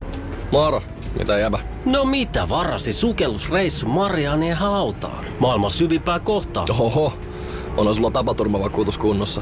Moro, 0.52 0.84
mitä 1.20 1.40
jäbä? 1.40 1.60
No 1.86 2.06
mitä 2.06 2.50
varasi 2.50 2.94
sukellusreissu 2.94 3.88
Marianien 3.88 4.58
hautaan? 4.58 5.26
Maailman 5.40 5.72
syvimpää 5.72 6.20
kohtaa. 6.20 6.66
Oho, 6.80 7.14
onhan 7.78 7.96
sulla 7.96 8.12
tapaturmavakuutus 8.12 8.98
kunnossa. 8.98 9.42